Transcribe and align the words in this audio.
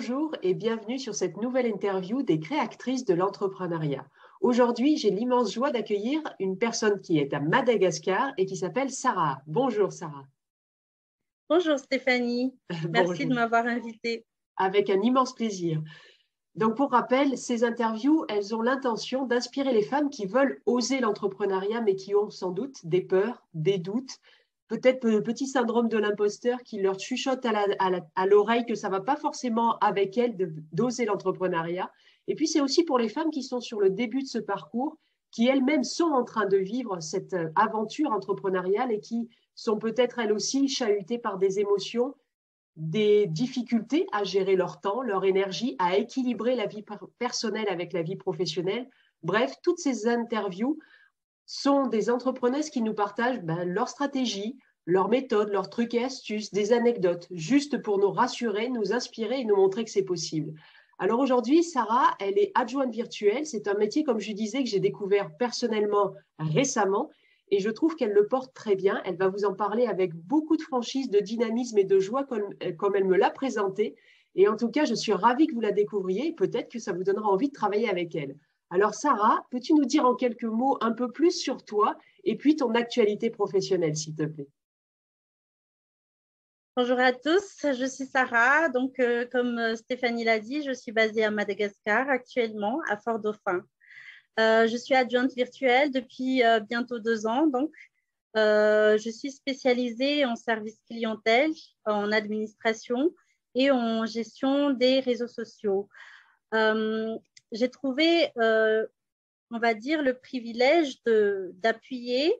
bonjour 0.00 0.34
et 0.42 0.54
bienvenue 0.54 0.98
sur 0.98 1.14
cette 1.14 1.36
nouvelle 1.36 1.66
interview 1.66 2.22
des 2.22 2.40
créatrices 2.40 3.04
de 3.04 3.12
l'entrepreneuriat. 3.12 4.06
Aujourd'hui, 4.40 4.96
j'ai 4.96 5.10
l'immense 5.10 5.52
joie 5.52 5.72
d'accueillir 5.72 6.22
une 6.38 6.56
personne 6.56 7.02
qui 7.02 7.18
est 7.18 7.34
à 7.34 7.40
Madagascar 7.40 8.32
et 8.38 8.46
qui 8.46 8.56
s'appelle 8.56 8.88
Sarah. 8.90 9.42
Bonjour 9.46 9.92
Sarah. 9.92 10.24
Bonjour 11.50 11.78
Stéphanie, 11.78 12.56
merci 12.88 13.26
de 13.26 13.34
m'avoir 13.34 13.66
invitée. 13.66 14.24
Avec 14.56 14.88
un 14.88 15.02
immense 15.02 15.34
plaisir. 15.34 15.82
Donc 16.54 16.78
pour 16.78 16.92
rappel, 16.92 17.36
ces 17.36 17.62
interviews, 17.62 18.24
elles 18.30 18.54
ont 18.54 18.62
l'intention 18.62 19.26
d'inspirer 19.26 19.74
les 19.74 19.82
femmes 19.82 20.08
qui 20.08 20.24
veulent 20.24 20.62
oser 20.64 21.00
l'entrepreneuriat 21.00 21.82
mais 21.82 21.94
qui 21.94 22.14
ont 22.14 22.30
sans 22.30 22.52
doute 22.52 22.86
des 22.86 23.02
peurs, 23.02 23.46
des 23.52 23.76
doutes, 23.76 24.16
peut-être 24.70 25.04
le 25.04 25.20
petit 25.20 25.48
syndrome 25.48 25.88
de 25.88 25.98
l'imposteur 25.98 26.62
qui 26.62 26.80
leur 26.80 26.98
chuchote 26.98 27.44
à 27.44 28.26
l'oreille 28.26 28.64
que 28.66 28.76
ça 28.76 28.88
ne 28.88 28.92
va 28.92 29.00
pas 29.00 29.16
forcément 29.16 29.76
avec 29.78 30.16
elles 30.16 30.36
d'oser 30.72 31.06
l'entrepreneuriat. 31.06 31.90
Et 32.28 32.36
puis 32.36 32.46
c'est 32.46 32.60
aussi 32.60 32.84
pour 32.84 32.96
les 32.96 33.08
femmes 33.08 33.30
qui 33.30 33.42
sont 33.42 33.60
sur 33.60 33.80
le 33.80 33.90
début 33.90 34.22
de 34.22 34.28
ce 34.28 34.38
parcours, 34.38 34.96
qui 35.32 35.48
elles-mêmes 35.48 35.82
sont 35.82 36.12
en 36.12 36.22
train 36.22 36.46
de 36.46 36.56
vivre 36.56 37.00
cette 37.00 37.34
euh, 37.34 37.50
aventure 37.56 38.12
entrepreneuriale 38.12 38.92
et 38.92 39.00
qui 39.00 39.28
sont 39.56 39.76
peut-être 39.76 40.20
elles 40.20 40.32
aussi 40.32 40.68
chahutées 40.68 41.18
par 41.18 41.38
des 41.38 41.58
émotions, 41.58 42.14
des 42.76 43.26
difficultés 43.26 44.06
à 44.12 44.22
gérer 44.22 44.54
leur 44.54 44.80
temps, 44.80 45.02
leur 45.02 45.24
énergie, 45.24 45.74
à 45.80 45.96
équilibrer 45.96 46.54
la 46.54 46.66
vie 46.66 46.84
personnelle 47.18 47.68
avec 47.68 47.92
la 47.92 48.02
vie 48.02 48.16
professionnelle. 48.16 48.88
Bref, 49.24 49.52
toutes 49.62 49.78
ces 49.78 50.06
interviews 50.06 50.78
sont 51.50 51.88
des 51.88 52.10
entrepreneuses 52.10 52.70
qui 52.70 52.80
nous 52.80 52.94
partagent 52.94 53.42
ben, 53.42 53.64
leur 53.64 53.88
stratégie, 53.88 54.56
leurs 54.86 55.08
méthodes, 55.08 55.48
leurs 55.48 55.68
trucs 55.68 55.94
et 55.94 56.04
astuces, 56.04 56.52
des 56.52 56.72
anecdotes, 56.72 57.26
juste 57.32 57.82
pour 57.82 57.98
nous 57.98 58.12
rassurer, 58.12 58.68
nous 58.68 58.92
inspirer 58.92 59.40
et 59.40 59.44
nous 59.44 59.56
montrer 59.56 59.84
que 59.84 59.90
c'est 59.90 60.04
possible. 60.04 60.54
Alors 61.00 61.18
aujourd'hui, 61.18 61.64
Sarah, 61.64 62.14
elle 62.20 62.38
est 62.38 62.52
adjointe 62.54 62.92
virtuelle. 62.92 63.46
C'est 63.46 63.66
un 63.66 63.74
métier, 63.74 64.04
comme 64.04 64.20
je 64.20 64.30
disais, 64.30 64.62
que 64.62 64.68
j'ai 64.68 64.78
découvert 64.78 65.36
personnellement 65.38 66.14
récemment 66.38 67.10
et 67.50 67.58
je 67.58 67.70
trouve 67.70 67.96
qu'elle 67.96 68.12
le 68.12 68.28
porte 68.28 68.54
très 68.54 68.76
bien. 68.76 69.02
Elle 69.04 69.16
va 69.16 69.26
vous 69.26 69.44
en 69.44 69.54
parler 69.54 69.86
avec 69.86 70.14
beaucoup 70.14 70.56
de 70.56 70.62
franchise, 70.62 71.10
de 71.10 71.18
dynamisme 71.18 71.78
et 71.78 71.84
de 71.84 71.98
joie 71.98 72.22
comme, 72.22 72.54
comme 72.78 72.94
elle 72.94 73.06
me 73.06 73.16
l'a 73.16 73.30
présenté. 73.30 73.96
Et 74.36 74.46
en 74.46 74.56
tout 74.56 74.68
cas, 74.68 74.84
je 74.84 74.94
suis 74.94 75.14
ravie 75.14 75.48
que 75.48 75.54
vous 75.54 75.60
la 75.60 75.72
découvriez. 75.72 76.32
Peut-être 76.32 76.70
que 76.70 76.78
ça 76.78 76.92
vous 76.92 77.02
donnera 77.02 77.28
envie 77.28 77.48
de 77.48 77.54
travailler 77.54 77.90
avec 77.90 78.14
elle. 78.14 78.36
Alors 78.72 78.94
Sarah, 78.94 79.44
peux-tu 79.50 79.74
nous 79.74 79.84
dire 79.84 80.06
en 80.06 80.14
quelques 80.14 80.44
mots 80.44 80.78
un 80.80 80.92
peu 80.92 81.10
plus 81.10 81.32
sur 81.32 81.64
toi 81.64 81.98
et 82.22 82.36
puis 82.36 82.54
ton 82.54 82.72
actualité 82.76 83.28
professionnelle, 83.28 83.96
s'il 83.96 84.14
te 84.14 84.22
plaît? 84.22 84.48
Bonjour 86.76 87.00
à 87.00 87.12
tous, 87.12 87.66
je 87.66 87.84
suis 87.84 88.06
Sarah. 88.06 88.68
Donc, 88.68 89.00
euh, 89.00 89.26
comme 89.32 89.58
euh, 89.58 89.74
Stéphanie 89.74 90.22
l'a 90.22 90.38
dit, 90.38 90.62
je 90.62 90.72
suis 90.72 90.92
basée 90.92 91.24
à 91.24 91.32
Madagascar 91.32 92.08
actuellement, 92.08 92.80
à 92.88 92.96
Fort-Dauphin. 92.96 93.60
Euh, 94.38 94.68
je 94.68 94.76
suis 94.76 94.94
adjointe 94.94 95.34
virtuelle 95.34 95.90
depuis 95.90 96.42
bientôt 96.68 97.00
deux 97.00 97.26
ans. 97.26 97.48
Donc, 97.48 97.72
je 98.36 99.10
suis 99.12 99.32
spécialisée 99.32 100.24
en 100.24 100.36
service 100.36 100.78
clientèle, 100.88 101.50
en 101.86 102.12
administration 102.12 103.12
et 103.56 103.72
en 103.72 104.06
gestion 104.06 104.70
des 104.70 105.00
réseaux 105.00 105.26
sociaux 105.26 105.88
j'ai 107.52 107.68
trouvé, 107.68 108.30
euh, 108.38 108.86
on 109.50 109.58
va 109.58 109.74
dire, 109.74 110.02
le 110.02 110.18
privilège 110.18 111.02
d'appuyer 111.04 112.34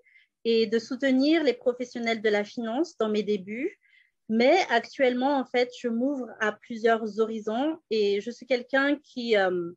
et 0.45 0.67
de 0.67 0.79
soutenir 0.79 1.43
les 1.43 1.53
professionnels 1.53 2.23
de 2.23 2.29
la 2.29 2.45
finance 2.45 2.97
dans 2.99 3.09
mes 3.09 3.23
débuts. 3.23 3.79
Mais 4.29 4.59
actuellement, 4.71 5.39
en 5.39 5.45
fait, 5.45 5.71
je 5.79 5.89
m'ouvre 5.89 6.29
à 6.41 6.53
plusieurs 6.53 7.19
horizons 7.19 7.79
et 7.91 8.21
je 8.21 8.31
suis 8.31 8.47
quelqu'un 8.47 8.97
qui, 8.97 9.37
euh, 9.37 9.73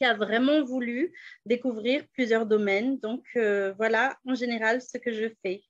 a 0.00 0.14
vraiment 0.14 0.62
voulu 0.62 1.14
découvrir 1.46 2.06
plusieurs 2.12 2.44
domaines. 2.44 2.98
Donc, 2.98 3.24
euh, 3.36 3.72
voilà, 3.78 4.18
en 4.26 4.34
général, 4.34 4.82
ce 4.82 4.98
que 4.98 5.12
je 5.12 5.32
fais. 5.42 5.62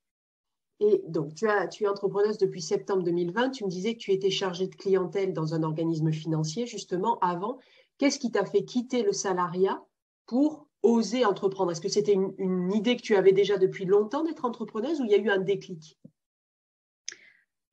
Et 0.81 1.03
donc, 1.07 1.34
tu 1.34 1.47
es 1.47 1.87
entrepreneuse 1.87 2.39
depuis 2.39 2.61
septembre 2.61 3.05
2020. 3.05 3.51
Tu 3.51 3.65
me 3.65 3.71
disais 3.71 3.95
que 3.95 4.01
tu 4.01 4.11
étais 4.11 4.31
chargée 4.31 4.67
de 4.67 4.75
clientèle 4.75 5.33
dans 5.33 5.55
un 5.55 5.63
organisme 5.63 6.11
financier, 6.11 6.67
justement, 6.67 7.19
avant. 7.21 7.61
Qu'est-ce 7.99 8.19
qui 8.19 8.31
t'a 8.31 8.44
fait 8.44 8.65
quitter 8.65 9.03
le 9.03 9.12
salariat 9.12 9.81
pour 10.27 10.69
oser 10.82 11.25
entreprendre? 11.25 11.72
Est-ce 11.72 11.81
que 11.81 11.88
c'était 11.88 12.12
une, 12.12 12.72
idée 12.72 12.97
que 12.97 13.03
tu 13.03 13.16
avais 13.16 13.32
déjà 13.32 13.59
depuis 13.59 13.84
longtemps 13.84 14.25
d'être 14.25 14.44
entrepreneuse 14.44 15.00
ou 15.00 15.05
il 15.05 15.10
y 15.10 15.15
a 15.15 15.19
eu 15.19 15.31
un 15.31 15.38
déclic? 15.38 15.99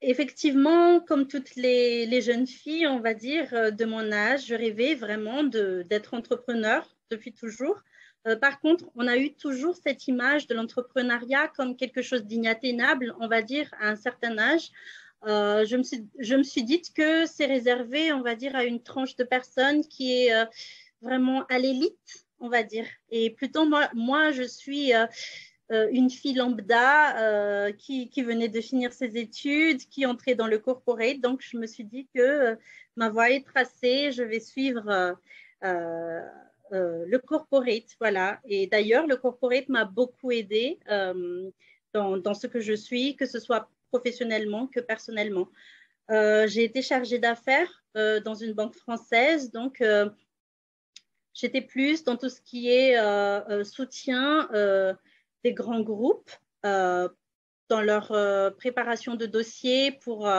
Effectivement, 0.02 1.00
comme 1.00 1.28
toutes 1.28 1.56
les, 1.56 2.22
jeunes 2.22 2.48
filles, 2.48 2.88
on 2.88 3.00
va 3.00 3.14
dire, 3.14 3.54
euh, 3.54 3.70
de 3.70 3.86
mon 3.86 4.12
âge, 4.12 4.48
je 4.48 4.56
rêvais 4.56 4.96
vraiment 4.96 5.44
d'être 5.44 6.16
entrepreneur 6.16 6.88
depuis 7.12 7.34
toujours. 7.34 7.80
Euh, 8.28 8.36
par 8.36 8.60
contre, 8.60 8.86
on 8.96 9.08
a 9.08 9.18
eu 9.18 9.34
toujours 9.34 9.76
cette 9.76 10.08
image 10.08 10.48
de 10.48 10.56
l'entrepreneuriat 10.56 11.48
comme 11.50 11.76
quelque 11.76 12.02
chose 12.02 12.24
d'inatteignable, 12.24 13.16
on 13.20 13.28
va 13.28 13.42
dire, 13.42 13.70
à 13.80 13.90
un 13.90 13.96
certain 13.96 14.38
âge. 14.38 14.72
Euh, 15.28 15.66
je, 15.66 15.78
me 15.78 15.84
suis, 15.84 16.08
je 16.20 16.36
me 16.36 16.44
suis 16.44 16.64
dit 16.64 16.82
que 16.96 17.26
c'est 17.26 17.46
réservé, 17.46 18.12
on 18.12 18.22
va 18.22 18.36
dire, 18.36 18.56
à 18.56 18.64
une 18.64 18.82
tranche 18.82 19.16
de 19.16 19.24
personnes 19.24 19.86
qui 19.86 20.26
est 20.26 20.34
euh, 20.34 20.46
vraiment 21.02 21.46
à 21.48 21.60
l'élite, 21.60 22.26
on 22.40 22.50
va 22.50 22.64
dire. 22.64 22.88
Et 23.12 23.30
plutôt, 23.30 23.66
moi, 23.66 23.90
moi 23.94 24.32
je 24.32 24.44
suis 24.44 24.94
euh, 24.94 25.08
une 25.92 26.10
fille 26.10 26.34
lambda 26.34 27.72
qui, 27.74 28.10
qui, 28.10 28.24
venait 28.24 28.50
de 28.50 28.62
finir 28.62 28.92
ses 28.94 29.18
études, 29.18 29.80
qui 29.90 30.06
entrait 30.06 30.36
dans 30.36 30.48
le 30.48 30.58
corporate. 30.60 31.22
Donc, 31.22 31.42
je 31.42 31.58
me 31.58 31.68
suis 31.68 31.86
dit 31.86 32.10
que 32.14 32.58
ma 32.96 33.10
voie 33.10 33.30
est 33.30 33.46
tracée, 33.46 34.12
je 34.12 34.24
vais 34.24 34.42
suivre 34.42 35.16
le 35.62 37.18
corporate. 37.20 37.96
Voilà. 38.00 38.42
Et 38.44 38.68
d'ailleurs, 38.68 39.08
le 39.08 39.16
corporate 39.16 39.70
m'a 39.70 39.86
beaucoup 39.86 40.32
aidé. 40.32 40.80
Dans, 41.94 42.16
dans, 42.16 42.34
ce 42.34 42.48
que 42.48 42.62
je 42.62 42.72
suis, 42.72 43.18
que 43.18 43.26
ce 43.26 43.38
soit 43.38 43.70
professionnellement 43.92 44.68
que 44.68 44.80
personnellement. 44.80 45.48
Euh, 46.10 46.48
j'ai 46.48 46.64
été 46.64 46.82
chargée 46.82 47.20
d'affaires 47.20 47.84
euh, 47.96 48.20
dans 48.20 48.36
une 48.36 48.54
banque 48.54 48.76
française, 48.76 49.52
donc 49.52 49.82
euh, 49.82 50.10
j'étais 51.34 51.62
plus 51.62 52.04
dans 52.04 52.18
tout 52.18 52.30
ce 52.30 52.42
qui 52.42 52.70
est 52.70 52.96
soutien 53.64 54.50
des 55.44 55.54
grands 55.54 55.82
groupes 55.82 56.32
dans 56.64 57.82
leur 57.82 58.08
préparation 58.58 59.16
de 59.16 59.26
dossiers 59.26 59.94
pour, 60.04 60.30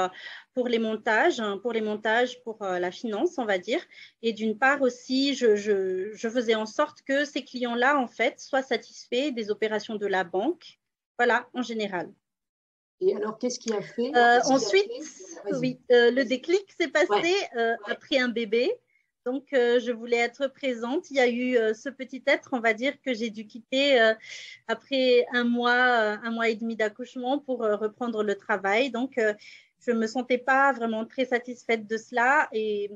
pour 0.52 0.68
les 0.68 0.78
montages, 0.78 1.40
hein, 1.40 1.58
pour 1.62 1.72
les 1.72 1.80
montages 1.80 2.42
pour 2.42 2.58
la 2.60 2.90
finance, 2.90 3.38
on 3.38 3.46
va 3.46 3.58
dire. 3.58 3.80
Et 4.20 4.34
d'une 4.34 4.58
part 4.58 4.82
aussi, 4.82 5.34
je, 5.34 5.56
je, 5.56 6.12
je, 6.12 6.28
faisais 6.28 6.54
en 6.54 6.66
sorte 6.66 7.00
que 7.02 7.24
ces 7.24 7.42
clients-là, 7.42 7.98
en 7.98 8.06
fait, 8.06 8.38
soient 8.38 8.62
satisfaits 8.62 9.30
des 9.30 9.50
opérations 9.50 9.96
de 9.96 10.06
la 10.06 10.24
banque. 10.24 10.78
Voilà, 11.18 11.48
en 11.54 11.62
général. 11.62 12.12
Et 13.04 13.16
alors, 13.16 13.36
qu'est-ce 13.36 13.58
qui 13.58 13.72
a 13.72 13.82
fait 13.82 14.14
euh, 14.14 14.38
Ensuite, 14.44 14.88
oui, 15.58 15.80
euh, 15.90 16.12
le 16.12 16.24
déclic 16.24 16.64
s'est 16.78 16.88
passé 16.88 17.34
euh, 17.56 17.74
après 17.86 18.18
un 18.18 18.28
bébé. 18.28 18.72
Donc, 19.26 19.46
je 19.52 19.92
voulais 19.92 20.18
être 20.18 20.48
présente. 20.48 21.10
Il 21.10 21.16
y 21.16 21.20
a 21.20 21.28
eu 21.28 21.56
ce 21.74 21.88
petit 21.88 22.24
être, 22.26 22.48
on 22.52 22.58
va 22.58 22.74
dire, 22.74 23.00
que 23.02 23.14
j'ai 23.14 23.30
dû 23.30 23.46
quitter 23.46 24.00
après 24.66 25.24
un 25.32 25.44
mois, 25.44 25.76
un 25.76 26.30
mois 26.32 26.48
et 26.48 26.56
demi 26.56 26.74
d'accouchement 26.74 27.38
pour 27.38 27.60
reprendre 27.60 28.24
le 28.24 28.34
travail. 28.34 28.90
Donc, 28.90 29.12
je 29.16 29.92
ne 29.92 29.98
me 30.00 30.08
sentais 30.08 30.38
pas 30.38 30.72
vraiment 30.72 31.06
très 31.06 31.24
satisfaite 31.24 31.86
de 31.86 31.96
cela. 31.98 32.48
Et 32.52 32.90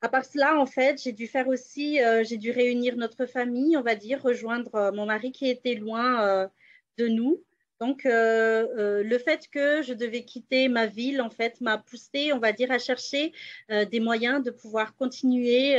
à 0.00 0.08
part 0.08 0.24
cela, 0.24 0.58
en 0.58 0.66
fait, 0.66 1.00
j'ai 1.00 1.12
dû 1.12 1.28
faire 1.28 1.46
aussi, 1.46 2.00
j'ai 2.24 2.36
dû 2.36 2.50
réunir 2.50 2.96
notre 2.96 3.26
famille, 3.26 3.76
on 3.76 3.82
va 3.82 3.94
dire, 3.94 4.20
rejoindre 4.20 4.90
mon 4.92 5.06
mari 5.06 5.30
qui 5.30 5.48
était 5.48 5.74
loin 5.76 6.50
de 6.96 7.06
nous. 7.06 7.40
Donc, 7.80 8.06
euh, 8.06 8.66
euh, 8.76 9.02
le 9.04 9.18
fait 9.18 9.46
que 9.48 9.82
je 9.82 9.92
devais 9.92 10.24
quitter 10.24 10.68
ma 10.68 10.86
ville, 10.86 11.22
en 11.22 11.30
fait, 11.30 11.60
m'a 11.60 11.78
poussé, 11.78 12.32
on 12.32 12.38
va 12.38 12.52
dire, 12.52 12.72
à 12.72 12.78
chercher 12.78 13.32
euh, 13.70 13.84
des 13.84 14.00
moyens 14.00 14.42
de 14.42 14.50
pouvoir 14.50 14.96
continuer 14.96 15.78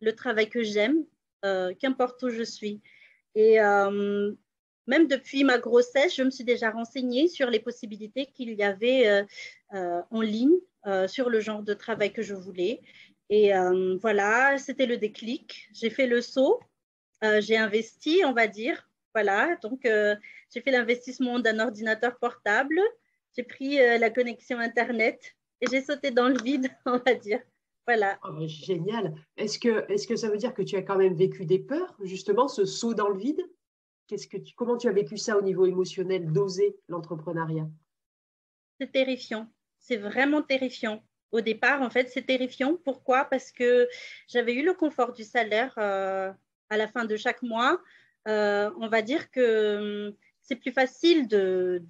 le 0.00 0.12
travail 0.14 0.48
que 0.48 0.62
j'aime, 0.62 1.04
qu'importe 1.78 2.22
où 2.22 2.30
je 2.30 2.42
suis. 2.42 2.80
Et 3.34 3.58
même 4.86 5.06
depuis 5.08 5.44
ma 5.44 5.58
grossesse, 5.58 6.14
je 6.16 6.22
me 6.22 6.30
suis 6.30 6.44
déjà 6.44 6.70
renseignée 6.70 7.28
sur 7.28 7.50
les 7.50 7.60
possibilités 7.60 8.26
qu'il 8.26 8.54
y 8.54 8.62
avait 8.62 9.24
en 9.70 10.20
ligne 10.20 10.56
sur 11.06 11.30
le 11.30 11.40
genre 11.40 11.62
de 11.62 11.74
travail 11.74 12.12
que 12.12 12.22
je 12.22 12.34
voulais. 12.34 12.80
Et 13.30 13.52
voilà, 14.00 14.56
c'était 14.58 14.86
le 14.86 14.96
déclic. 14.96 15.68
J'ai 15.72 15.90
fait 15.90 16.06
le 16.06 16.20
saut, 16.20 16.60
j'ai 17.40 17.56
investi, 17.56 18.22
on 18.24 18.32
va 18.32 18.46
dire, 18.46 18.88
voilà, 19.14 19.56
donc 19.62 19.86
euh, 19.86 20.16
j'ai 20.52 20.60
fait 20.60 20.72
l'investissement 20.72 21.38
d'un 21.38 21.60
ordinateur 21.60 22.18
portable, 22.18 22.80
j'ai 23.36 23.44
pris 23.44 23.80
euh, 23.80 23.98
la 23.98 24.10
connexion 24.10 24.58
Internet 24.58 25.36
et 25.60 25.66
j'ai 25.70 25.82
sauté 25.82 26.10
dans 26.10 26.28
le 26.28 26.40
vide, 26.42 26.68
on 26.86 26.98
va 26.98 27.14
dire. 27.14 27.40
Voilà. 27.86 28.18
Oh, 28.24 28.46
génial. 28.46 29.14
Est-ce 29.36 29.58
que, 29.58 29.90
est 29.92 30.06
que 30.06 30.16
ça 30.16 30.30
veut 30.30 30.38
dire 30.38 30.54
que 30.54 30.62
tu 30.62 30.74
as 30.76 30.82
quand 30.82 30.96
même 30.96 31.14
vécu 31.14 31.44
des 31.44 31.58
peurs, 31.58 31.94
justement, 32.02 32.48
ce 32.48 32.64
saut 32.64 32.94
dans 32.94 33.08
le 33.08 33.18
vide? 33.18 33.42
Qu'est-ce 34.06 34.26
que 34.26 34.38
tu, 34.38 34.54
Comment 34.54 34.76
tu 34.76 34.88
as 34.88 34.92
vécu 34.92 35.16
ça 35.16 35.36
au 35.38 35.42
niveau 35.42 35.66
émotionnel, 35.66 36.32
d'oser 36.32 36.76
l'entrepreneuriat? 36.88 37.68
C'est 38.80 38.90
terrifiant. 38.90 39.48
C'est 39.78 39.96
vraiment 39.96 40.42
terrifiant. 40.42 41.04
Au 41.30 41.40
départ, 41.40 41.82
en 41.82 41.90
fait, 41.90 42.08
c'est 42.08 42.26
terrifiant. 42.26 42.76
Pourquoi? 42.84 43.26
Parce 43.26 43.52
que 43.52 43.88
j'avais 44.28 44.54
eu 44.54 44.64
le 44.64 44.72
confort 44.72 45.12
du 45.12 45.24
salaire 45.24 45.74
euh, 45.78 46.32
à 46.70 46.76
la 46.76 46.88
fin 46.88 47.04
de 47.04 47.16
chaque 47.16 47.42
mois. 47.42 47.80
Euh, 48.28 48.70
on 48.80 48.88
va 48.88 49.02
dire 49.02 49.30
que 49.30 50.08
hum, 50.08 50.14
c'est 50.42 50.56
plus 50.56 50.72
facile 50.72 51.28
de, 51.28 51.82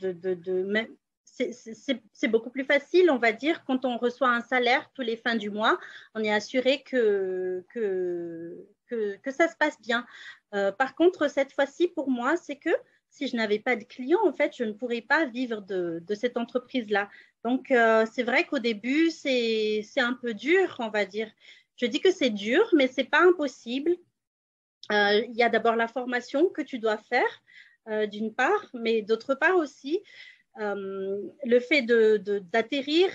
c'est 1.24 2.28
beaucoup 2.28 2.50
plus 2.50 2.64
facile, 2.64 3.10
on 3.10 3.18
va 3.18 3.32
dire, 3.32 3.64
quand 3.64 3.84
on 3.84 3.98
reçoit 3.98 4.30
un 4.30 4.40
salaire 4.40 4.90
tous 4.94 5.02
les 5.02 5.16
fins 5.16 5.34
du 5.36 5.50
mois. 5.50 5.78
On 6.14 6.22
est 6.22 6.32
assuré 6.32 6.82
que, 6.82 7.64
que, 7.70 8.66
ça 9.30 9.48
se 9.48 9.56
passe 9.56 9.80
bien. 9.80 10.06
Euh, 10.54 10.70
par 10.70 10.94
contre, 10.94 11.28
cette 11.28 11.52
fois-ci, 11.52 11.88
pour 11.88 12.08
moi, 12.08 12.36
c'est 12.36 12.56
que 12.56 12.70
si 13.10 13.28
je 13.28 13.36
n'avais 13.36 13.58
pas 13.58 13.76
de 13.76 13.84
clients, 13.84 14.24
en 14.24 14.32
fait, 14.32 14.54
je 14.56 14.64
ne 14.64 14.72
pourrais 14.72 15.00
pas 15.00 15.26
vivre 15.26 15.60
de, 15.60 16.02
de 16.04 16.14
cette 16.14 16.36
entreprise-là. 16.36 17.08
Donc, 17.44 17.70
euh, 17.70 18.06
c'est 18.12 18.22
vrai 18.22 18.44
qu'au 18.44 18.58
début, 18.58 19.10
c'est 19.10 19.84
un 19.96 20.14
peu 20.14 20.34
dur, 20.34 20.76
on 20.78 20.88
va 20.88 21.04
dire. 21.04 21.30
Je 21.76 21.86
dis 21.86 22.00
que 22.00 22.12
c'est 22.12 22.30
dur, 22.30 22.68
mais 22.72 22.86
ce 22.88 23.00
n'est 23.00 23.08
pas 23.08 23.22
impossible. 23.22 23.96
Euh, 24.92 25.24
il 25.28 25.36
y 25.36 25.42
a 25.42 25.48
d'abord 25.48 25.76
la 25.76 25.88
formation 25.88 26.48
que 26.48 26.62
tu 26.62 26.78
dois 26.78 26.98
faire, 26.98 27.42
d'une 28.08 28.34
part, 28.34 28.70
mais 28.72 29.02
d'autre 29.02 29.34
part 29.34 29.56
aussi, 29.56 30.02
le 30.56 31.60
fait 31.60 31.82
d'atterrir 31.82 33.08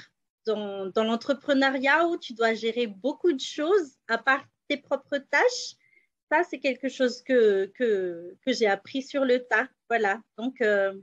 de, 0.46 0.54
dans, 0.54 0.86
dans 0.88 1.04
l'entrepreneuriat 1.04 2.06
où 2.08 2.18
tu 2.18 2.34
dois 2.34 2.54
gérer 2.54 2.86
beaucoup 2.86 3.34
de 3.34 3.40
choses 3.40 3.96
à 4.08 4.20
part 4.20 4.46
tes 4.68 4.78
propres 4.78 5.18
tâches 5.18 5.76
ça, 6.32 6.44
c'est 6.44 6.60
quelque 6.60 6.90
chose 6.90 7.24
que, 7.24 7.66
que, 7.76 8.36
que 8.46 8.54
j'ai 8.54 8.68
appris 8.68 9.02
sur 9.02 9.26
le 9.26 9.40
tas. 9.40 9.68
Voilà. 9.90 10.22
Donc, 10.38 10.62
euh, 10.62 10.94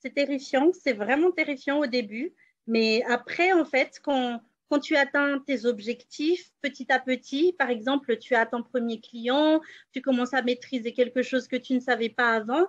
c'est 0.00 0.14
terrifiant. 0.14 0.72
C'est 0.72 0.92
vraiment 0.92 1.30
terrifiant 1.30 1.78
au 1.78 1.86
début. 1.86 2.34
Mais 2.66 3.02
après, 3.04 3.52
en 3.52 3.64
fait, 3.64 4.00
quand, 4.02 4.40
quand 4.68 4.80
tu 4.80 4.96
atteins 4.96 5.38
tes 5.40 5.64
objectifs 5.64 6.50
petit 6.60 6.90
à 6.92 6.98
petit, 6.98 7.54
par 7.58 7.70
exemple, 7.70 8.16
tu 8.18 8.34
as 8.34 8.46
ton 8.46 8.62
premier 8.62 9.00
client, 9.00 9.60
tu 9.92 10.00
commences 10.02 10.34
à 10.34 10.42
maîtriser 10.42 10.92
quelque 10.92 11.22
chose 11.22 11.48
que 11.48 11.56
tu 11.56 11.74
ne 11.74 11.80
savais 11.80 12.10
pas 12.10 12.32
avant, 12.32 12.66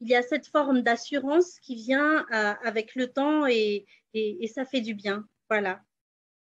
il 0.00 0.08
y 0.08 0.14
a 0.14 0.22
cette 0.22 0.46
forme 0.46 0.82
d'assurance 0.82 1.58
qui 1.60 1.74
vient 1.76 2.26
euh, 2.32 2.54
avec 2.64 2.94
le 2.94 3.12
temps 3.12 3.46
et, 3.46 3.86
ça 4.54 4.64
fait 4.64 4.80
du 4.80 4.94
bien. 4.94 5.26
Voilà. 5.50 5.80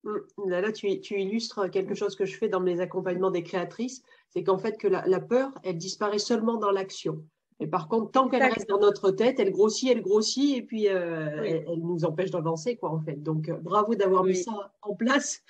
Mmh. 0.04 0.50
Là, 0.50 0.72
tu, 0.72 1.00
tu, 1.02 1.19
illustres 1.19 1.69
quelque 1.69 1.94
chose 1.94 2.16
que 2.16 2.25
je 2.25 2.36
fais 2.36 2.50
dans 2.50 2.62
mes 2.62 2.80
accompagnements 2.80 3.31
des 3.31 3.44
créatrices 3.44 4.02
c'est 4.30 4.44
qu'en 4.44 4.57
fait 4.57 4.78
que 4.78 4.88
la, 4.88 5.19
peur, 5.19 5.52
elle 5.63 5.78
disparaît 5.78 6.19
seulement 6.19 6.57
dans 6.57 6.72
l'action. 6.72 7.24
Et 7.59 7.67
par 7.67 7.89
contre, 7.89 8.11
tant 8.11 8.29
qu'elle 8.29 8.44
reste 8.44 8.69
dans 8.69 8.79
notre 8.79 9.11
tête, 9.11 9.39
elle 9.39 9.51
grossit, 9.51 9.89
elle 9.89 10.01
grossit, 10.01 10.57
et 10.57 10.61
puis 10.61 10.88
euh, 10.88 11.44
elle, 11.44 11.79
nous 11.79 12.06
empêche 12.06 12.31
d'avancer, 12.31 12.77
quoi, 12.77 12.91
en 12.91 13.00
fait. 13.01 13.21
Donc, 13.21 13.50
euh, 13.50 13.57
bravo 13.57 13.95
d'avoir 13.95 14.23
mis 14.23 14.38
ça 14.38 14.73
en 14.81 14.95
place. 14.95 15.41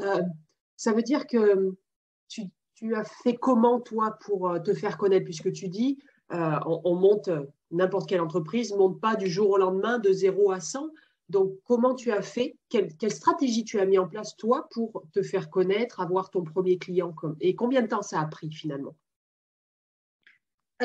Euh, 0.00 0.22
ça 0.76 0.92
veut 0.92 1.02
dire 1.02 1.26
que 1.26 1.74
tu, 2.28 2.94
as 2.94 3.04
fait 3.04 3.34
comment, 3.34 3.80
toi, 3.80 4.18
pour 4.26 4.62
te 4.62 4.74
faire 4.74 4.98
connaître, 4.98 5.24
puisque 5.24 5.52
tu 5.52 5.68
dis, 5.68 5.98
on, 6.30 6.80
on, 6.84 6.94
monte, 6.96 7.30
n'importe 7.70 8.08
quelle 8.08 8.20
entreprise 8.20 8.74
monte 8.74 9.00
pas 9.00 9.16
du 9.16 9.28
jour 9.28 9.50
au 9.50 9.56
lendemain 9.56 9.98
de 9.98 10.12
0 10.12 10.50
à 10.50 10.60
100. 10.60 10.90
Donc, 11.30 11.54
comment 11.64 11.94
tu 11.94 12.10
as 12.12 12.20
fait? 12.20 12.58
Quelle, 12.68 12.90
stratégie 13.10 13.64
tu 13.64 13.80
as 13.80 13.86
mis 13.86 13.98
en 13.98 14.06
place, 14.06 14.36
toi, 14.36 14.68
pour 14.70 15.04
te 15.12 15.22
faire 15.22 15.48
connaître, 15.48 16.00
avoir 16.00 16.30
ton 16.30 16.44
premier 16.44 16.76
client 16.76 17.14
Et 17.40 17.54
combien 17.54 17.80
de 17.80 17.86
temps 17.86 18.02
ça 18.02 18.20
a 18.20 18.26
pris 18.26 18.52
finalement? 18.52 18.94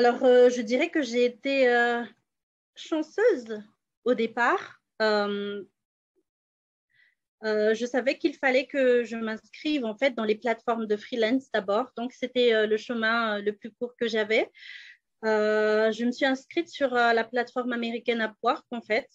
Alors, 0.02 0.24
euh, 0.24 0.48
je 0.48 0.62
dirais 0.62 0.88
que 0.88 1.02
j'ai 1.02 1.26
été 1.26 1.68
euh, 1.68 2.02
chanceuse 2.74 3.62
au 4.04 4.14
départ. 4.14 4.80
Euh, 5.02 5.62
je 7.42 7.84
savais 7.86 8.16
qu'il 8.16 8.34
fallait 8.34 8.64
que 8.66 9.04
je 9.04 9.16
m'inscrive 9.16 9.84
en 9.84 9.94
fait 9.94 10.12
dans 10.12 10.24
les 10.24 10.36
plateformes 10.36 10.86
de 10.86 10.96
freelance 10.96 11.50
d'abord. 11.52 11.90
Donc, 11.98 12.14
c'était 12.14 12.66
le 12.66 12.76
chemin 12.78 13.42
le 13.42 13.52
plus 13.52 13.72
court 13.72 13.94
que 13.94 14.08
j'avais. 14.08 14.50
je 15.22 16.04
me 16.06 16.12
suis 16.12 16.24
inscrite 16.24 16.70
sur 16.70 16.94
la 16.94 17.24
plateforme 17.24 17.74
américaine 17.74 18.22
Upwork 18.22 18.64
en 18.70 18.80
fait 18.80 19.06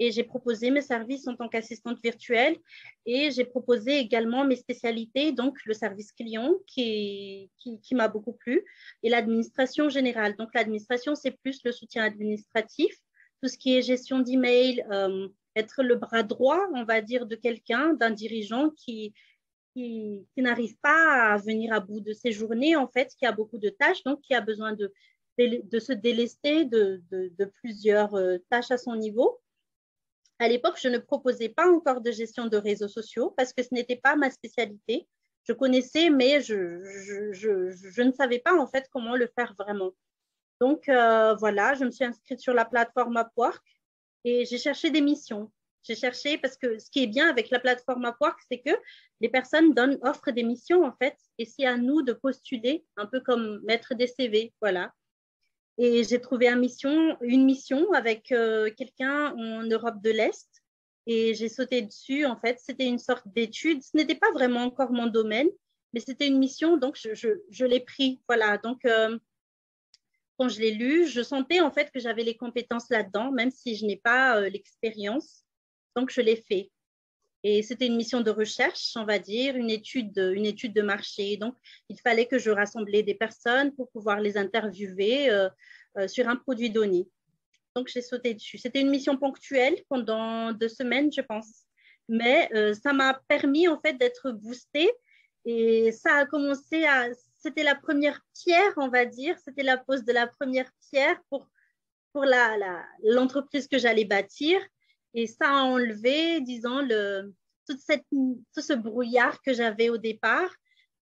et 0.00 0.10
j'ai 0.10 0.24
proposé 0.24 0.70
mes 0.70 0.80
services 0.80 1.28
en 1.28 1.36
tant 1.36 1.48
qu'assistante 1.48 2.00
virtuelle 2.02 2.56
et 3.04 3.30
j'ai 3.30 3.44
proposé 3.44 3.98
également 3.98 4.44
mes 4.46 4.56
spécialités, 4.56 5.30
donc 5.30 5.58
le 5.66 5.74
service 5.74 6.10
client 6.12 6.54
qui, 6.66 7.50
qui, 7.58 7.94
m'a 7.94 8.08
beaucoup 8.08 8.32
plu 8.32 8.64
et 9.02 9.10
l'administration 9.10 9.90
générale. 9.90 10.36
Donc 10.36 10.48
l'administration, 10.54 11.14
c'est 11.14 11.32
plus 11.32 11.60
le 11.64 11.70
soutien 11.70 12.02
administratif, 12.02 12.92
tout 13.42 13.48
ce 13.48 13.58
qui 13.58 13.76
est 13.76 13.82
gestion 13.82 14.20
d'email, 14.20 14.82
euh, 14.90 15.28
être 15.54 15.82
le 15.82 15.96
bras 15.96 16.22
droit, 16.22 16.66
on 16.74 16.84
va 16.84 17.02
dire, 17.02 17.26
de 17.26 17.36
quelqu'un, 17.36 17.92
d'un 17.92 18.10
dirigeant 18.10 18.70
qui, 18.70 19.12
qui, 19.74 20.24
n'arrive 20.38 20.76
pas 20.80 21.32
à 21.34 21.36
venir 21.36 21.74
à 21.74 21.80
bout 21.80 22.00
de 22.00 22.14
ses 22.14 22.32
journées, 22.32 22.74
en 22.74 22.88
fait, 22.88 23.14
qui 23.18 23.26
a 23.26 23.32
beaucoup 23.32 23.58
de 23.58 23.68
tâches, 23.68 24.02
donc 24.04 24.22
qui 24.22 24.34
a 24.34 24.40
besoin 24.40 24.72
de, 24.72 24.90
de, 25.36 25.78
se 25.78 25.92
délester 25.92 26.64
de, 26.64 27.02
de 27.10 27.44
plusieurs 27.44 28.14
euh, 28.14 28.38
tâches 28.48 28.70
à 28.70 28.78
son 28.78 28.96
niveau. 28.96 29.38
À 30.40 30.48
l'époque, 30.48 30.78
je 30.82 30.88
ne 30.88 30.96
proposais 30.96 31.50
pas 31.50 31.70
encore 31.70 32.00
de 32.00 32.10
gestion 32.10 32.46
de 32.46 32.56
réseaux 32.56 32.88
sociaux 32.88 33.34
parce 33.36 33.52
que 33.52 33.62
ce 33.62 33.68
n'était 33.72 33.96
pas 33.96 34.16
ma 34.16 34.30
spécialité. 34.30 35.06
Je 35.44 35.52
connaissais, 35.52 36.08
mais 36.08 36.40
je, 36.40 38.02
ne 38.02 38.12
savais 38.12 38.38
pas 38.38 38.54
en 38.54 38.66
fait 38.66 38.88
comment 38.90 39.16
le 39.16 39.30
faire 39.36 39.54
vraiment. 39.58 39.90
Donc 40.58 40.88
euh, 40.88 41.34
voilà, 41.34 41.74
je 41.74 41.84
me 41.84 41.90
suis 41.90 42.06
inscrite 42.06 42.40
sur 42.40 42.54
la 42.54 42.64
plateforme 42.64 43.18
Upwork 43.18 43.62
et 44.24 44.46
j'ai 44.46 44.56
cherché 44.56 44.90
des 44.90 45.02
missions. 45.02 45.52
J'ai 45.82 45.94
cherché 45.94 46.38
parce 46.38 46.56
que 46.56 46.78
ce 46.78 46.90
qui 46.90 47.02
est 47.02 47.06
bien 47.06 47.28
avec 47.28 47.50
la 47.50 47.60
plateforme 47.60 48.06
Upwork, 48.06 48.40
c'est 48.50 48.60
que 48.60 48.70
les 49.20 49.28
personnes 49.28 49.74
offrent 50.02 50.30
des 50.30 50.42
missions 50.42 50.84
en 50.84 50.92
fait, 50.92 51.16
et 51.36 51.44
c'est 51.44 51.66
à 51.66 51.76
nous 51.76 52.00
de 52.00 52.14
postuler, 52.14 52.86
un 52.96 53.06
peu 53.06 53.20
comme 53.20 53.60
mettre 53.64 53.94
des 53.94 54.06
CV, 54.06 54.54
voilà. 54.62 54.90
Et 55.78 56.04
j'ai 56.04 56.20
trouvé 56.20 56.48
une 56.48 57.44
mission, 57.44 57.92
avec 57.92 58.32
euh, 58.32 58.70
quelqu'un 58.76 59.34
en 59.36 59.62
Europe 59.62 60.02
de 60.02 60.10
l'Est. 60.10 60.48
Et 61.06 61.34
j'ai 61.34 61.48
sauté 61.48 61.82
dessus. 61.82 62.26
En 62.26 62.36
fait, 62.36 62.58
c'était 62.60 62.86
une 62.86 62.98
sorte 62.98 63.26
d'étude. 63.26 63.82
Ce 63.82 63.96
n'était 63.96 64.14
pas 64.14 64.30
vraiment 64.32 64.62
encore 64.62 64.92
mon 64.92 65.06
domaine, 65.06 65.48
mais 65.92 66.00
c'était 66.00 66.28
une 66.28 66.38
mission. 66.38 66.76
Donc, 66.76 66.96
je 66.96 67.64
l'ai 67.64 67.80
pris. 67.80 68.20
Voilà. 68.28 68.58
Donc, 68.58 68.84
euh, 68.84 69.18
quand 70.38 70.48
je 70.48 70.60
l'ai 70.60 70.72
lu, 70.72 71.06
je 71.06 71.22
sentais 71.22 71.60
en 71.60 71.70
fait 71.70 71.90
que 71.90 72.00
j'avais 72.00 72.24
les 72.24 72.36
compétences 72.36 72.88
là-dedans, 72.88 73.30
même 73.30 73.50
si 73.50 73.74
je 73.74 73.84
n'ai 73.84 73.96
pas 73.96 74.38
euh, 74.38 74.48
l'expérience. 74.48 75.44
Donc, 75.96 76.10
je 76.10 76.20
l'ai 76.20 76.36
fait. 76.48 76.70
Et 77.42 77.62
c'était 77.62 77.86
une 77.86 77.96
mission 77.96 78.20
de 78.20 78.30
recherche, 78.30 78.92
on 78.96 79.04
va 79.04 79.18
dire, 79.18 79.56
une 79.56 79.70
étude, 79.70 80.12
de, 80.12 80.32
une 80.32 80.44
étude 80.44 80.74
de 80.74 80.82
marché. 80.82 81.38
Donc, 81.38 81.56
il 81.88 81.98
fallait 81.98 82.26
que 82.26 82.38
je 82.38 82.50
rassemblais 82.50 83.02
des 83.02 83.14
personnes 83.14 83.74
pour 83.74 83.90
pouvoir 83.90 84.20
les 84.20 84.36
interviewer 84.36 85.30
euh, 85.30 85.48
euh, 85.96 86.06
sur 86.06 86.28
un 86.28 86.36
produit 86.36 86.70
donné. 86.70 87.08
Donc, 87.74 87.88
j'ai 87.88 88.02
sauté 88.02 88.34
dessus. 88.34 88.58
C'était 88.58 88.80
une 88.80 88.90
mission 88.90 89.16
ponctuelle 89.16 89.76
pendant 89.88 90.52
deux 90.52 90.68
semaines, 90.68 91.10
je 91.10 91.22
pense. 91.22 91.64
Mais 92.08 92.50
euh, 92.54 92.74
ça 92.74 92.92
m'a 92.92 93.14
permis, 93.28 93.68
en 93.68 93.80
fait, 93.80 93.94
d'être 93.94 94.32
boostée. 94.32 94.90
Et 95.46 95.92
ça 95.92 96.16
a 96.16 96.26
commencé 96.26 96.84
à... 96.84 97.08
C'était 97.38 97.62
la 97.62 97.74
première 97.74 98.20
pierre, 98.34 98.74
on 98.76 98.88
va 98.88 99.06
dire. 99.06 99.38
C'était 99.42 99.62
la 99.62 99.78
pose 99.78 100.04
de 100.04 100.12
la 100.12 100.26
première 100.26 100.70
pierre 100.90 101.18
pour, 101.30 101.48
pour 102.12 102.26
l'entreprise 103.02 103.62
la, 103.62 103.68
que 103.68 103.80
j'allais 103.80 104.04
bâtir. 104.04 104.60
Et 105.14 105.26
ça 105.26 105.48
a 105.48 105.62
enlevé, 105.62 106.40
disons, 106.40 106.80
le, 106.80 107.34
toute 107.66 107.80
cette, 107.80 108.04
tout 108.10 108.62
ce 108.62 108.72
brouillard 108.72 109.40
que 109.42 109.52
j'avais 109.52 109.88
au 109.88 109.98
départ. 109.98 110.50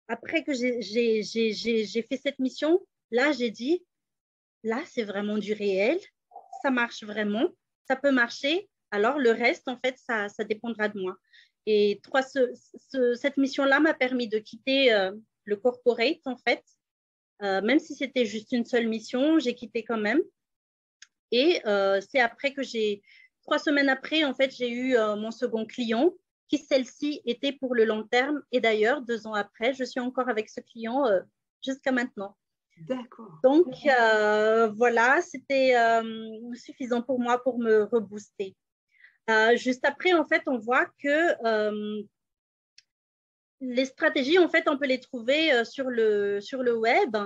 Après 0.08 0.44
que 0.44 0.52
j'ai 0.52 1.22
fait 1.22 2.16
cette 2.16 2.38
mission, 2.38 2.80
là, 3.10 3.32
j'ai 3.32 3.50
dit, 3.50 3.84
là, 4.62 4.82
c'est 4.86 5.04
vraiment 5.04 5.38
du 5.38 5.52
réel, 5.52 5.98
ça 6.62 6.70
marche 6.70 7.02
vraiment, 7.02 7.48
ça 7.86 7.96
peut 7.96 8.12
marcher. 8.12 8.68
Alors, 8.90 9.18
le 9.18 9.30
reste, 9.30 9.68
en 9.68 9.78
fait, 9.78 9.96
ça, 9.98 10.28
ça 10.28 10.44
dépendra 10.44 10.88
de 10.88 11.00
moi. 11.00 11.16
Et 11.66 12.00
trois, 12.02 12.22
ce, 12.22 12.52
cette 13.14 13.36
mission-là 13.36 13.80
m'a 13.80 13.94
permis 13.94 14.28
de 14.28 14.38
quitter 14.38 14.92
euh, 14.92 15.12
le 15.44 15.56
corporate, 15.56 16.26
en 16.26 16.36
fait. 16.36 16.62
Euh, 17.42 17.60
même 17.62 17.78
si 17.78 17.94
c'était 17.94 18.26
juste 18.26 18.52
une 18.52 18.64
seule 18.64 18.88
mission, 18.88 19.38
j'ai 19.38 19.54
quitté 19.54 19.84
quand 19.84 19.98
même. 19.98 20.20
Et 21.30 21.60
euh, 21.66 22.00
c'est 22.00 22.20
après 22.20 22.52
que 22.52 22.62
j'ai 22.62 23.02
Trois 23.42 23.58
semaines 23.58 23.88
après, 23.88 24.24
en 24.24 24.34
fait, 24.34 24.54
j'ai 24.54 24.70
eu 24.70 24.96
euh, 24.96 25.16
mon 25.16 25.30
second 25.30 25.66
client, 25.66 26.12
qui 26.48 26.58
celle-ci 26.58 27.22
était 27.26 27.52
pour 27.52 27.74
le 27.74 27.84
long 27.84 28.04
terme. 28.04 28.40
Et 28.52 28.60
d'ailleurs, 28.60 29.02
deux 29.02 29.26
ans 29.26 29.34
après, 29.34 29.74
je 29.74 29.84
suis 29.84 30.00
encore 30.00 30.28
avec 30.28 30.48
ce 30.48 30.60
client 30.60 31.06
euh, 31.06 31.20
jusqu'à 31.64 31.92
maintenant. 31.92 32.36
D'accord. 32.88 33.38
Donc, 33.42 33.74
euh, 33.86 34.68
voilà, 34.68 35.20
c'était 35.20 35.74
suffisant 36.54 37.02
pour 37.02 37.20
moi 37.20 37.42
pour 37.42 37.58
me 37.58 37.84
rebooster. 37.84 38.56
juste 39.54 39.84
après, 39.84 40.14
en 40.14 40.24
fait, 40.24 40.42
on 40.46 40.58
voit 40.58 40.86
que 41.02 42.02
les 43.60 43.84
stratégies, 43.84 44.38
en 44.38 44.48
fait, 44.48 44.68
on 44.68 44.78
peut 44.78 44.86
les 44.86 45.00
trouver 45.00 45.64
sur 45.64 45.90
le, 45.90 46.40
sur 46.40 46.62
le 46.62 46.76
web, 46.76 47.16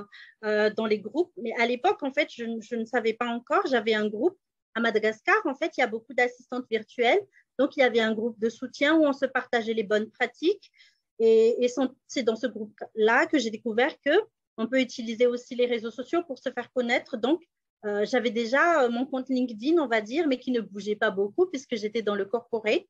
dans 0.43 0.87
les 0.87 0.99
groupes. 0.99 1.33
Mais 1.37 1.53
à 1.59 1.67
l'époque, 1.67 2.03
en 2.03 2.13
fait, 2.13 2.29
je, 2.31 2.45
je, 2.61 2.75
ne 2.75 2.85
savais 2.85 3.15
pas 3.15 3.29
encore. 3.29 3.67
J'avais 3.67 3.95
un 3.95 4.09
groupe 4.09 4.39
à 4.77 4.81
Madagascar, 4.81 5.35
en 5.47 5.55
fait, 5.55 5.73
il 5.77 5.81
y 5.81 5.85
a 5.85 5.87
beaucoup 5.87 6.13
d'assistantes 6.13 6.67
virtuelles. 6.71 7.21
Donc, 7.59 7.77
il 7.77 7.81
y 7.81 7.83
avait 7.83 8.01
un 8.01 8.13
groupe 8.13 8.39
de 8.39 8.51
soutien 8.51 8.95
où 8.95 9.07
on 9.07 9.15
se 9.15 9.25
partageait 9.25 9.73
les 9.73 9.83
bonnes 9.83 10.11
pratiques. 10.11 10.71
Et, 11.19 11.67
c'est 12.07 12.23
dans 12.23 12.37
ce 12.37 12.47
groupe-là 12.47 13.27
que 13.27 13.39
j'ai 13.39 13.51
découvert 13.51 13.95
qu'on 14.03 14.67
peut 14.67 14.81
utiliser 14.81 15.27
aussi 15.27 15.55
les 15.55 15.65
réseaux 15.65 15.91
sociaux 15.91 16.23
pour 16.25 16.39
se 16.39 16.51
faire 16.51 16.71
connaître. 16.73 17.17
Donc, 17.17 17.43
euh, 17.87 18.05
j'avais 18.05 18.31
déjà 18.31 18.83
euh, 18.83 18.91
mon 18.91 19.07
compte 19.07 19.31
LinkedIn, 19.31 19.79
on 19.79 19.89
va 19.89 20.03
dire, 20.03 20.29
mais 20.29 20.39
qui 20.39 20.51
ne 20.51 20.61
bougeait 20.61 20.97
pas 20.97 21.11
beaucoup 21.11 21.47
puisque 21.47 21.77
j'étais 21.77 22.03
dans 22.03 22.15
le 22.15 22.27
corporate. 22.27 22.85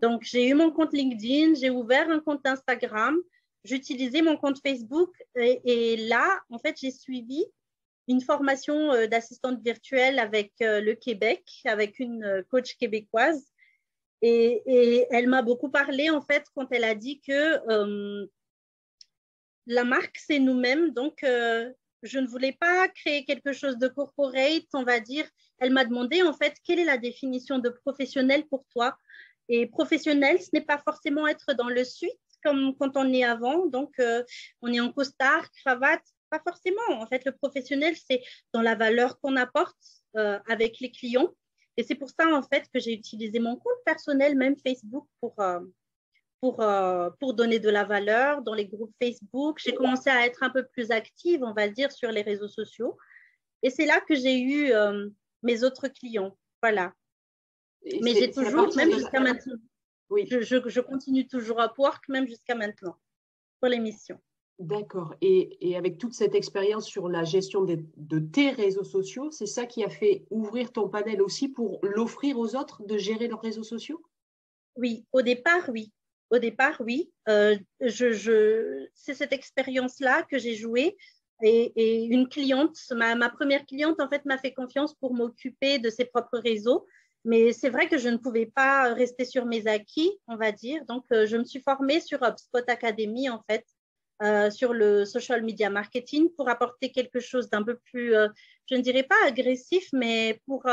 Donc, 0.00 0.22
j'ai 0.24 0.46
eu 0.46 0.54
mon 0.54 0.70
compte 0.70 0.92
LinkedIn, 0.92 1.54
j'ai 1.54 1.70
ouvert 1.70 2.10
un 2.10 2.20
compte 2.20 2.46
Instagram, 2.46 3.16
j'utilisais 3.64 4.20
mon 4.20 4.36
compte 4.36 4.60
Facebook 4.62 5.10
et, 5.36 5.96
là, 6.08 6.38
en 6.50 6.58
fait, 6.58 6.76
j'ai 6.78 6.90
suivi 6.90 7.46
une 8.10 8.20
formation 8.20 8.92
euh, 8.92 9.06
d'assistante 9.06 9.60
virtuelle 9.62 10.18
avec 10.18 10.52
le 10.60 10.92
Québec, 10.94 11.44
avec 11.64 11.98
une 11.98 12.44
coach 12.50 12.76
québécoise. 12.76 13.46
Et, 14.22 15.06
elle 15.10 15.28
m'a 15.28 15.42
beaucoup 15.42 15.70
parlé, 15.70 16.10
en 16.10 16.20
fait, 16.20 16.44
quand 16.54 16.70
elle 16.72 16.84
a 16.84 16.94
dit 16.94 17.20
que 17.20 18.28
la 19.66 19.84
marque, 19.84 20.18
c'est 20.18 20.38
nous-mêmes. 20.38 20.90
Donc, 20.90 21.24
je 22.02 22.18
ne 22.18 22.26
voulais 22.26 22.52
pas 22.52 22.88
créer 22.88 23.24
quelque 23.24 23.52
chose 23.52 23.78
de 23.78 23.88
corporate, 23.88 24.66
on 24.74 24.82
va 24.82 25.00
dire. 25.00 25.26
Elle 25.58 25.72
m'a 25.72 25.84
demandé 25.84 26.22
en 26.22 26.32
fait 26.32 26.54
quelle 26.64 26.78
est 26.78 26.84
la 26.84 26.98
définition 26.98 27.58
de 27.58 27.68
professionnel 27.68 28.46
pour 28.48 28.66
toi. 28.68 28.96
Et 29.48 29.66
professionnel, 29.66 30.40
ce 30.40 30.50
n'est 30.52 30.64
pas 30.64 30.78
forcément 30.78 31.26
être 31.26 31.54
dans 31.54 31.68
le 31.68 31.84
suite 31.84 32.18
comme 32.42 32.74
quand 32.78 32.96
on 32.96 33.12
est 33.12 33.24
avant. 33.24 33.66
Donc, 33.66 33.92
euh, 33.98 34.22
on 34.62 34.72
est 34.72 34.80
en 34.80 34.92
costard, 34.92 35.50
cravate, 35.52 36.04
pas 36.30 36.40
forcément. 36.40 37.00
En 37.00 37.06
fait, 37.06 37.24
le 37.24 37.32
professionnel, 37.32 37.94
c'est 37.96 38.22
dans 38.52 38.62
la 38.62 38.74
valeur 38.74 39.20
qu'on 39.20 39.36
apporte 39.36 39.76
euh, 40.16 40.38
avec 40.48 40.80
les 40.80 40.90
clients. 40.90 41.34
Et 41.76 41.82
c'est 41.82 41.94
pour 41.94 42.10
ça 42.10 42.26
en 42.34 42.42
fait 42.42 42.68
que 42.72 42.80
j'ai 42.80 42.92
utilisé 42.92 43.38
mon 43.38 43.56
compte 43.56 43.78
personnel, 43.84 44.36
même 44.36 44.56
Facebook, 44.56 45.06
pour, 45.20 45.38
euh, 45.40 45.60
pour, 46.40 46.60
euh, 46.60 47.10
pour 47.20 47.34
donner 47.34 47.58
de 47.58 47.70
la 47.70 47.84
valeur 47.84 48.42
dans 48.42 48.54
les 48.54 48.66
groupes 48.66 48.94
Facebook. 49.00 49.58
J'ai 49.62 49.74
commencé 49.74 50.10
à 50.10 50.26
être 50.26 50.42
un 50.42 50.50
peu 50.50 50.66
plus 50.66 50.90
active, 50.90 51.42
on 51.42 51.52
va 51.52 51.68
dire, 51.68 51.92
sur 51.92 52.10
les 52.10 52.22
réseaux 52.22 52.48
sociaux. 52.48 52.98
Et 53.62 53.70
c'est 53.70 53.86
là 53.86 54.00
que 54.00 54.14
j'ai 54.14 54.38
eu 54.38 54.72
euh, 54.72 55.08
mes 55.42 55.64
autres 55.64 55.88
clients. 55.88 56.36
Voilà. 56.62 56.92
Mais 58.02 58.14
j'ai 58.14 58.30
toujours, 58.30 58.74
même 58.76 58.92
jusqu'à 58.92 59.20
maintenant, 59.20 59.56
oui. 60.10 60.26
je, 60.30 60.42
je, 60.42 60.80
continue 60.80 61.26
toujours 61.26 61.60
à 61.60 61.66
Upwork, 61.66 62.08
même 62.08 62.26
jusqu'à 62.26 62.54
maintenant, 62.54 62.96
pour 63.58 63.70
l'émission. 63.70 64.20
D'accord. 64.60 65.14
Et, 65.22 65.74
avec 65.74 65.96
toute 65.96 66.12
cette 66.12 66.34
expérience 66.34 66.86
sur 66.86 67.08
la 67.08 67.24
gestion 67.24 67.64
de 67.64 68.18
tes 68.18 68.50
réseaux 68.50 68.84
sociaux, 68.84 69.30
c'est 69.30 69.46
ça 69.46 69.64
qui 69.64 69.82
a 69.82 69.88
fait 69.88 70.26
ouvrir 70.28 70.70
ton 70.70 70.86
panel 70.86 71.22
aussi 71.22 71.48
pour 71.48 71.80
l'offrir 71.82 72.38
aux 72.38 72.54
autres 72.54 72.82
de 72.84 72.98
gérer 72.98 73.26
leurs 73.26 73.40
réseaux 73.40 73.62
sociaux? 73.62 74.02
Oui, 74.76 75.06
au 75.12 75.22
départ, 75.22 75.70
oui. 75.70 75.90
Au 76.28 76.38
départ, 76.38 76.76
oui. 76.80 77.10
Euh, 77.28 77.56
c'est 77.88 79.14
cette 79.14 79.32
expérience-là 79.32 80.24
que 80.24 80.38
j'ai 80.38 80.54
jouée. 80.54 80.94
Et, 81.42 82.04
une 82.04 82.28
cliente, 82.28 82.76
ma, 82.90 83.30
première 83.30 83.64
cliente, 83.64 83.98
en 83.98 84.10
fait, 84.10 84.26
m'a 84.26 84.36
fait 84.36 84.52
confiance 84.52 84.94
pour 84.94 85.14
m'occuper 85.14 85.78
de 85.78 85.88
ses 85.88 86.04
propres 86.04 86.38
réseaux. 86.38 86.86
Mais 87.24 87.54
c'est 87.54 87.70
vrai 87.70 87.88
que 87.88 87.96
je 87.96 88.10
ne 88.10 88.18
pouvais 88.18 88.46
pas 88.46 88.92
rester 88.92 89.24
sur 89.24 89.46
mes 89.46 89.66
acquis, 89.66 90.10
on 90.26 90.36
va 90.36 90.52
dire. 90.52 90.84
Donc, 90.84 91.04
euh, 91.12 91.26
je 91.26 91.38
me 91.38 91.44
suis 91.44 91.60
formée 91.60 92.00
sur 92.00 92.22
HubSpot 92.22 92.68
Academy, 92.68 93.30
en 93.30 93.42
fait, 93.48 93.64
euh, 94.22 94.50
sur 94.50 94.72
le 94.72 95.04
social 95.04 95.42
media 95.42 95.70
marketing 95.70 96.30
pour 96.36 96.48
apporter 96.48 96.92
quelque 96.92 97.20
chose 97.20 97.48
d'un 97.48 97.62
peu 97.62 97.78
plus, 97.90 98.14
je 98.66 98.74
ne 98.74 98.80
dirais 98.80 99.02
pas 99.02 99.16
agressif, 99.26 99.88
mais 99.92 100.40
pour 100.46 100.66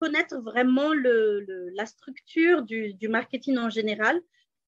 connaître 0.00 0.36
vraiment 0.42 0.92
le, 0.92 1.70
la 1.74 1.86
structure 1.86 2.62
du, 2.62 2.94
du, 2.94 3.08
marketing 3.08 3.58
en 3.58 3.70
général 3.70 4.20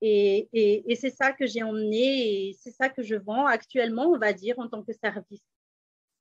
et, 0.02 0.96
c'est 1.00 1.10
ça 1.10 1.32
que 1.32 1.46
j'ai 1.46 1.62
emmené 1.62 2.48
et 2.48 2.56
c'est 2.58 2.70
ça 2.70 2.88
que 2.88 3.02
je 3.02 3.16
vends 3.16 3.46
actuellement, 3.46 4.06
on 4.06 4.18
va 4.18 4.32
dire, 4.32 4.58
en 4.58 4.68
tant 4.68 4.82
que 4.82 4.92
service. 4.92 5.44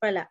Voilà. 0.00 0.28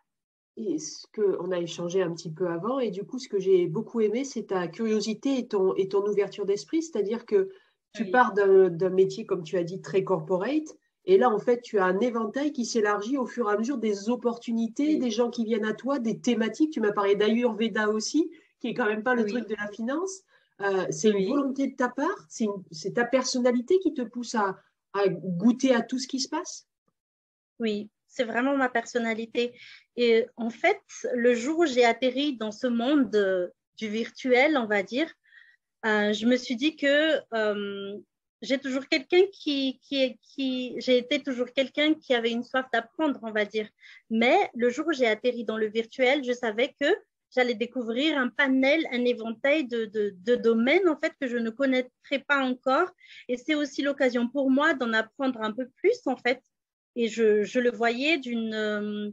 Et 0.56 0.78
ce 0.78 1.06
qu'on 1.14 1.52
a 1.52 1.58
échangé 1.58 2.02
un 2.02 2.12
petit 2.14 2.32
peu 2.32 2.48
avant, 2.48 2.78
et 2.78 2.90
du 2.90 3.04
coup, 3.04 3.18
ce 3.18 3.28
que 3.28 3.38
j'ai 3.38 3.66
beaucoup 3.66 4.00
aimé, 4.00 4.24
c'est 4.24 4.46
ta 4.46 4.68
curiosité 4.68 5.38
et 5.38 5.48
ton, 5.48 5.74
et 5.74 5.88
ton 5.88 6.04
ouverture 6.06 6.46
d'esprit, 6.46 6.82
c'est-à-dire 6.82 7.26
que 7.26 7.50
tu 7.94 8.10
pars 8.10 8.34
d'un 8.34 8.90
métier, 8.90 9.24
comme 9.24 9.42
tu 9.42 9.56
as 9.56 9.64
dit, 9.64 9.80
très 9.80 10.04
corporate, 10.04 10.76
et 11.06 11.18
là, 11.18 11.30
en 11.30 11.38
fait, 11.38 11.62
tu 11.62 11.78
as 11.78 11.84
un 11.84 12.00
éventail 12.00 12.52
qui 12.52 12.64
s'élargit 12.64 13.16
au 13.16 13.26
fur 13.26 13.48
et 13.48 13.54
à 13.54 13.56
mesure 13.56 13.78
des 13.78 14.10
opportunités, 14.10 14.96
des 14.96 15.12
gens 15.12 15.30
qui 15.30 15.44
viennent 15.44 15.64
à 15.64 15.72
toi, 15.72 16.00
des 16.00 16.18
thématiques. 16.18 16.72
Tu 16.72 16.80
m'as 16.80 16.92
parlé 16.92 17.14
d'Ayurveda 17.14 17.88
aussi, 17.88 18.28
qui 18.60 18.68
est 18.68 18.74
quand 18.74 18.86
même 18.86 19.04
pas 19.04 19.14
le 19.14 19.24
truc 19.24 19.48
de 19.48 19.54
la 19.54 19.68
finance. 19.68 20.22
Euh, 20.62 20.84
c'est 20.90 21.10
une 21.10 21.28
volonté 21.28 21.68
de 21.68 21.76
ta 21.76 21.88
part? 21.88 22.26
C'est 22.28 22.94
ta 22.94 23.04
personnalité 23.04 23.78
qui 23.78 23.94
te 23.94 24.02
pousse 24.02 24.34
à, 24.34 24.58
goûter 25.08 25.74
à 25.74 25.82
tout 25.82 25.98
ce 25.98 26.08
qui 26.08 26.18
se 26.18 26.28
passe? 26.28 26.66
Oui, 27.60 27.88
c'est 28.08 28.24
vraiment 28.24 28.56
ma 28.56 28.68
personnalité. 28.68 29.52
Et 29.96 30.26
en 30.36 30.50
fait, 30.50 30.80
le 31.14 31.34
jour 31.34 31.60
où 31.60 31.66
j'ai 31.66 31.84
atterri 31.84 32.36
dans 32.36 32.50
ce 32.50 32.66
monde 32.66 33.52
du 33.76 33.88
virtuel, 33.88 34.56
on 34.56 34.66
va 34.66 34.82
dire, 34.82 35.08
euh, 35.84 36.12
je 36.12 36.26
me 36.26 36.36
suis 36.36 36.56
dit 36.56 36.74
que 36.74 37.20
euh, 37.32 37.96
j'ai 38.42 38.58
toujours 38.58 38.86
quelqu'un 38.86 39.22
qui, 39.32 39.80
qui, 39.82 40.18
qui 40.22 40.74
j'ai 40.78 40.98
été 40.98 41.22
toujours 41.22 41.52
quelqu'un 41.52 41.94
qui 41.94 42.14
avait 42.14 42.30
une 42.30 42.44
soif 42.44 42.66
d'apprendre, 42.72 43.18
on 43.22 43.32
va 43.32 43.44
dire. 43.44 43.68
Mais 44.10 44.50
le 44.54 44.68
jour 44.68 44.86
où 44.88 44.92
j'ai 44.92 45.06
atterri 45.06 45.44
dans 45.44 45.56
le 45.56 45.68
virtuel, 45.68 46.22
je 46.24 46.32
savais 46.32 46.74
que 46.80 46.86
j'allais 47.34 47.54
découvrir 47.54 48.18
un 48.18 48.28
panel, 48.28 48.86
un 48.92 49.04
éventail 49.04 49.66
de, 49.66 49.86
de, 49.86 50.34
domaines 50.36 50.88
en 50.88 50.98
fait 50.98 51.12
que 51.20 51.26
je 51.26 51.36
ne 51.36 51.50
connaîtrais 51.50 52.20
pas 52.26 52.42
encore. 52.42 52.90
Et 53.28 53.36
c'est 53.36 53.54
aussi 53.54 53.82
l'occasion 53.82 54.28
pour 54.28 54.50
moi 54.50 54.74
d'en 54.74 54.92
apprendre 54.92 55.40
un 55.42 55.52
peu 55.52 55.68
plus 55.76 55.98
en 56.06 56.16
fait. 56.16 56.42
Et 56.94 57.08
je, 57.08 57.42
je 57.42 57.60
le 57.60 57.70
voyais 57.70 58.18
d'une 58.18 58.54
euh, 58.54 59.10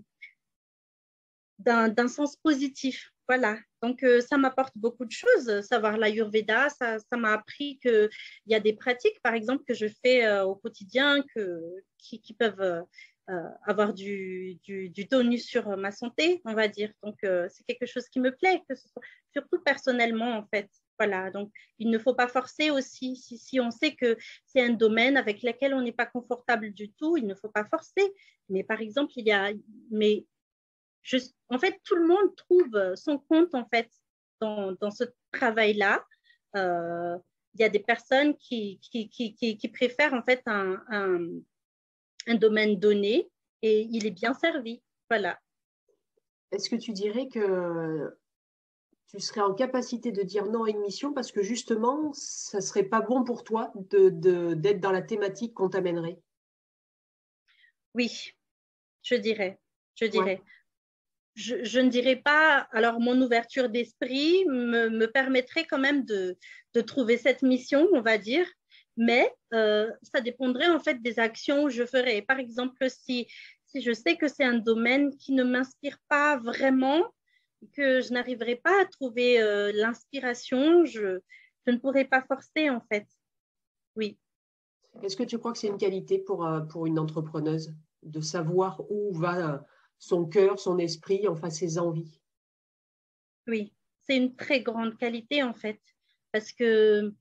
d'un 1.59 2.07
sens 2.07 2.35
positif. 2.37 3.12
Voilà. 3.27 3.57
Donc, 3.81 4.03
euh, 4.03 4.21
ça 4.21 4.37
m'apporte 4.37 4.73
beaucoup 4.75 5.05
de 5.05 5.11
choses. 5.11 5.61
Savoir 5.61 5.97
l'Ayurveda, 5.97 6.69
ça 6.69 6.97
m'a 7.13 7.33
appris 7.33 7.79
qu'il 7.79 8.09
y 8.47 8.55
a 8.55 8.59
des 8.59 8.73
pratiques, 8.73 9.21
par 9.21 9.33
exemple, 9.33 9.63
que 9.65 9.73
je 9.73 9.87
fais 10.03 10.25
euh, 10.25 10.43
au 10.45 10.55
quotidien 10.55 11.23
que, 11.33 11.61
qui, 11.97 12.33
peuvent 12.33 12.85
euh, 13.29 13.49
avoir 13.65 13.93
du, 13.93 14.59
du, 14.63 14.91
sur 15.39 15.77
ma 15.77 15.91
santé, 15.91 16.41
on 16.45 16.53
va 16.53 16.67
dire. 16.67 16.91
Donc, 17.01 17.17
c'est 17.21 17.63
quelque 17.65 17.85
chose 17.85 18.07
qui 18.09 18.19
me 18.19 18.35
plaît, 18.35 18.61
que 18.69 18.75
ce 18.75 18.87
soit, 18.89 19.03
surtout 19.31 19.61
personnellement, 19.63 20.37
en 20.37 20.45
fait. 20.53 20.69
Voilà, 20.99 21.31
donc 21.31 21.51
il 21.79 21.89
ne 21.89 21.97
faut 21.97 22.13
pas 22.13 22.27
forcer 22.27 22.69
aussi. 22.69 23.15
Si, 23.15 23.37
si 23.37 23.59
on 23.59 23.71
sait 23.71 23.95
que 23.95 24.15
c'est 24.45 24.61
un 24.61 24.69
domaine 24.69 25.17
avec 25.17 25.41
lequel 25.41 25.73
on 25.73 25.81
n'est 25.81 25.91
pas 25.91 26.05
confortable 26.05 26.71
du 26.71 26.91
tout, 26.91 27.17
il 27.17 27.25
ne 27.25 27.33
faut 27.33 27.49
pas 27.49 27.65
forcer. 27.65 28.13
Mais 28.49 28.63
par 28.63 28.79
exemple, 28.79 29.11
il 29.15 29.25
y 29.25 29.31
a, 29.31 29.51
mais 29.89 30.25
je, 31.03 31.17
en 31.49 31.59
fait, 31.59 31.79
tout 31.83 31.95
le 31.95 32.07
monde 32.07 32.35
trouve 32.35 32.95
son 32.95 33.19
compte 33.19 33.53
en 33.53 33.65
fait 33.65 33.89
dans, 34.41 34.71
dans 34.73 34.91
ce 34.91 35.03
travail-là. 35.31 36.03
Euh, 36.55 37.17
il 37.55 37.61
y 37.61 37.63
a 37.63 37.69
des 37.69 37.79
personnes 37.79 38.35
qui, 38.37 38.79
qui, 38.81 39.09
qui, 39.09 39.35
qui, 39.35 39.67
préfèrent 39.69 40.13
en 40.13 40.23
fait 40.23 40.41
un, 40.47 40.83
un 40.89 41.19
un 42.27 42.35
domaine 42.35 42.79
donné 42.79 43.29
et 43.61 43.81
il 43.81 44.05
est 44.05 44.11
bien 44.11 44.33
servi. 44.33 44.81
Voilà. 45.09 45.39
Est-ce 46.51 46.69
que 46.69 46.75
tu 46.75 46.91
dirais 46.91 47.27
que 47.27 48.15
tu 49.07 49.19
serais 49.19 49.41
en 49.41 49.53
capacité 49.53 50.11
de 50.11 50.21
dire 50.23 50.45
non 50.45 50.63
à 50.63 50.69
une 50.69 50.79
mission 50.79 51.13
parce 51.13 51.31
que 51.31 51.41
justement, 51.41 52.11
ça 52.13 52.57
ne 52.57 52.63
serait 52.63 52.83
pas 52.83 53.01
bon 53.01 53.23
pour 53.23 53.43
toi 53.43 53.71
d'être 53.75 54.19
de, 54.19 54.53
d'être 54.53 54.79
dans 54.79 54.91
la 54.91 55.01
thématique 55.01 55.53
qu'on 55.53 55.69
t'amènerait? 55.69 56.19
Oui, 57.95 58.33
je 59.03 59.15
dirais. 59.15 59.59
Je 59.95 60.05
dirais. 60.05 60.41
Je, 61.35 61.79
ne 61.79 61.89
dirais 61.89 62.17
pas, 62.17 62.67
alors 62.71 62.99
mon 62.99 63.19
ouverture 63.19 63.69
d'esprit 63.69 64.45
me, 64.45 64.89
me, 64.89 65.07
permettrait 65.07 65.65
quand 65.65 65.79
même 65.79 66.05
de, 66.05 66.37
trouver 66.85 67.17
cette 67.17 67.41
mission, 67.41 67.87
on 67.93 68.01
va 68.01 68.17
dire, 68.17 68.47
mais 68.97 69.33
euh, 69.53 69.89
ça 70.03 70.21
dépendrait 70.21 70.69
en 70.69 70.79
fait 70.79 71.01
des 71.01 71.19
actions 71.19 71.65
que 71.65 71.71
je 71.71 71.85
ferais. 71.85 72.21
Par 72.21 72.37
exemple, 72.37 72.87
si, 72.89 73.27
je 73.73 73.93
sais 73.93 74.15
que 74.15 74.27
c'est 74.27 74.43
un 74.43 74.57
domaine 74.57 75.15
qui 75.17 75.33
ne 75.33 75.43
m'inspire 75.43 75.97
pas 76.07 76.37
vraiment, 76.37 77.03
que 77.71 78.01
je 78.01 78.13
n'arriverai 78.13 78.57
pas 78.57 78.81
à 78.81 78.85
trouver 78.85 79.41
euh, 79.41 79.71
l'inspiration, 79.73 80.85
je, 80.85 81.19
ne 81.65 81.77
pourrais 81.77 82.05
pas 82.05 82.21
forcer 82.21 82.69
en 82.69 82.81
fait. 82.91 83.07
Oui. 83.95 84.19
Est-ce 85.01 85.17
que 85.17 85.23
tu 85.23 85.39
crois 85.39 85.53
que 85.53 85.57
c'est 85.57 85.67
une 85.67 85.77
qualité 85.77 86.19
pour, 86.19 86.45
euh, 86.45 86.59
pour 86.61 86.85
une 86.85 86.99
entrepreneuse 86.99 87.73
de 88.03 88.21
savoir 88.21 88.81
où 88.91 89.13
va 89.13 89.65
son 90.03 90.25
cœur, 90.25 90.59
son 90.59 90.77
esprit, 90.79 91.27
enfin 91.29 91.49
ses 91.49 91.77
envies 91.77 92.19
Oui, 93.47 93.73
c'est 94.01 94.17
une 94.17 94.35
très 94.35 94.59
grande 94.59 94.97
qualité 94.97 95.43
en 95.43 95.53
fait, 95.53 95.79
parce 96.33 96.51
que 96.51 97.13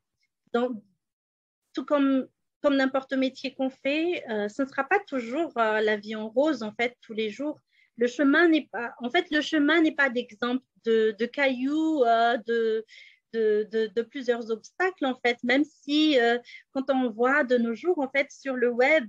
tout 0.52 1.84
comme, 1.86 2.26
comme 2.60 2.76
n'importe 2.76 3.12
métier 3.12 3.54
qu'on 3.54 3.70
fait, 3.70 4.24
euh, 4.28 4.48
ce 4.48 4.62
ne 4.62 4.68
sera 4.68 4.84
pas 4.84 4.98
toujours 5.06 5.52
euh, 5.56 5.80
la 5.80 5.96
vie 5.96 6.16
en 6.16 6.28
rose, 6.28 6.62
en 6.62 6.72
fait, 6.72 6.96
tous 7.00 7.12
les 7.12 7.30
jours. 7.30 7.60
Le 7.96 8.08
chemin 8.08 8.48
n'est 8.48 8.68
pas, 8.72 8.94
en 8.98 9.10
fait, 9.10 9.30
le 9.30 9.40
chemin 9.40 9.80
n'est 9.80 9.94
pas 9.94 10.10
d'exemple 10.10 10.64
de, 10.84 11.14
de, 11.16 11.26
cailloux, 11.26 12.02
euh, 12.04 12.36
de, 12.46 12.84
de, 13.32 14.02
plusieurs 14.02 14.50
obstacles, 14.50 15.06
en 15.06 15.14
fait, 15.24 15.38
même 15.44 15.64
si 15.64 16.18
quand 16.72 16.90
on 16.90 17.10
voit 17.10 17.44
de 17.44 17.56
nos 17.56 17.74
jours, 17.74 17.98
en 18.00 18.10
fait, 18.10 18.30
sur 18.30 18.56
le 18.56 18.70
web, 18.70 19.08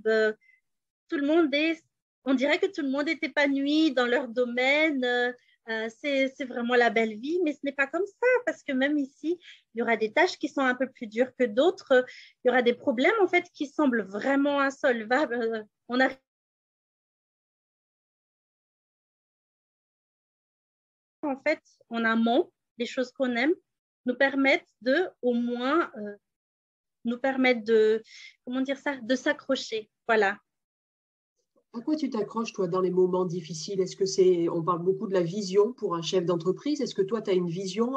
tout 1.08 1.16
le 1.16 1.26
monde 1.26 1.52
est, 1.54 1.82
on 2.24 2.34
dirait 2.34 2.58
que 2.58 2.66
tout 2.66 2.82
le 2.82 2.90
monde 2.90 3.08
est 3.08 3.22
épanoui 3.22 3.92
dans 3.92 4.06
leur 4.06 4.28
domaine. 4.28 5.04
Euh, 5.04 5.88
c'est 5.98 6.44
vraiment 6.44 6.74
la 6.74 6.90
belle 6.90 7.18
vie, 7.18 7.40
mais 7.42 7.52
ce 7.52 7.60
n'est 7.62 7.72
pas 7.72 7.86
comme 7.86 8.06
ça, 8.06 8.26
parce 8.44 8.62
que 8.62 8.72
même 8.72 8.98
ici, 8.98 9.38
il 9.74 9.78
y 9.78 9.82
aura 9.82 9.96
des 9.96 10.12
tâches 10.12 10.38
qui 10.38 10.48
sont 10.48 10.60
un 10.60 10.74
peu 10.74 10.90
plus 10.90 11.06
dures 11.06 11.34
que 11.38 11.44
d'autres. 11.44 12.04
Il 12.44 12.48
y 12.48 12.50
aura 12.50 12.62
des 12.62 12.74
problèmes, 12.74 13.14
en 13.22 13.28
fait, 13.28 13.44
qui 13.54 13.66
semblent 13.66 14.02
vraiment 14.02 14.60
insolvables. 14.60 15.66
A 15.88 16.08
en 21.22 21.36
fait, 21.40 21.62
en 21.88 22.04
amont, 22.04 22.52
les 22.78 22.86
choses 22.86 23.10
qu'on 23.12 23.34
aime, 23.36 23.54
nous 24.04 24.14
permettent 24.14 24.68
de, 24.82 25.08
au 25.22 25.32
moins, 25.32 25.90
euh, 25.96 26.16
nous 27.06 27.18
permettre 27.18 27.64
de, 27.64 28.02
comment 28.44 28.60
dire 28.60 28.78
ça, 28.78 28.96
de 28.96 29.14
s'accrocher. 29.14 29.90
Voilà. 30.06 30.38
À 31.76 31.80
quoi 31.80 31.96
tu 31.96 32.08
t'accroches, 32.08 32.52
toi, 32.52 32.68
dans 32.68 32.80
les 32.80 32.90
moments 32.90 33.24
difficiles? 33.24 33.80
Est-ce 33.80 33.96
que 33.96 34.06
c'est, 34.06 34.48
on 34.48 34.62
parle 34.62 34.82
beaucoup 34.82 35.08
de 35.08 35.12
la 35.12 35.22
vision 35.22 35.72
pour 35.72 35.96
un 35.96 36.02
chef 36.02 36.24
d'entreprise. 36.24 36.80
Est-ce 36.80 36.94
que 36.94 37.02
toi, 37.02 37.20
tu 37.20 37.30
as 37.30 37.34
une 37.34 37.48
vision, 37.48 37.94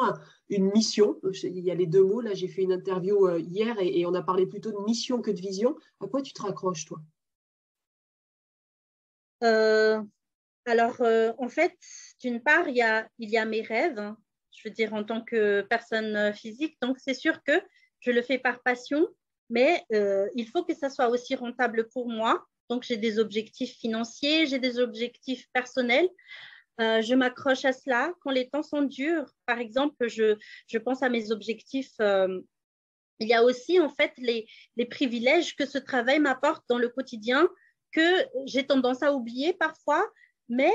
une 0.49 0.71
mission? 0.71 1.19
Il 1.43 1.59
y 1.59 1.69
a 1.69 1.75
les 1.75 1.85
deux 1.85 2.03
mots. 2.03 2.21
Là, 2.21 2.33
j'ai 2.33 2.47
fait 2.47 2.63
une 2.63 2.73
interview 2.73 3.27
euh, 3.27 3.39
hier 3.39 3.75
et, 3.79 4.05
on 4.05 4.13
a 4.13 4.23
parlé 4.23 4.47
plutôt 4.47 4.71
de 4.71 4.83
mission 4.85 5.21
que 5.21 5.31
de 5.31 5.39
vision. 5.39 5.75
À 6.01 6.07
quoi 6.07 6.21
tu 6.21 6.33
te 6.33 6.41
raccroches, 6.41 6.85
toi? 6.85 6.99
Euh, 9.43 10.01
Alors, 10.65 10.99
en 11.37 11.49
fait, 11.49 11.77
d'une 12.19 12.41
part, 12.41 12.67
il 12.67 12.75
y 12.75 12.81
a, 12.81 13.07
il 13.19 13.29
y 13.29 13.37
a 13.37 13.45
mes 13.45 13.61
rêves. 13.61 13.99
Hein 13.99 14.17
je 14.57 14.67
veux 14.67 14.73
dire, 14.73 14.93
en 14.93 15.03
tant 15.03 15.21
que 15.21 15.61
personne 15.61 16.15
euh, 16.15 16.33
physique. 16.33 16.77
Donc, 16.81 16.97
c'est 16.99 17.13
sûr 17.13 17.43
que 17.43 17.53
je 17.99 18.11
le 18.11 18.21
fais 18.21 18.39
par 18.39 18.61
passion, 18.63 19.07
mais 19.49 19.83
euh, 19.93 20.27
il 20.35 20.47
faut 20.47 20.63
que 20.63 20.75
ça 20.75 20.89
soit 20.89 21.09
aussi 21.09 21.35
rentable 21.35 21.87
pour 21.89 22.09
moi. 22.09 22.43
Donc, 22.69 22.83
j'ai 22.83 22.97
des 22.97 23.19
objectifs 23.19 23.77
financiers, 23.77 24.45
j'ai 24.47 24.59
des 24.59 24.79
objectifs 24.79 25.47
personnels. 25.53 26.09
Euh, 26.79 27.01
je 27.01 27.15
m'accroche 27.15 27.65
à 27.65 27.73
cela 27.73 28.13
quand 28.21 28.31
les 28.31 28.49
temps 28.49 28.63
sont 28.63 28.83
durs. 28.83 29.31
Par 29.45 29.59
exemple, 29.59 30.07
je, 30.07 30.37
je 30.67 30.77
pense 30.77 31.01
à 31.01 31.09
mes 31.09 31.31
objectifs. 31.31 31.95
il 31.99 33.27
y 33.27 33.33
a 33.33 33.43
aussi, 33.43 33.79
en 33.79 33.89
fait, 33.89 34.11
les, 34.17 34.47
les 34.75 34.85
privilèges 34.85 35.55
que 35.55 35.65
ce 35.65 35.77
travail 35.77 36.19
m'apporte 36.19 36.63
dans 36.69 36.77
le 36.77 36.89
quotidien 36.89 37.49
que 37.91 38.25
j'ai 38.45 38.65
tendance 38.67 39.01
à 39.01 39.13
oublier 39.13 39.53
parfois, 39.53 40.05
mais 40.49 40.71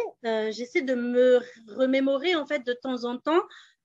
j'essaie 0.50 0.82
de 0.82 0.94
me 0.94 1.40
remémorer, 1.68 2.34
en 2.34 2.46
fait, 2.46 2.66
de 2.66 2.72
temps 2.72 3.04
en 3.04 3.18
temps 3.18 3.42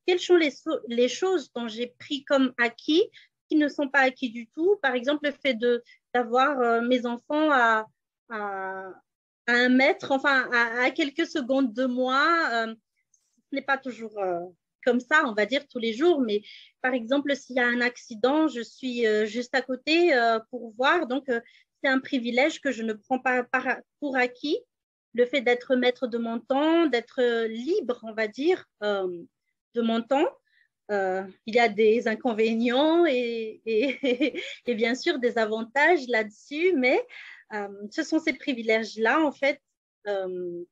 quelles 0.08 0.20
sont 0.20 0.38
les, 0.38 0.54
les 0.88 1.10
choses 1.10 1.52
dont 1.54 1.68
j'ai 1.68 1.94
pris 2.00 2.24
comme 2.24 2.54
acquis 2.58 3.04
qui 3.50 3.58
ne 3.58 3.68
sont 3.68 3.90
pas 3.90 4.00
acquis 4.00 4.32
du 4.32 4.48
tout. 4.48 4.78
Par 4.82 4.96
exemple, 4.96 5.28
le 5.28 5.32
fait 5.32 5.58
d'avoir 6.14 6.60
euh, 6.60 6.82
mes 6.82 7.06
enfants 7.06 7.52
à, 7.52 7.86
à, 8.30 8.90
un 9.48 9.70
mètre, 9.70 10.12
enfin 10.12 10.50
à, 10.52 10.92
quelques 10.92 11.28
secondes 11.28 11.74
de 11.74 11.86
moi, 11.86 12.50
euh, 12.52 12.76
ce 13.50 13.56
n'est 13.56 13.62
pas 13.62 13.78
toujours 13.78 14.18
euh, 14.20 14.40
comme 14.84 15.00
ça, 15.00 15.24
on 15.26 15.34
va 15.34 15.46
dire 15.46 15.68
tous 15.68 15.80
les 15.80 15.94
jours, 15.94 16.22
mais 16.22 16.42
par 16.82 16.94
exemple, 16.94 17.36
s'il 17.36 17.56
y 17.56 17.60
a 17.60 17.68
un 17.68 17.82
accident, 17.82 18.48
je 18.48 18.62
suis 18.62 19.06
juste 19.26 19.54
à 19.54 19.62
côté 19.62 20.12
pour 20.50 20.74
voir. 20.78 21.08
Donc, 21.08 21.26
c'est 21.28 21.90
un 21.90 22.00
privilège 22.00 22.62
que 22.62 22.72
je 22.72 22.84
ne 22.84 22.94
prends 22.94 23.20
pas 23.20 23.46
pour 24.00 24.16
acquis. 24.16 24.58
Le 25.14 25.26
fait 25.26 25.42
d'être 25.42 25.76
maître 25.76 26.08
de 26.08 26.18
mon 26.18 26.40
temps, 26.40 26.86
d'être 26.86 27.22
libre, 27.48 28.00
on 28.04 28.14
va 28.14 28.30
dire, 28.30 28.64
de 28.82 29.82
mon 29.82 30.02
temps. 30.02 30.30
Euh, 30.90 31.24
il 31.46 31.56
y 31.56 31.60
a 31.60 31.68
des 31.68 32.08
inconvénients 32.08 33.06
et, 33.06 33.62
bien 34.68 34.96
sûr 34.96 35.20
des 35.20 35.38
avantages 35.38 36.08
là-dessus, 36.08 36.74
mais 36.78 36.98
euh, 36.98 37.04
ce 37.52 38.04
sont 38.04 38.20
ces 38.20 38.34
privilèges-là, 38.34 39.22
en 39.22 39.32
fait, 39.32 39.62
euh, 40.08 40.64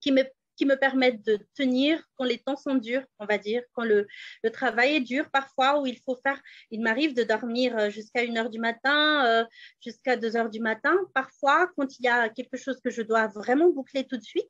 qui, 0.00 0.12
me, 0.12 0.22
qui 0.56 0.66
me 0.66 0.76
permettent 0.76 1.24
de 1.24 1.38
tenir 1.54 2.02
quand 2.16 2.24
les 2.24 2.38
temps 2.38 2.56
sont 2.56 2.74
durs, 2.74 3.04
on 3.18 3.26
va 3.26 3.38
dire, 3.38 3.62
quand 3.72 3.84
le, 3.84 4.06
le 4.42 4.50
travail 4.50 4.96
est 4.96 5.00
dur 5.00 5.30
parfois, 5.30 5.80
où 5.80 5.86
il 5.86 5.98
faut 6.04 6.16
faire, 6.16 6.40
il 6.70 6.80
m'arrive 6.80 7.14
de 7.14 7.22
dormir 7.22 7.90
jusqu'à 7.90 8.22
1 8.22 8.36
heure 8.36 8.50
du 8.50 8.58
matin, 8.58 9.46
jusqu'à 9.80 10.16
2 10.16 10.36
heures 10.36 10.50
du 10.50 10.60
matin, 10.60 10.96
parfois 11.14 11.70
quand 11.76 11.98
il 11.98 12.04
y 12.04 12.08
a 12.08 12.28
quelque 12.28 12.56
chose 12.56 12.80
que 12.80 12.90
je 12.90 13.02
dois 13.02 13.26
vraiment 13.28 13.70
boucler 13.70 14.06
tout 14.06 14.16
de 14.16 14.22
suite. 14.24 14.48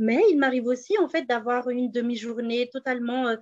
Mais 0.00 0.22
il 0.30 0.38
m'arrive 0.38 0.66
aussi 0.66 0.96
en 0.98 1.08
fait 1.08 1.24
d'avoir 1.24 1.68
une 1.68 1.90
demi-journée 1.90 2.70
totalement 2.72 3.28
euh, 3.28 3.36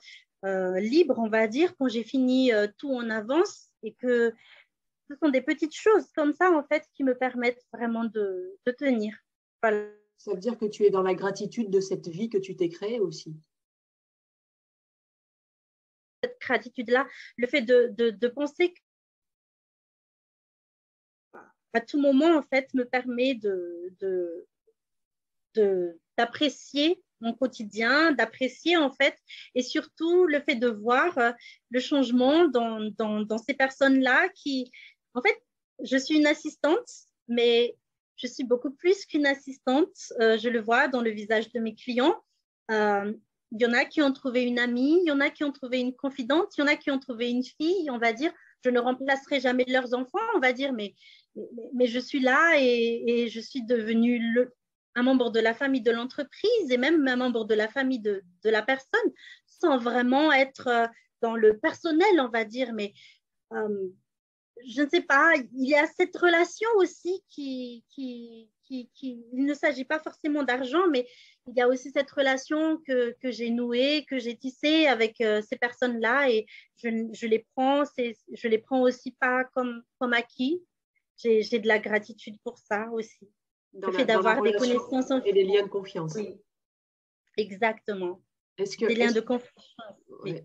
euh, 0.45 0.81
libre, 0.81 1.15
on 1.19 1.29
va 1.29 1.47
dire, 1.47 1.73
quand 1.79 1.87
j'ai 1.87 2.03
fini 2.03 2.53
euh, 2.53 2.67
tout 2.79 2.93
en 2.93 3.09
avance 3.11 3.69
et 3.85 3.95
que 3.95 4.33
ce 5.09 5.17
sont 5.17 5.31
des 5.31 5.41
petites 5.41 5.75
choses 5.75 6.11
comme 6.15 6.35
ça 6.35 6.51
en 6.51 6.63
fait 6.63 6.87
qui 6.95 7.03
me 7.03 7.17
permettent 7.17 7.65
vraiment 7.73 8.05
de, 8.05 8.59
tenir. 8.79 9.17
Ça 9.63 10.33
veut 10.33 10.39
dire 10.39 10.59
que 10.59 10.67
tu 10.67 10.85
es 10.85 10.91
dans 10.91 11.03
la 11.03 11.15
gratitude 11.15 11.71
de 11.71 11.81
cette 11.81 12.09
vie 12.09 12.29
que 12.29 12.39
tu 12.39 12.57
t'es 12.57 12.69
créée 12.69 13.01
aussi. 13.01 13.35
Cette 16.23 16.39
gratitude-là, 16.41 17.07
le 17.37 17.47
fait 17.47 17.63
de, 17.63 18.29
penser 18.29 18.75
à 21.73 21.81
tout 21.81 22.01
moment, 22.01 22.37
en 22.37 22.43
fait, 22.43 22.73
me 22.75 22.85
permet 22.85 23.35
de, 23.35 24.47
d'apprécier 26.17 27.03
mon 27.21 27.33
quotidien, 27.35 28.13
d'apprécier 28.13 28.77
en 28.77 28.93
fait, 28.93 29.17
et 29.55 29.63
surtout 29.63 30.27
le 30.27 30.41
fait 30.41 30.55
de 30.55 30.69
voir 30.69 31.17
euh, 31.19 31.33
le 31.71 31.81
changement 31.81 32.47
dans, 32.49 32.93
dans, 32.97 33.39
ces 33.39 33.55
personnes-là 33.55 34.29
qui, 34.31 34.71
en 35.15 35.23
fait, 35.23 35.43
je 35.85 35.97
suis 35.97 36.17
une 36.17 36.27
assistante, 36.27 36.89
mais 37.29 37.77
je 38.17 38.27
suis 38.27 38.45
beaucoup 38.45 38.71
plus 38.71 39.07
qu'une 39.07 39.27
assistante. 39.27 40.13
Euh, 40.21 40.37
je 40.39 40.49
le 40.49 40.61
vois 40.61 40.89
dans 40.89 41.01
le 41.01 41.11
visage 41.11 41.51
de 41.53 41.61
mes 41.61 41.75
clients. 41.75 42.17
Euh, 42.71 43.13
il 43.53 43.63
y 43.63 43.67
en 43.67 43.73
a 43.73 43.85
qui 43.85 44.03
ont 44.03 44.13
trouvé 44.13 44.43
une 44.43 44.59
amie, 44.59 45.01
il 45.03 45.09
y 45.09 45.11
en 45.11 45.21
a 45.21 45.31
qui 45.31 45.45
ont 45.45 45.53
trouvé 45.53 45.81
une 45.81 45.95
confidente, 45.95 46.53
il 46.57 46.61
y 46.61 46.65
en 46.65 46.67
a 46.67 46.77
qui 46.77 46.91
ont 46.91 46.99
trouvé 46.99 47.31
une 47.31 47.45
fille, 47.45 47.89
on 47.91 47.99
va 47.99 48.13
dire. 48.13 48.33
Je 48.63 48.71
ne 48.71 48.81
remplacerai 48.81 49.41
jamais 49.41 49.65
leurs 49.69 49.95
enfants, 49.95 50.19
on 50.35 50.41
va 50.41 50.53
dire, 50.53 50.73
mais, 50.73 50.95
je 51.87 51.99
suis 51.99 52.21
là 52.21 52.57
et, 52.59 53.29
je 53.31 53.41
suis 53.41 53.65
devenue 53.65 54.21
un 54.97 55.03
membre 55.03 55.31
de 55.31 55.41
la 55.41 55.55
famille 55.55 55.81
de 55.81 55.93
l'entreprise 55.93 56.71
et 56.71 56.77
même 56.77 57.07
un 57.07 57.17
membre 57.17 57.45
de 57.45 57.55
la 57.55 57.69
famille 57.69 58.01
de, 58.01 58.23
la 58.45 58.63
personne 58.63 59.13
sans 59.47 59.79
vraiment 59.79 60.33
être 60.33 60.67
euh, 60.67 60.87
dans 61.23 61.37
le 61.37 61.57
personnel, 61.59 62.21
on 62.21 62.29
va 62.29 62.45
dire. 62.45 62.73
Mais 62.75 62.93
je 64.67 64.83
ne 64.83 64.89
sais 64.89 65.03
pas, 65.03 65.33
il 65.37 65.69
y 65.69 65.75
a 65.75 65.87
cette 65.87 66.17
relation 66.17 66.69
aussi 66.77 67.23
qui, 67.29 67.85
qui, 67.91 68.51
qui, 68.65 68.91
il 69.33 69.45
ne 69.45 69.55
s'agit 69.55 69.85
pas 69.85 69.99
forcément 69.99 70.43
d'argent, 70.43 70.89
mais 70.91 71.07
il 71.47 71.57
y 71.57 71.61
a 71.61 71.69
aussi 71.69 71.91
cette 71.91 72.11
relation 72.11 72.79
que, 72.87 73.17
que 73.23 73.31
j'ai 73.31 73.51
nouée, 73.51 74.05
que 74.09 74.19
j'ai 74.19 74.37
tissée 74.37 74.87
avec 74.87 75.21
euh, 75.21 75.41
ces 75.43 75.57
personnes-là 75.57 76.31
et 76.31 76.47
je, 76.77 76.89
je, 77.13 77.27
les 77.27 77.47
prends, 77.55 77.85
je 77.85 78.49
les 78.49 78.59
prends 78.59 78.83
aussi 78.83 79.13
pas 79.13 79.45
comme, 79.55 79.83
comme 79.99 80.13
acquis. 80.13 80.63
J'ai 81.17 81.59
de 81.59 81.67
la 81.67 81.81
gratitude 81.81 82.37
pour 82.45 82.59
ça 82.59 82.89
aussi 82.93 83.29
le 83.75 83.93
fait 83.93 84.05
d'avoir 84.05 84.43
des 84.43 84.53
connaissances 84.53 85.11
et 85.25 85.33
des 85.33 85.45
liens 85.45 85.63
de 85.63 85.69
confiance. 85.69 86.17
Exactement. 87.37 88.21
Est-ce 88.57 88.77
que, 88.77 88.87
des 88.87 88.95
liens 88.95 89.13
de 89.13 89.21
confiance. 89.21 89.77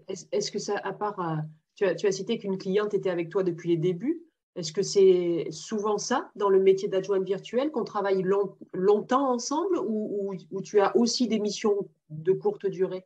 Est-ce 0.07 0.51
que 0.51 0.59
ça, 0.59 0.77
à 0.77 0.93
part, 0.93 1.19
euh, 1.19 1.41
tu 1.75 1.85
as, 1.85 2.11
cité 2.11 2.37
qu'une 2.37 2.57
cliente 2.57 2.93
était 2.93 3.09
avec 3.09 3.29
toi 3.29 3.43
depuis 3.43 3.69
les 3.69 3.77
débuts. 3.77 4.21
Est-ce 4.55 4.71
que 4.71 4.83
c'est 4.83 5.47
souvent 5.49 5.97
ça 5.97 6.29
dans 6.35 6.49
le 6.49 6.59
métier 6.59 6.87
d'adjointe 6.87 7.23
virtuelle, 7.23 7.71
qu'on 7.71 7.83
travaille 7.83 8.23
longtemps 8.73 9.31
ensemble 9.31 9.79
ou, 9.79 10.35
tu 10.63 10.79
as 10.79 10.95
aussi 10.95 11.27
des 11.27 11.39
missions 11.39 11.89
de 12.09 12.33
courte 12.33 12.67
durée? 12.67 13.03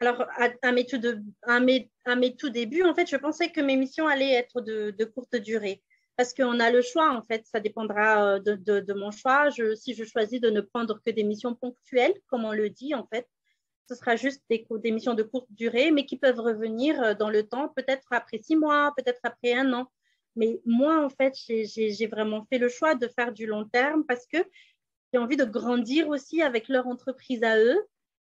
Alors, 0.00 0.24
à, 0.62 0.70
mes 0.70 0.86
tout 0.86 2.50
débuts, 2.50 2.84
en 2.84 2.94
fait, 2.94 3.10
je 3.10 3.16
pensais 3.16 3.50
que 3.50 3.60
mes 3.60 3.76
missions 3.76 4.06
allaient 4.06 4.34
être 4.34 4.60
de, 4.60 4.92
de 4.96 5.04
courte 5.04 5.34
durée 5.34 5.82
parce 6.18 6.34
qu'on 6.34 6.58
a 6.58 6.72
le 6.72 6.82
choix, 6.82 7.16
en 7.16 7.22
fait, 7.22 7.46
ça 7.46 7.60
dépendra 7.60 8.34
euh, 8.34 8.40
de, 8.40 8.92
mon 8.92 9.12
choix. 9.12 9.50
si 9.76 9.94
je 9.94 10.04
choisis 10.04 10.40
de 10.40 10.50
ne 10.50 10.60
prendre 10.60 11.00
que 11.06 11.12
des 11.12 11.22
missions 11.22 11.54
ponctuelles, 11.54 12.14
comme 12.26 12.44
on 12.44 12.52
le 12.52 12.68
dit, 12.70 12.92
en 12.92 13.06
fait, 13.06 13.28
ce 13.88 13.94
sera 13.94 14.16
juste 14.16 14.42
des, 14.50 14.90
missions 14.90 15.14
de 15.14 15.22
courte 15.22 15.50
durée, 15.50 15.90
mais 15.90 16.04
qui 16.04 16.18
peuvent 16.18 16.40
revenir 16.40 17.02
euh, 17.02 17.14
dans 17.14 17.30
le 17.30 17.46
temps, 17.46 17.68
peut-être 17.68 18.06
après 18.10 18.38
six 18.38 18.56
mois, 18.56 18.92
peut-être 18.96 19.20
après 19.22 19.54
un 19.54 19.72
an. 19.72 19.90
Mais 20.36 20.60
moi, 20.66 21.04
en 21.04 21.08
fait, 21.08 21.34
j'ai 21.36 22.06
vraiment 22.06 22.46
fait 22.50 22.58
le 22.58 22.68
choix 22.68 22.94
de 22.94 23.08
faire 23.08 23.32
du 23.32 23.46
long 23.46 23.64
terme 23.64 24.04
parce 24.04 24.26
que 24.26 24.38
j'ai 25.12 25.18
envie 25.18 25.36
de 25.36 25.44
grandir 25.44 26.08
aussi 26.08 26.42
avec 26.42 26.68
leur 26.68 26.86
entreprise 26.86 27.42
à 27.42 27.58
eux. 27.58 27.82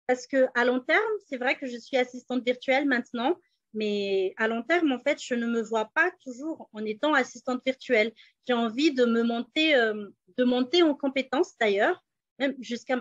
Parce 0.05 0.25
qu'à 0.25 0.63
long 0.63 0.79
terme, 0.79 1.01
c'est 1.27 1.37
vrai 1.37 1.57
que 1.57 1.67
je 1.67 1.75
suis 1.77 1.97
assistante 1.97 2.45
virtuelle 2.45 2.85
maintenant, 2.85 3.35
mais 3.73 4.33
à 4.37 4.47
long 4.47 4.63
terme, 4.63 4.93
en 4.93 4.99
fait, 4.99 5.21
je 5.21 5.33
ne 5.33 5.47
me 5.47 5.61
vois 5.61 5.91
pas 5.93 6.11
toujours 6.23 6.69
en 6.71 6.85
étant 6.85 7.13
assistante 7.13 7.61
virtuelle. 7.65 8.13
J'ai 8.47 8.53
envie 8.53 8.93
de 8.93 9.03
me 9.03 9.23
monter, 9.23 9.75
euh, 9.75 10.07
de 10.37 10.43
monter 10.45 10.83
en 10.83 10.93
compétences 10.93 11.57
d'ailleurs. 11.59 12.01
Même 12.39 12.55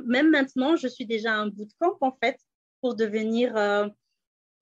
même 0.06 0.30
maintenant, 0.30 0.74
je 0.74 0.88
suis 0.88 1.06
déjà 1.06 1.34
à 1.34 1.36
un 1.36 1.48
bout 1.48 1.66
de 1.66 1.72
camp 1.78 1.96
en 2.00 2.16
fait 2.22 2.40
pour 2.86 2.94
devenir 2.94 3.56
euh, 3.56 3.88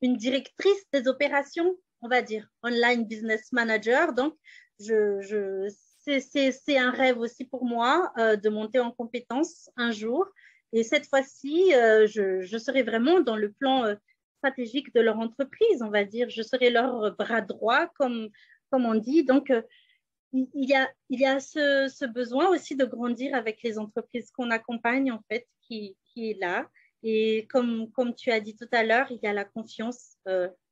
une 0.01 0.17
directrice 0.17 0.87
des 0.95 1.09
opérations, 1.09 1.77
on 2.01 2.09
va 2.09 2.23
dire, 2.23 2.49
online 2.63 3.05
business 3.05 3.53
manager. 3.53 4.15
Donc, 4.15 4.35
c'est 4.79 6.79
un 6.79 6.91
rêve 6.91 7.19
aussi 7.19 7.45
pour 7.45 7.67
moi 7.67 8.11
euh, 8.17 8.37
de 8.37 8.49
monter 8.49 8.81
en 8.81 8.93
compétence 8.93 9.69
un 9.77 9.91
jour. 9.91 10.25
Et 10.73 10.85
cette 10.85 11.07
fois-ci, 11.07 11.75
euh, 11.75 12.07
je, 12.07 12.57
serai 12.57 12.83
vraiment 12.83 13.21
dans 13.21 13.37
le 13.37 13.53
plan 13.53 13.95
stratégique 14.39 14.95
de 14.95 15.03
leur 15.03 15.19
entreprise, 15.19 15.83
on 15.83 15.91
va 15.91 16.05
dire. 16.05 16.31
Je 16.31 16.41
serai 16.41 16.71
leur 16.71 17.15
bras 17.17 17.43
droit, 17.43 17.89
comme, 17.99 18.31
on 18.73 18.95
dit. 18.95 19.23
Donc, 19.23 19.53
il 20.33 20.49
y 20.55 21.27
a, 21.27 21.41
ce, 21.41 22.07
besoin 22.07 22.49
aussi 22.49 22.75
de 22.75 22.87
grandir 22.87 23.35
avec 23.35 23.63
les 23.63 23.79
entreprises 23.79 24.31
qu'on 24.31 24.51
accompagne, 24.51 25.13
en 25.13 25.21
fait, 25.29 25.47
qui 25.69 25.95
est 26.17 26.41
là. 26.41 26.67
Et 27.05 27.47
comme, 27.51 27.91
comme 27.93 28.15
tu 28.15 28.33
as 28.33 28.41
dit 28.41 28.57
tout 28.57 28.69
à 28.73 28.83
l'heure, 28.83 29.07
il 29.11 29.21
y 29.23 29.27
a 29.27 29.33
la 29.33 29.45
confiance 29.45 30.17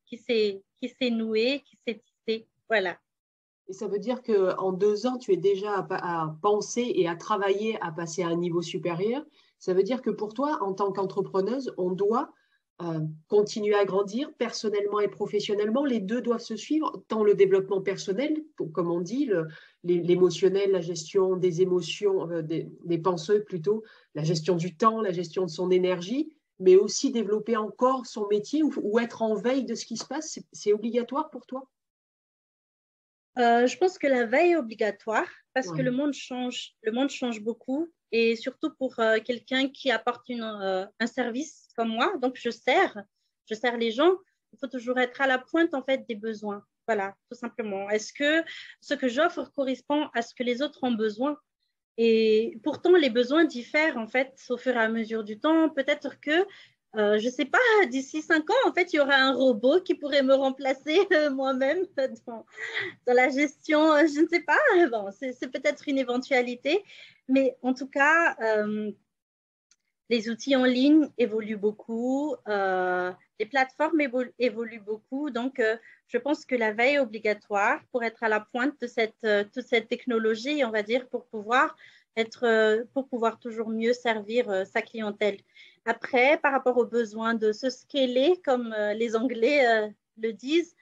qui 0.07 0.19
s'est 0.19 1.11
nouée, 1.11 1.63
qui 1.65 1.79
s'est 1.87 2.03
tissée. 2.27 2.49
Voilà. 2.69 2.97
Et 3.69 3.75
ça 3.75 3.87
veut 3.87 3.99
dire 3.99 4.23
qu'en 4.23 4.73
deux 4.73 5.07
ans, 5.07 5.19
tu 5.19 5.33
es 5.33 5.37
déjà 5.37 5.87
à, 5.91 6.35
penser 6.43 6.91
et 6.95 7.09
à 7.09 7.17
travailler 7.17 7.81
à 7.81 7.93
passer 7.93 8.23
à 8.23 8.29
un 8.29 8.37
niveau 8.37 8.63
supérieur. 8.63 9.23
Ça 9.59 9.75
veut 9.75 9.83
dire 9.83 10.03
que 10.03 10.11
pour 10.11 10.35
toi, 10.35 10.59
en 10.63 10.73
tant 10.73 10.91
qu'entrepreneuse, 10.91 11.73
on 11.77 11.91
doit 11.91 12.23
euh, 12.23 12.42
continuer 13.29 13.75
à 13.75 13.85
grandir 13.85 14.33
personnellement 14.35 15.01
et 15.01 15.09
professionnellement. 15.09 15.85
Les 15.85 16.01
deux 16.01 16.21
doivent 16.21 16.41
se 16.41 16.57
suivre, 16.57 17.03
tant 17.09 17.23
le 17.23 17.35
développement 17.35 17.81
personnel, 17.81 18.43
comme 18.73 18.91
on 18.91 19.01
dit, 19.01 19.31
l'émotionnel, 19.85 20.71
la 20.71 20.81
gestion 20.81 21.37
des 21.37 21.63
émotions, 21.63 22.31
euh, 22.31 22.43
des, 22.43 22.69
des 22.85 22.99
penseux 22.99 23.43
plutôt, 23.45 23.83
la 24.15 24.25
gestion 24.25 24.57
du 24.57 24.77
temps, 24.77 25.01
la 25.01 25.13
gestion 25.13 25.45
de 25.45 25.51
son 25.51 25.71
énergie, 25.71 26.37
mais 26.59 26.77
aussi 26.77 27.11
développer 27.11 27.57
encore 27.57 28.07
son 28.07 28.27
métier 28.29 28.63
ou 28.63 28.99
être 28.99 29.23
en 29.23 29.35
veille 29.35 29.65
de 29.65 29.75
ce 29.75 29.85
qui 29.85 29.97
se 29.97 30.07
passe. 30.07 30.39
C'est 30.53 30.73
obligatoire 30.73 31.31
pour 31.31 31.47
toi? 31.47 31.69
Euh, 33.39 33.67
je 33.67 33.79
pense 33.79 33.99
que 33.99 34.07
la 34.07 34.27
veille 34.27 34.53
est 34.53 34.57
obligatoire 34.57 35.27
parce 35.55 35.71
que 35.71 35.81
le 35.81 35.91
monde 35.91 36.13
change, 36.13 36.75
le 36.83 36.93
monde 36.93 37.09
change 37.09 37.41
beaucoup 37.41 37.89
et 38.13 38.37
surtout 38.37 38.71
pour 38.75 38.99
euh, 39.01 39.19
quelqu'un 39.25 39.69
qui 39.69 39.91
apporte 39.91 40.29
une, 40.29 40.43
euh, 40.43 40.87
un 41.01 41.07
service 41.07 41.69
comme 41.77 41.89
moi, 41.89 42.13
donc 42.19 42.37
je 42.37 42.51
sers, 42.51 43.03
je 43.51 43.55
sers 43.55 43.77
les 43.77 43.91
gens, 43.91 44.13
il 44.53 44.59
faut 44.59 44.69
toujours 44.69 44.99
être 44.99 45.21
à 45.21 45.27
la 45.27 45.39
pointe 45.39 45.75
en 45.75 45.83
fait 45.83 46.07
des 46.07 46.15
besoins. 46.15 46.63
Voilà, 46.87 47.15
tout 47.31 47.39
simplement. 47.39 47.89
Est-ce 47.91 48.13
que 48.13 48.45
ce 48.81 48.95
que 48.95 49.09
j'offre 49.09 49.51
correspond 49.55 50.09
à 50.15 50.21
ce 50.21 50.35
que 50.35 50.43
les 50.43 50.63
autres 50.63 50.81
ont 50.83 50.93
besoin? 50.93 51.39
Et 51.97 52.59
pourtant, 52.63 52.97
les 52.97 53.11
besoins 53.11 53.45
diffèrent 53.45 53.97
en 53.97 54.07
fait 54.07 54.35
au 54.49 54.57
fur 54.57 54.75
et 54.75 54.81
à 54.81 54.89
mesure 54.89 55.25
du 55.25 55.39
temps. 55.39 55.69
Peut-être 55.71 56.21
que 56.21 56.47
euh, 56.95 57.19
je 57.19 57.27
ne 57.27 57.31
sais 57.31 57.47
pas, 57.47 57.59
d'ici 57.89 58.21
cinq 58.21 58.51
ans, 58.51 58.69
en 58.69 58.73
fait, 58.73 58.93
il 58.93 58.97
y 58.97 59.01
aura 59.01 59.15
un 59.15 59.33
robot 59.33 59.81
qui 59.81 59.95
pourrait 59.95 60.23
me 60.23 60.35
remplacer 60.35 60.99
euh, 61.13 61.31
moi-même 61.31 61.87
dans, 62.27 62.45
la 63.07 63.31
gestion. 63.31 63.93
Euh, 63.93 64.07
je 64.15 64.21
ne 64.21 64.29
sais 64.29 64.41
pas. 64.41 64.59
Bon, 64.91 65.11
c'est 65.11 65.51
peut-être 65.51 65.89
une 65.89 65.99
éventualité. 65.99 66.85
Mais 67.29 67.57
en 67.63 67.73
tout 67.73 67.87
cas, 67.87 68.37
les 70.11 70.29
outils 70.29 70.57
en 70.57 70.65
ligne 70.65 71.09
évoluent 71.17 71.57
beaucoup. 71.57 72.37
les 72.47 73.47
plateformes 73.49 74.01
évoluent 74.39 74.81
beaucoup. 74.85 75.31
Donc, 75.31 75.63
je 76.09 76.19
pense 76.19 76.45
que 76.45 76.55
la 76.55 76.73
veille 76.73 76.97
est 76.97 76.99
obligatoire 76.99 77.81
pour 77.91 78.05
être 78.05 78.23
à 78.23 78.29
la 78.29 78.41
pointe 78.41 78.79
de 78.83 78.87
cette, 78.87 79.27
toute 79.55 79.67
cette 79.67 79.89
technologie, 79.89 80.65
on 80.65 80.71
va 80.71 80.83
dire, 80.83 81.09
pour 81.09 81.27
pouvoir, 81.27 81.75
être, 82.17 82.85
pour 82.93 83.09
pouvoir 83.09 83.39
toujours 83.39 83.71
mieux 83.71 83.93
servir 83.93 84.67
sa 84.67 84.83
clientèle. 84.83 85.39
Après, 85.85 86.39
par 86.39 86.53
rapport 86.53 86.77
aux 86.77 86.87
besoins 86.87 87.35
de 87.35 87.53
se 87.53 87.69
scaler, 87.69 88.41
comme 88.45 88.73
euh, 88.73 88.95
les 88.95 89.17
Anglais 89.17 89.67
euh, 89.67 89.89
le 90.19 90.33
disent, 90.33 90.77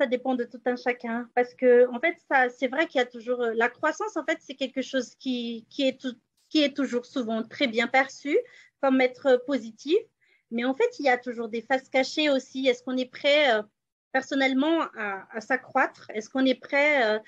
ça 0.00 0.06
dépend 0.06 0.34
de 0.34 0.44
tout 0.44 0.60
un 0.64 0.74
chacun. 0.74 1.28
Parce 1.34 1.54
que, 1.54 1.88
en 1.88 2.00
fait, 2.00 2.16
c'est 2.50 2.66
vrai 2.66 2.88
qu'il 2.88 2.98
y 2.98 3.02
a 3.02 3.06
toujours 3.06 3.40
euh, 3.42 3.52
la 3.54 3.68
croissance. 3.68 4.16
En 4.16 4.24
fait, 4.24 4.38
c'est 4.40 4.54
quelque 4.54 4.82
chose 4.82 5.14
qui, 5.14 5.66
qui, 5.70 5.86
est 5.86 6.04
qui 6.48 6.64
est 6.64 6.74
toujours 6.76 7.06
souvent 7.06 7.42
très 7.44 7.68
bien 7.68 7.86
perçu 7.86 8.36
comme 8.80 9.00
être 9.00 9.44
positif. 9.46 9.98
Mais 10.50 10.64
en 10.64 10.74
fait, 10.74 10.98
il 10.98 11.06
y 11.06 11.08
a 11.08 11.16
toujours 11.16 11.48
des 11.48 11.62
faces 11.62 11.88
cachées 11.88 12.28
aussi. 12.28 12.66
Est-ce 12.66 12.82
qu'on 12.82 12.96
est 12.96 13.10
prêt 13.10 13.62
personnellement 14.10 14.82
à, 14.96 15.26
à 15.30 15.40
s'accroître? 15.40 16.10
Est-ce 16.12 16.28
qu'on 16.28 16.44
est 16.44 16.60
prêt 16.60 17.06
euh, 17.06 17.18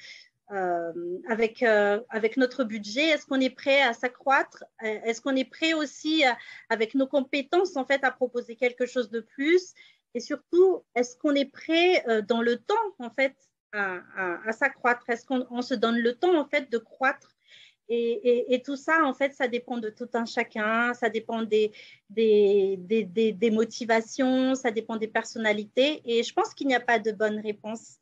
avec, 0.48 1.62
euh, 1.62 2.00
avec 2.10 2.36
notre 2.36 2.64
budget 2.64 3.08
Est-ce 3.08 3.26
qu'on 3.26 3.40
est 3.40 3.54
prêt 3.54 3.82
à 3.82 3.92
s'accroître? 3.92 4.64
Euh, 4.82 4.98
Est-ce 5.04 5.20
qu'on 5.20 5.36
est 5.36 5.48
prêt 5.48 5.72
aussi, 5.72 6.22
avec 6.68 6.94
nos 6.94 7.06
compétences, 7.06 7.76
en 7.76 7.84
fait, 7.84 8.04
à 8.04 8.10
proposer 8.10 8.56
quelque 8.56 8.86
chose 8.86 9.10
de 9.10 9.20
plus? 9.20 9.74
Et 10.14 10.20
surtout, 10.20 10.84
est-ce 10.94 11.16
qu'on 11.16 11.34
est 11.34 11.50
prêt 11.50 12.04
dans 12.28 12.40
le 12.40 12.56
temps, 12.56 12.74
en 12.98 13.10
fait, 13.10 13.34
à, 13.72 14.52
s'accroître? 14.52 15.08
Est-ce 15.10 15.26
qu'on 15.26 15.62
se 15.62 15.74
donne 15.74 15.98
le 15.98 16.14
temps, 16.14 16.38
en 16.38 16.46
fait, 16.46 16.70
de 16.70 16.78
croître? 16.78 17.34
Et, 17.88 18.62
tout 18.64 18.76
ça, 18.76 19.04
en 19.04 19.12
fait, 19.12 19.32
ça 19.34 19.48
dépend 19.48 19.78
de 19.78 19.90
tout 19.90 20.08
un 20.14 20.24
chacun, 20.24 20.94
ça 20.94 21.08
dépend 21.10 21.42
des, 21.42 21.72
des, 22.10 22.76
des 22.78 23.50
motivations, 23.50 24.54
ça 24.54 24.70
dépend 24.70 24.96
des 24.96 25.08
personnalités. 25.08 26.00
Et 26.04 26.22
je 26.22 26.32
pense 26.32 26.54
qu'il 26.54 26.68
n'y 26.68 26.74
a 26.76 26.80
pas 26.80 26.98
de 26.98 27.10
bonne 27.12 27.40
réponse. 27.40 27.98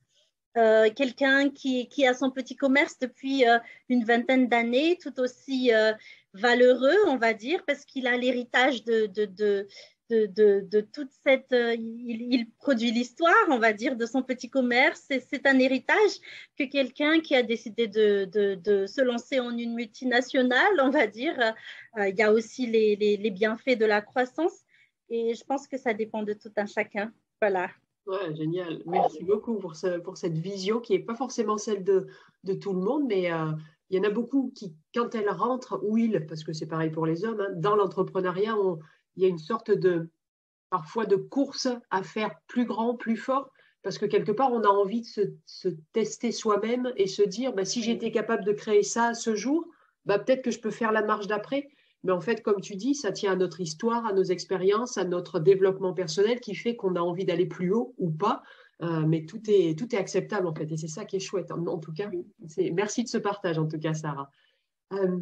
Euh, 0.58 0.90
quelqu'un 0.90 1.48
qui, 1.48 2.06
a 2.06 2.12
son 2.12 2.30
petit 2.30 2.56
commerce 2.56 2.98
depuis 2.98 3.48
euh, 3.48 3.58
une 3.88 4.04
vingtaine 4.04 4.48
d'années, 4.48 4.98
tout 5.00 5.18
aussi 5.18 5.72
euh, 5.72 5.92
valeureux, 6.34 6.96
on 7.06 7.16
va 7.16 7.32
dire, 7.32 7.64
parce 7.66 7.86
qu'il 7.86 8.06
a 8.06 8.16
l'héritage 8.18 8.84
de, 8.84 9.06
de, 9.06 9.24
de, 9.24 9.66
de, 10.10 10.80
toute 10.92 11.10
cette... 11.24 11.54
Il, 11.54 12.46
produit 12.58 12.90
l'histoire, 12.90 13.46
on 13.48 13.58
va 13.58 13.72
dire, 13.72 13.96
de 13.96 14.04
son 14.04 14.22
petit 14.22 14.50
commerce. 14.50 15.04
C'est 15.08 15.46
un 15.46 15.58
héritage 15.58 16.20
que 16.58 16.64
quelqu'un 16.64 17.20
qui 17.20 17.34
a 17.34 17.42
décidé 17.42 17.88
de, 17.88 18.86
se 18.86 19.00
lancer 19.00 19.40
en 19.40 19.56
une 19.56 19.74
multinationale, 19.74 20.80
on 20.80 20.90
va 20.90 21.06
dire. 21.06 21.54
il 21.96 22.14
y 22.14 22.22
a 22.22 22.30
aussi 22.30 22.66
les, 22.66 22.96
les 22.96 23.30
bienfaits 23.30 23.78
de 23.78 23.86
la 23.86 24.02
croissance. 24.02 24.64
Et 25.08 25.34
je 25.34 25.44
pense 25.44 25.66
que 25.66 25.78
ça 25.78 25.94
dépend 25.94 26.22
de 26.22 26.34
tout 26.34 26.52
un 26.56 26.66
chacun. 26.66 27.10
Voilà. 27.40 27.70
Ouais, 28.06 28.34
génial. 28.34 28.82
Merci 28.86 29.22
beaucoup 29.24 29.56
pour, 29.56 29.76
ce, 29.76 29.98
pour 29.98 30.16
cette 30.16 30.36
vision 30.36 30.80
qui 30.80 30.92
n'est 30.92 31.04
pas 31.04 31.14
forcément 31.14 31.56
celle 31.56 31.84
de, 31.84 32.06
tout 32.60 32.72
le 32.72 32.80
monde, 32.80 33.04
mais 33.06 33.32
euh, 33.32 33.52
il 33.90 33.96
y 33.96 34.00
en 34.00 34.04
a 34.04 34.10
beaucoup 34.10 34.52
qui, 34.54 34.74
quand 34.94 35.14
elles 35.14 35.30
rentrent, 35.30 35.80
ou 35.84 35.96
ils, 35.96 36.26
parce 36.26 36.42
que 36.42 36.52
c'est 36.52 36.66
pareil 36.66 36.90
pour 36.90 37.06
les 37.06 37.24
hommes, 37.24 37.40
hein, 37.40 37.52
dans 37.54 37.76
l'entrepreneuriat, 37.76 38.56
il 39.16 39.22
y 39.22 39.26
a 39.26 39.28
une 39.28 39.38
sorte 39.38 39.70
de, 39.70 40.08
parfois 40.70 41.06
de 41.06 41.16
course 41.16 41.68
à 41.90 42.02
faire 42.02 42.34
plus 42.48 42.64
grand, 42.64 42.96
plus 42.96 43.16
fort, 43.16 43.50
parce 43.82 43.98
que 43.98 44.06
quelque 44.06 44.32
part, 44.32 44.52
on 44.52 44.62
a 44.62 44.68
envie 44.68 45.02
de 45.02 45.06
se, 45.06 45.20
se 45.46 45.68
tester 45.92 46.32
soi-même 46.32 46.92
et 46.96 47.06
se 47.06 47.22
dire, 47.22 47.52
bah, 47.52 47.64
si 47.64 47.82
j'étais 47.82 48.10
capable 48.10 48.44
de 48.44 48.52
créer 48.52 48.82
ça 48.82 49.14
ce 49.14 49.34
jour, 49.34 49.66
bah, 50.06 50.18
peut-être 50.18 50.42
que 50.42 50.50
je 50.50 50.60
peux 50.60 50.70
faire 50.70 50.92
la 50.92 51.02
marche 51.02 51.26
d'après. 51.26 51.68
Mais 52.04 52.12
en 52.12 52.20
fait, 52.20 52.42
comme 52.42 52.60
tu 52.60 52.74
dis, 52.74 52.94
ça 52.94 53.12
tient 53.12 53.32
à 53.32 53.36
notre 53.36 53.60
histoire, 53.60 54.04
à 54.06 54.12
nos 54.12 54.24
expériences, 54.24 54.98
à 54.98 55.04
notre 55.04 55.38
développement 55.38 55.92
personnel 55.92 56.40
qui 56.40 56.54
fait 56.54 56.74
qu'on 56.74 56.96
a 56.96 57.00
envie 57.00 57.24
d'aller 57.24 57.46
plus 57.46 57.72
haut 57.72 57.94
ou 57.98 58.10
pas. 58.10 58.42
Euh, 58.82 59.06
mais 59.06 59.24
tout 59.24 59.40
est, 59.48 59.94
acceptable 59.94 60.46
en 60.48 60.54
fait. 60.54 60.70
Et 60.72 60.76
c'est 60.76 60.88
ça 60.88 61.04
qui 61.04 61.16
est 61.16 61.20
chouette. 61.20 61.52
En, 61.52 61.78
tout 61.78 61.92
cas, 61.92 62.10
merci 62.72 63.04
de 63.04 63.08
ce 63.08 63.18
partage 63.18 63.58
en 63.58 63.68
tout 63.68 63.78
cas, 63.78 63.94
Sarah. 63.94 64.28
Euh, 64.92 65.20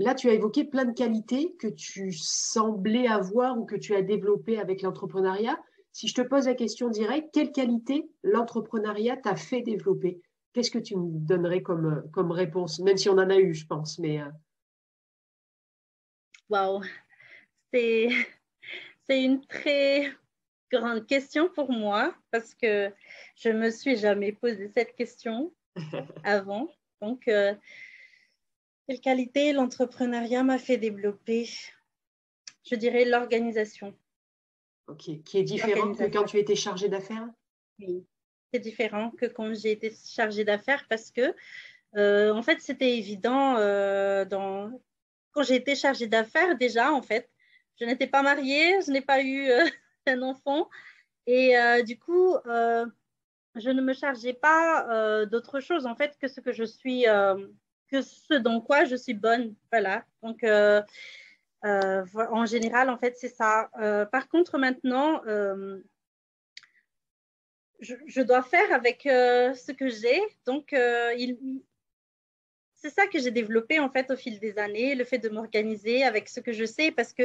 là, 0.00 0.14
tu 0.14 0.28
as 0.28 0.34
évoqué 0.34 0.64
plein 0.64 0.84
de 0.84 0.92
qualités 0.92 1.54
que 1.60 1.68
tu 1.68 2.12
semblais 2.12 3.06
avoir 3.06 3.56
ou 3.58 3.64
que 3.64 3.76
tu 3.76 3.94
as 3.94 4.02
développées 4.02 4.58
avec 4.58 4.82
l'entrepreneuriat. 4.82 5.58
Si 5.92 6.08
je 6.08 6.14
te 6.14 6.22
pose 6.22 6.46
la 6.46 6.54
question 6.54 6.88
directe, 6.88 7.28
quelle 7.32 7.52
qualité 7.52 8.10
l'entrepreneuriat 8.24 9.16
t'a 9.16 9.36
fait 9.36 9.62
développer? 9.62 10.20
Qu'est-ce 10.52 10.70
que 10.70 10.78
tu 10.78 10.96
me 10.96 11.08
donnerais 11.08 11.62
comme, 11.62 12.02
comme 12.12 12.32
réponse? 12.32 12.80
Même 12.80 12.96
si 12.96 13.08
on 13.08 13.18
en 13.18 13.30
a 13.30 13.38
eu, 13.38 13.54
je 13.54 13.66
pense. 13.66 13.98
Mais, 14.00 14.20
euh, 14.20 14.28
Waouh, 16.48 16.82
c'est 17.72 18.10
une 19.10 19.44
très 19.46 20.10
grande 20.70 21.06
question 21.06 21.48
pour 21.48 21.70
moi 21.70 22.14
parce 22.30 22.54
que 22.54 22.92
je 23.36 23.48
ne 23.48 23.58
me 23.58 23.70
suis 23.70 23.96
jamais 23.96 24.32
posé 24.32 24.70
cette 24.74 24.94
question 24.94 25.52
avant. 26.24 26.68
Donc, 27.00 27.28
euh, 27.28 27.54
quelle 28.86 29.00
qualité 29.00 29.52
l'entrepreneuriat 29.52 30.42
m'a 30.42 30.58
fait 30.58 30.78
développer? 30.78 31.48
Je 32.64 32.74
dirais 32.74 33.04
l'organisation. 33.04 33.94
Ok, 34.86 35.22
qui 35.22 35.38
est 35.38 35.44
différent 35.44 35.94
que 35.94 36.04
quand 36.04 36.24
tu 36.24 36.38
étais 36.38 36.56
chargée 36.56 36.88
d'affaires? 36.88 37.28
Oui, 37.78 38.06
c'est 38.52 38.60
différent 38.60 39.10
que 39.10 39.26
quand 39.26 39.54
j'ai 39.54 39.72
été 39.72 39.92
chargée 39.92 40.44
d'affaires 40.44 40.86
parce 40.88 41.10
que, 41.10 41.34
euh, 41.96 42.32
en 42.32 42.42
fait, 42.42 42.60
c'était 42.60 42.96
évident 42.96 43.56
euh, 43.56 44.24
dans 44.24 44.72
quand 45.38 45.44
j'ai 45.44 45.54
été 45.54 45.76
chargée 45.76 46.08
d'affaires 46.08 46.58
déjà, 46.58 46.92
en 46.92 47.00
fait. 47.00 47.30
Je 47.78 47.84
n'étais 47.84 48.08
pas 48.08 48.22
mariée, 48.22 48.80
je 48.84 48.90
n'ai 48.90 49.00
pas 49.00 49.22
eu 49.22 49.48
euh, 49.48 49.64
un 50.06 50.22
enfant. 50.22 50.68
Et 51.28 51.56
euh, 51.56 51.82
du 51.82 51.96
coup, 51.96 52.34
euh, 52.46 52.84
je 53.54 53.70
ne 53.70 53.80
me 53.80 53.92
chargeais 53.92 54.32
pas 54.32 55.24
d'autre 55.26 55.60
chose, 55.60 55.86
en 55.86 55.94
fait, 55.94 56.16
que 56.20 56.26
ce 56.26 56.40
que 56.40 56.50
je 56.52 56.64
suis, 56.64 57.04
que 57.88 58.02
ce 58.02 58.34
dans 58.34 58.60
quoi 58.60 58.84
je 58.84 58.96
suis 58.96 59.14
bonne. 59.14 59.54
Voilà. 59.70 60.04
Donc, 60.22 60.42
en 61.62 62.46
général, 62.46 62.90
en 62.90 62.98
fait, 62.98 63.16
c'est 63.16 63.28
ça. 63.28 63.70
par 64.10 64.28
contre, 64.28 64.58
maintenant, 64.58 65.22
je, 67.80 68.22
dois 68.22 68.42
faire 68.42 68.72
avec 68.72 69.02
ce 69.04 69.70
que 69.70 69.88
j'ai. 69.88 70.20
Donc, 70.46 70.72
il, 70.72 71.62
c'est 72.78 72.90
ça 72.90 73.06
que 73.06 73.18
j'ai 73.18 73.30
développé 73.30 73.80
en 73.80 73.90
fait 73.90 74.10
au 74.10 74.16
fil 74.16 74.38
des 74.38 74.58
années, 74.58 74.94
le 74.94 75.04
fait 75.04 75.18
de 75.18 75.28
m'organiser 75.28 76.04
avec 76.04 76.28
ce 76.28 76.40
que 76.40 76.52
je 76.52 76.64
sais, 76.64 76.90
parce 76.90 77.12
que 77.12 77.24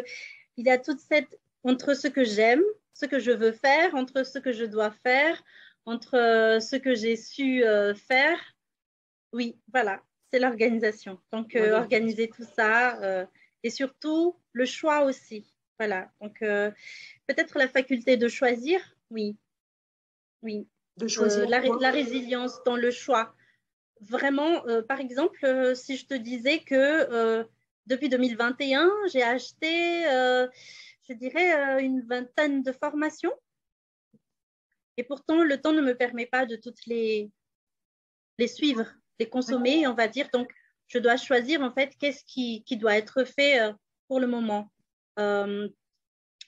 il 0.57 0.65
y 0.65 0.69
a 0.69 0.77
toute 0.77 0.99
cette 0.99 1.39
entre 1.63 1.93
ce 1.93 2.07
que 2.07 2.23
j'aime, 2.23 2.63
ce 2.93 3.05
que 3.05 3.19
je 3.19 3.31
veux 3.31 3.51
faire, 3.51 3.95
entre 3.95 4.23
ce 4.23 4.39
que 4.39 4.51
je 4.51 4.65
dois 4.65 4.91
faire, 4.91 5.41
entre 5.85 6.15
euh, 6.15 6.59
ce 6.59 6.75
que 6.75 6.95
j'ai 6.95 7.15
su 7.15 7.63
euh, 7.63 7.93
faire. 7.93 8.39
Oui, 9.31 9.57
voilà, 9.71 10.01
c'est 10.31 10.39
l'organisation. 10.39 11.19
Donc, 11.31 11.55
euh, 11.55 11.77
organiser 11.77 12.29
tout 12.29 12.45
ça 12.55 13.27
et 13.63 13.69
surtout 13.69 14.35
le 14.51 14.65
choix 14.65 15.05
aussi. 15.05 15.53
Voilà, 15.79 16.11
donc 16.21 16.37
peut-être 16.39 17.57
la 17.57 17.67
faculté 17.67 18.15
de 18.17 18.27
choisir, 18.27 18.79
oui. 19.09 19.37
Oui. 20.43 20.67
De 20.97 21.07
choisir 21.07 21.49
la, 21.49 21.61
la, 21.61 21.89
résilience 21.89 22.61
dans 22.65 22.75
le 22.75 22.91
choix 22.91 23.33
vraiment, 24.09 24.65
euh, 24.67 24.81
par 24.81 24.99
exemple, 24.99 25.45
euh, 25.45 25.75
si 25.75 25.97
je 25.97 26.05
te 26.05 26.13
disais 26.13 26.59
que 26.59 26.75
euh, 26.75 27.43
depuis 27.87 28.09
2021, 28.09 28.89
j'ai 29.11 29.23
acheté, 29.23 30.03
je 31.07 31.13
dirais, 31.13 31.83
une 31.83 32.01
vingtaine 32.01 32.63
de 32.63 32.71
formations. 32.71 33.33
Et 34.95 35.03
pourtant, 35.03 35.43
le 35.43 35.59
temps 35.59 35.73
ne 35.73 35.81
me 35.81 35.95
permet 35.95 36.25
pas 36.25 36.45
de 36.45 36.55
toutes 36.55 36.85
les, 36.85 37.29
les 38.37 38.47
suivre, 38.47 38.85
les 39.19 39.27
consommer, 39.27 39.85
on 39.87 39.95
va 39.95 40.07
dire. 40.07 40.29
Donc, 40.31 40.49
je 40.87 40.99
dois 40.99 41.17
choisir, 41.17 41.61
en 41.61 41.73
fait, 41.73 41.93
qu'est-ce 41.99 42.23
qui, 42.23 42.63
qui, 42.63 42.77
doit 42.77 42.95
être 42.95 43.25
fait 43.25 43.59
pour 44.07 44.21
le 44.21 44.27
moment 44.27 44.71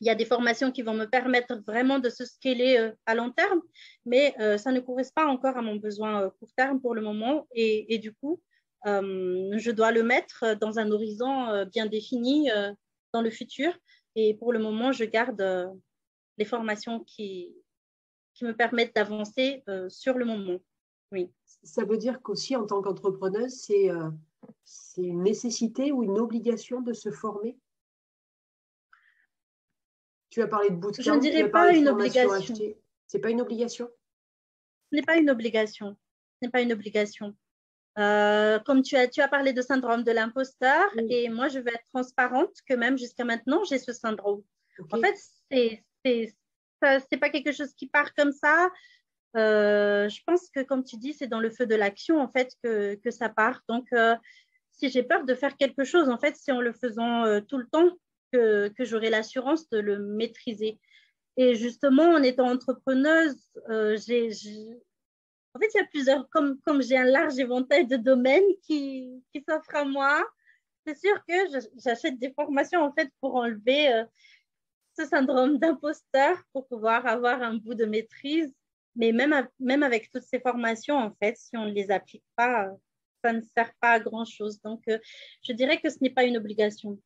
il 0.01 0.08
y 0.08 0.10
a 0.10 0.15
des 0.15 0.25
formations 0.25 0.71
qui 0.71 0.81
vont 0.81 0.93
me 0.93 1.05
permettre 1.05 1.55
vraiment 1.65 1.99
de 1.99 2.10
se 2.10 2.25
scaler 2.25 2.77
euh, 2.77 2.91
à 3.05 3.15
long 3.15 3.31
terme, 3.31 3.62
mais 4.05 4.36
euh, 4.39 4.58
ça 4.58 4.71
ne 4.71 4.79
correspond 4.79 5.13
pas 5.15 5.27
encore 5.27 5.55
à 5.55 5.62
mon 5.62 5.75
besoin 5.75 6.23
euh, 6.23 6.29
court 6.29 6.51
terme 6.55 6.81
pour 6.81 6.95
le 6.95 7.01
moment. 7.01 7.47
Et, 7.53 7.97
du 7.99 8.13
coup, 8.13 8.41
je 8.86 9.71
dois 9.71 9.91
le 9.91 10.03
mettre 10.03 10.55
dans 10.60 10.77
un 10.77 10.91
horizon 10.91 11.65
bien 11.71 11.86
défini 11.86 12.49
dans 13.13 13.21
le 13.21 13.29
futur. 13.29 13.73
Et 14.15 14.36
pour 14.36 14.51
le 14.51 14.60
moment, 14.60 14.91
je 14.91 15.05
garde 15.05 15.41
les 16.38 16.45
formations 16.45 16.99
qui, 16.99 17.55
me 18.41 18.51
permettent 18.51 18.93
d'avancer 18.93 19.63
sur 19.88 20.17
le 20.17 20.25
moment. 20.25 20.60
Oui. 21.12 21.31
Ça 21.63 21.86
veut 21.86 21.97
dire 21.97 22.21
qu'aussi, 22.21 22.55
en 22.55 22.65
tant 22.65 22.81
qu'entrepreneuse, 22.81 23.53
c'est 23.53 25.01
une 25.01 25.23
nécessité 25.23 25.91
ou 25.91 26.03
une 26.03 26.19
obligation 26.19 26.81
de 26.81 26.93
se 26.93 27.10
former? 27.10 27.58
Tu 30.36 30.41
as 30.41 30.48
parlé 30.48 30.69
de 30.69 30.76
bootcamp. 30.76 31.02
Je 31.02 31.12
ne 31.12 31.19
dirais 31.19 31.50
pas 31.50 31.71
une 31.71 31.88
obligation. 31.88 32.54
C'est 33.08 33.19
pas 33.19 33.30
une 33.30 33.39
obligation? 33.39 33.89
Ce 34.91 34.98
n'est 34.98 35.02
pas 35.02 35.15
une 35.15 35.30
obligation. 35.30 35.95
Ce 36.36 36.45
n'est 36.45 36.52
pas 36.52 36.60
une 36.60 36.74
obligation. 36.74 37.34
Euh, 37.98 38.60
comme 38.60 38.82
tu 38.82 38.98
as, 38.98 39.08
tu 39.08 39.21
as 39.21 39.30
parlé 39.30 39.54
de 39.54 39.62
syndrome 39.62 40.04
de 40.04 40.12
l'imposteur, 40.12 40.84
et 41.10 41.30
moi, 41.30 41.48
je 41.48 41.60
vais 41.60 41.71
être 41.71 41.88
transparente 41.93 42.52
que 42.67 42.74
même 42.74 42.98
jusqu'à 42.98 43.24
maintenant, 43.24 43.63
j'ai 43.63 43.78
ce 43.78 43.93
syndrome. 43.93 44.43
En 44.91 45.00
fait, 45.00 45.15
c'est 45.50 45.86
n'est 46.04 47.17
pas 47.17 47.30
quelque 47.30 47.54
chose 47.54 47.74
qui 47.74 47.88
part 47.88 48.13
comme 48.13 48.34
ça. 48.34 48.69
Euh, 49.38 50.10
je 50.10 50.19
pense 50.26 50.50
que, 50.50 50.63
comme 50.63 50.84
tu 50.84 50.98
dis, 50.98 51.13
c'est 51.13 51.28
dans 51.28 51.39
le 51.39 51.50
feu 51.50 51.65
de 51.65 51.76
l'action, 51.76 52.19
en 52.19 52.28
fait, 52.28 52.52
que, 52.62 52.95
que 52.95 53.10
ça 53.10 53.30
part. 53.30 53.62
Donc, 53.69 53.88
euh, 53.93 54.15
si 54.74 54.89
j'ai 54.89 55.04
peur 55.04 55.24
de 55.24 55.34
faire 55.34 55.56
quelque 55.56 55.86
chose, 55.86 56.10
en 56.10 56.17
fait, 56.17 56.36
c'est 56.36 56.52
en 56.52 56.60
le 56.60 56.74
faisant 56.74 57.39
tout 57.48 57.58
le 57.58 57.67
temps 57.67 57.98
que, 58.36 58.86
j'aurai 58.86 59.10
l'assurance 59.10 59.69
de 59.69 59.80
le 59.80 60.00
maîtriser. 60.00 60.80
Et 61.38 61.56
justement, 61.56 62.12
en 62.12 62.24
étant 62.24 62.50
entrepreneuse, 62.50 63.38
euh, 63.69 63.98
en 63.98 65.60
fait, 65.60 65.67
il 65.74 65.78
y 65.78 65.80
a 65.80 65.88
plusieurs, 65.89 66.30
comme, 66.30 66.60
comme 66.62 66.82
j'ai 66.82 66.98
un 66.98 67.06
large 67.06 67.38
éventail 67.39 67.88
de 67.88 67.98
domaines 67.98 68.43
qui, 68.63 69.24
qui 69.34 69.43
s'offrent 69.48 69.76
à 69.76 69.86
moi, 69.86 70.26
c'est 70.86 70.98
sûr 70.98 71.15
que 71.28 71.34
j'achète 71.84 72.19
des 72.19 72.32
formations 72.34 72.82
en 72.82 72.93
fait 72.93 73.10
pour 73.19 73.36
enlever 73.36 73.91
euh, 73.91 74.06
ce 74.98 75.06
syndrome 75.06 75.58
d'imposteur, 75.58 76.38
pour 76.54 76.67
pouvoir 76.67 77.06
avoir 77.06 77.41
un 77.41 77.56
bout 77.56 77.76
de 77.76 77.86
maîtrise. 77.86 78.54
Mais 78.95 79.12
même, 79.12 79.48
même 79.60 79.84
avec 79.84 80.10
toutes 80.12 80.24
ces 80.24 80.39
formations, 80.39 80.95
en 80.95 81.13
fait, 81.21 81.36
si 81.38 81.58
on 81.58 81.65
ne 81.65 81.71
les 81.71 81.91
applique 81.91 82.24
pas, 82.36 82.69
ça 83.24 83.34
ne 83.34 83.41
sert 83.41 83.74
pas 83.82 83.93
à 83.93 84.00
grand-chose. 84.00 84.62
Donc, 84.62 84.84
euh, 84.88 85.00
je 85.43 85.52
dirais 85.52 85.82
que 85.82 85.89
ce 85.89 85.98
n'est 86.02 86.12
pas 86.12 86.24
une 86.24 86.38
obligation. 86.38 86.98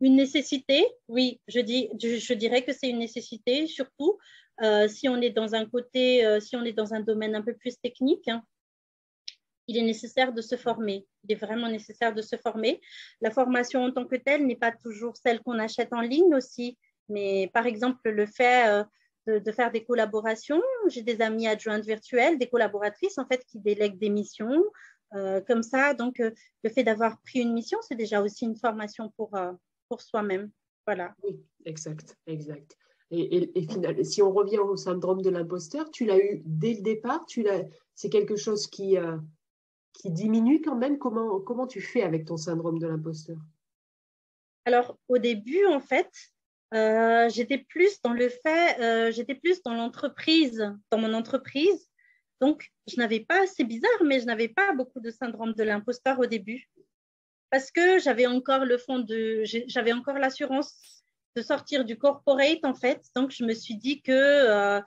Une 0.00 0.16
nécessité, 0.16 0.86
oui, 1.08 1.40
je, 1.48 2.32
dirais 2.34 2.64
que 2.64 2.72
c'est 2.72 2.90
une 2.90 2.98
nécessité, 2.98 3.66
surtout 3.66 4.18
euh, 4.62 4.88
si 4.88 5.08
on 5.08 5.20
est 5.20 5.30
dans 5.30 5.54
un 5.54 5.64
côté, 5.64 6.24
euh, 6.26 6.38
si 6.38 6.54
on 6.54 6.64
est 6.64 6.74
dans 6.74 6.92
un 6.92 7.00
domaine 7.00 7.34
un 7.34 7.42
peu 7.42 7.54
plus 7.54 7.78
technique. 7.78 8.28
Hein. 8.28 8.42
il 9.68 9.78
est 9.78 9.82
nécessaire 9.82 10.34
de 10.34 10.42
se 10.42 10.56
former. 10.56 11.06
Il 11.24 11.32
est 11.32 11.40
vraiment 11.40 11.68
nécessaire 11.68 12.14
de 12.14 12.20
se 12.20 12.36
former. 12.36 12.80
La 13.22 13.30
formation 13.30 13.84
en 13.84 13.90
tant 13.90 14.06
que 14.06 14.16
telle 14.16 14.46
n'est 14.46 14.56
pas 14.56 14.72
toujours 14.72 15.16
celle 15.16 15.40
qu'on 15.40 15.58
achète 15.58 15.92
en 15.92 16.02
ligne 16.02 16.34
aussi, 16.34 16.78
mais 17.08 17.50
par 17.54 17.66
exemple, 17.66 18.10
le 18.10 18.26
fait 18.26 18.68
euh, 18.68 19.40
de, 19.40 19.52
faire 19.52 19.72
des 19.72 19.84
collaborations. 19.84 20.62
J'ai 20.88 21.02
des 21.02 21.22
amis 21.22 21.48
adjointes 21.48 21.84
virtuelles, 21.84 22.38
des 22.38 22.48
collaboratrices 22.48 23.18
en 23.18 23.26
fait 23.26 23.44
qui 23.46 23.58
délèguent 23.60 23.98
des 23.98 24.10
missions. 24.10 24.62
comme 25.46 25.62
ça, 25.62 25.94
donc 25.94 26.18
le 26.18 26.70
fait 26.70 26.84
d'avoir 26.84 27.18
pris 27.22 27.40
une 27.40 27.54
mission, 27.54 27.78
c'est 27.80 27.94
déjà 27.96 28.20
aussi 28.20 28.44
une 28.44 28.56
formation 28.56 29.10
pour, 29.16 29.30
pour 29.88 30.00
soi-même. 30.00 30.50
Voilà. 30.86 31.14
Oui, 31.22 31.40
exact, 31.64 32.16
exact. 32.26 32.76
Et, 33.10 33.58
et, 33.58 34.04
si 34.04 34.20
on 34.20 34.32
revient 34.32 34.58
au 34.58 34.76
syndrome 34.76 35.22
de 35.22 35.30
l'imposteur, 35.30 35.90
tu 35.90 36.06
l'as 36.06 36.18
eu 36.18 36.42
dès 36.44 36.74
le 36.74 36.82
départ 36.82 37.24
tu 37.26 37.42
l'as, 37.42 37.62
C'est 37.94 38.10
quelque 38.10 38.36
chose 38.36 38.66
qui, 38.66 38.98
euh, 38.98 39.16
qui 39.92 40.10
diminue 40.10 40.60
quand 40.60 40.76
même? 40.76 40.98
Comment, 40.98 41.40
comment 41.40 41.66
tu 41.66 41.80
fais 41.80 42.02
avec 42.02 42.24
ton 42.24 42.36
syndrome 42.36 42.78
de 42.78 42.86
l'imposteur? 42.86 43.38
Alors, 44.64 44.98
au 45.08 45.18
début, 45.18 45.64
en 45.66 45.80
fait, 45.80 46.10
euh, 46.74 47.28
j'étais 47.28 47.58
plus 47.58 48.00
dans 48.02 48.12
le 48.12 48.28
fait, 48.28 48.80
euh, 48.80 49.12
j'étais 49.12 49.36
plus 49.36 49.62
dans 49.62 49.74
l'entreprise, 49.74 50.74
dans 50.90 50.98
mon 50.98 51.14
entreprise. 51.14 51.88
Donc, 52.40 52.72
je 52.88 52.96
n'avais 52.96 53.20
pas, 53.20 53.46
c'est 53.46 53.64
bizarre, 53.64 54.02
mais 54.04 54.18
je 54.18 54.26
n'avais 54.26 54.48
pas 54.48 54.72
beaucoup 54.74 55.00
de 55.00 55.10
syndrome 55.10 55.52
de 55.52 55.62
l'imposteur 55.62 56.18
au 56.18 56.26
début 56.26 56.68
parce 57.50 57.70
que 57.70 57.98
j'avais 57.98 58.26
encore 58.26 58.64
le 58.64 58.78
fond 58.78 58.98
de, 58.98 59.42
j'avais 59.66 59.92
encore 59.92 60.18
l'assurance 60.18 60.74
de 61.36 61.42
sortir 61.42 61.84
du 61.84 61.98
corporate 61.98 62.64
en 62.64 62.74
fait. 62.74 63.02
Donc 63.14 63.30
je 63.30 63.44
me 63.44 63.54
suis 63.54 63.76
dit 63.76 64.02
que 64.02 64.12
euh, 64.12 64.80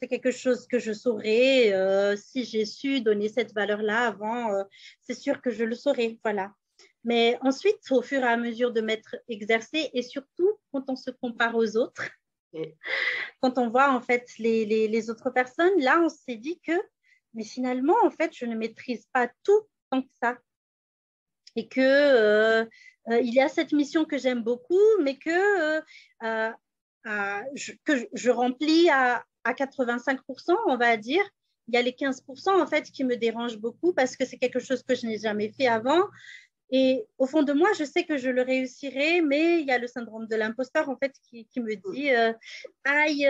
c'est 0.00 0.08
quelque 0.08 0.30
chose 0.30 0.66
que 0.66 0.78
je 0.78 0.92
saurais. 0.92 1.72
Euh, 1.72 2.16
si 2.16 2.44
j'ai 2.44 2.66
su 2.66 3.00
donner 3.00 3.28
cette 3.28 3.54
valeur-là 3.54 4.06
avant, 4.06 4.52
euh, 4.52 4.64
c'est 5.00 5.14
sûr 5.18 5.40
que 5.40 5.50
je 5.50 5.64
le 5.64 5.74
saurais. 5.74 6.18
Voilà. 6.22 6.52
Mais 7.04 7.38
ensuite, 7.42 7.80
au 7.90 8.02
fur 8.02 8.20
et 8.20 8.28
à 8.28 8.36
mesure 8.36 8.72
de 8.72 8.80
m'être 8.80 9.16
exercé 9.28 9.90
et 9.92 10.02
surtout 10.02 10.58
quand 10.72 10.84
on 10.88 10.96
se 10.96 11.10
compare 11.10 11.54
aux 11.54 11.76
autres, 11.76 12.10
quand 13.40 13.58
on 13.58 13.68
voit 13.68 13.90
en 13.92 14.00
fait 14.00 14.26
les, 14.38 14.64
les, 14.64 14.88
les 14.88 15.10
autres 15.10 15.30
personnes, 15.30 15.78
là 15.80 16.00
on 16.00 16.08
s'est 16.08 16.36
dit 16.36 16.60
que, 16.60 16.72
mais 17.34 17.44
finalement 17.44 17.96
en 18.04 18.10
fait, 18.10 18.32
je 18.32 18.46
ne 18.46 18.54
maîtrise 18.54 19.06
pas 19.12 19.28
tout 19.42 19.66
tant 19.90 20.02
que 20.02 20.08
ça 20.22 20.38
et 21.56 21.68
que 21.68 21.80
euh, 21.80 22.64
euh, 23.10 23.20
il 23.20 23.32
y 23.32 23.40
a 23.40 23.48
cette 23.48 23.72
mission 23.72 24.04
que 24.04 24.18
j'aime 24.18 24.42
beaucoup, 24.42 24.80
mais 25.02 25.16
que, 25.16 25.82
euh, 26.22 26.52
je, 27.54 27.72
que 27.84 28.08
je 28.12 28.30
remplis 28.30 28.88
à, 28.90 29.24
à 29.44 29.52
85%, 29.52 30.56
on 30.66 30.76
va 30.76 30.96
dire. 30.96 31.24
Il 31.68 31.74
y 31.74 31.78
a 31.78 31.82
les 31.82 31.92
15% 31.92 32.60
en 32.60 32.66
fait 32.66 32.82
qui 32.90 33.04
me 33.04 33.16
dérangent 33.16 33.58
beaucoup 33.58 33.94
parce 33.94 34.16
que 34.16 34.26
c'est 34.26 34.36
quelque 34.36 34.60
chose 34.60 34.82
que 34.82 34.94
je 34.94 35.06
n'ai 35.06 35.18
jamais 35.18 35.50
fait 35.52 35.66
avant. 35.66 36.02
Et 36.70 37.04
au 37.18 37.26
fond 37.26 37.42
de 37.42 37.52
moi, 37.52 37.70
je 37.78 37.84
sais 37.84 38.04
que 38.04 38.18
je 38.18 38.28
le 38.28 38.42
réussirai, 38.42 39.22
mais 39.22 39.60
il 39.60 39.66
y 39.66 39.70
a 39.70 39.78
le 39.78 39.86
syndrome 39.86 40.26
de 40.26 40.36
l'imposteur 40.36 40.88
en 40.88 40.96
fait 40.96 41.14
qui, 41.22 41.46
qui 41.46 41.60
me 41.60 41.74
dit 41.92 42.10
aïe, 42.84 43.26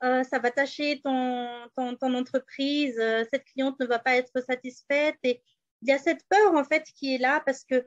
ça 0.00 0.38
va 0.38 0.50
tâcher 0.50 1.00
ton, 1.02 1.48
ton, 1.76 1.96
ton 1.96 2.14
entreprise, 2.14 2.96
cette 3.30 3.44
cliente 3.44 3.78
ne 3.80 3.86
va 3.86 3.98
pas 3.98 4.16
être 4.16 4.42
satisfaite. 4.42 5.16
Et 5.22 5.42
il 5.82 5.88
y 5.88 5.92
a 5.92 5.98
cette 5.98 6.24
peur 6.28 6.54
en 6.54 6.64
fait 6.64 6.84
qui 6.94 7.14
est 7.14 7.18
là 7.18 7.42
parce 7.44 7.64
que 7.64 7.86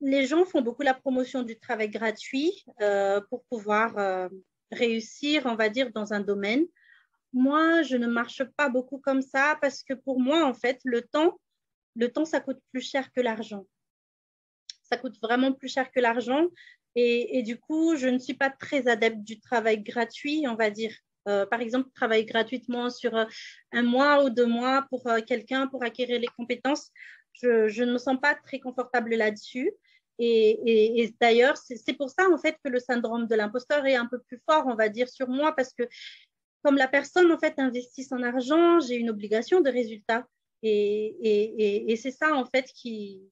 les 0.00 0.26
gens 0.26 0.44
font 0.44 0.60
beaucoup 0.60 0.82
la 0.82 0.94
promotion 0.94 1.42
du 1.42 1.58
travail 1.58 1.88
gratuit 1.88 2.64
euh, 2.80 3.20
pour 3.30 3.44
pouvoir 3.44 3.96
euh, 3.98 4.28
réussir, 4.70 5.46
on 5.46 5.54
va 5.54 5.68
dire, 5.68 5.92
dans 5.92 6.12
un 6.12 6.20
domaine. 6.20 6.66
Moi, 7.32 7.82
je 7.82 7.96
ne 7.96 8.06
marche 8.06 8.44
pas 8.56 8.68
beaucoup 8.68 8.98
comme 8.98 9.22
ça 9.22 9.58
parce 9.60 9.82
que 9.82 9.94
pour 9.94 10.20
moi, 10.20 10.44
en 10.44 10.54
fait, 10.54 10.78
le 10.84 11.02
temps, 11.02 11.40
le 11.96 12.12
temps, 12.12 12.24
ça 12.24 12.40
coûte 12.40 12.60
plus 12.70 12.82
cher 12.82 13.10
que 13.12 13.20
l'argent. 13.20 13.66
Ça 14.82 14.96
coûte 14.98 15.18
vraiment 15.22 15.52
plus 15.52 15.68
cher 15.68 15.90
que 15.90 16.00
l'argent. 16.00 16.46
Et, 16.94 17.38
et, 17.38 17.42
du 17.42 17.58
coup, 17.58 17.96
je 17.96 18.06
ne 18.06 18.18
suis 18.18 18.34
pas 18.34 18.50
très 18.50 18.86
adepte 18.86 19.20
du 19.20 19.40
travail 19.40 19.82
gratuit, 19.82 20.44
on 20.46 20.54
va 20.54 20.70
dire. 20.70 20.94
Euh, 21.28 21.46
par 21.46 21.60
exemple, 21.60 21.88
travailler 21.94 22.24
gratuitement 22.24 22.90
sur 22.90 23.16
euh, 23.16 23.24
un 23.72 23.82
mois 23.82 24.24
ou 24.24 24.30
deux 24.30 24.46
mois 24.46 24.86
pour 24.90 25.06
euh, 25.06 25.20
quelqu'un 25.20 25.66
pour 25.68 25.82
acquérir 25.82 26.20
les 26.20 26.28
compétences, 26.36 26.90
je, 27.42 27.82
ne 27.82 27.92
me 27.92 27.98
sens 27.98 28.18
pas 28.20 28.34
très 28.34 28.60
confortable 28.60 29.14
là-dessus. 29.14 29.72
Et, 30.20 31.12
d'ailleurs, 31.20 31.56
c'est 31.56 31.94
pour 31.94 32.08
ça 32.08 32.30
en 32.30 32.38
fait 32.38 32.56
que 32.62 32.68
le 32.68 32.78
syndrome 32.78 33.26
de 33.26 33.34
l'imposteur 33.34 33.84
est 33.84 33.96
un 33.96 34.06
peu 34.06 34.20
plus 34.20 34.40
fort, 34.48 34.64
on 34.66 34.76
va 34.76 34.88
dire, 34.88 35.08
sur 35.08 35.28
moi, 35.28 35.52
parce 35.56 35.72
que 35.74 35.82
comme 36.62 36.76
la 36.76 36.86
personne 36.86 37.32
en 37.32 37.38
fait 37.38 37.58
investit 37.58 38.04
son 38.04 38.22
argent, 38.22 38.78
j'ai 38.78 38.94
une 38.94 39.10
obligation 39.10 39.60
de 39.60 39.70
résultat. 39.70 40.26
Et, 40.62 41.94
c'est 42.00 42.12
ça 42.12 42.34
en 42.34 42.46
fait 42.46 42.66
qui, 42.72 43.28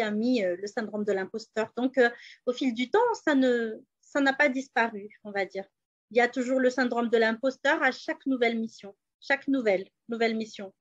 a 0.00 0.10
mis 0.12 0.42
le 0.42 0.66
syndrome 0.68 1.04
de 1.04 1.12
l'imposteur. 1.12 1.72
Donc 1.76 1.98
au 2.46 2.52
fil 2.52 2.72
du 2.74 2.90
temps, 2.90 3.14
ça 3.24 3.34
ne 3.34 3.80
ça 4.00 4.20
n'a 4.20 4.32
pas 4.32 4.48
disparu, 4.48 5.08
on 5.24 5.32
va 5.32 5.44
dire. 5.44 5.64
Il 6.14 6.18
y 6.18 6.20
a 6.20 6.28
toujours 6.28 6.60
le 6.60 6.70
syndrome 6.70 7.08
de 7.08 7.18
l'imposteur 7.18 7.82
à 7.82 7.90
chaque 7.90 8.24
nouvelle 8.26 8.56
mission, 8.56 8.94
chaque 9.20 9.48
nouvelle 9.48 9.84
nouvelle 10.08 10.36
mission. 10.36 10.72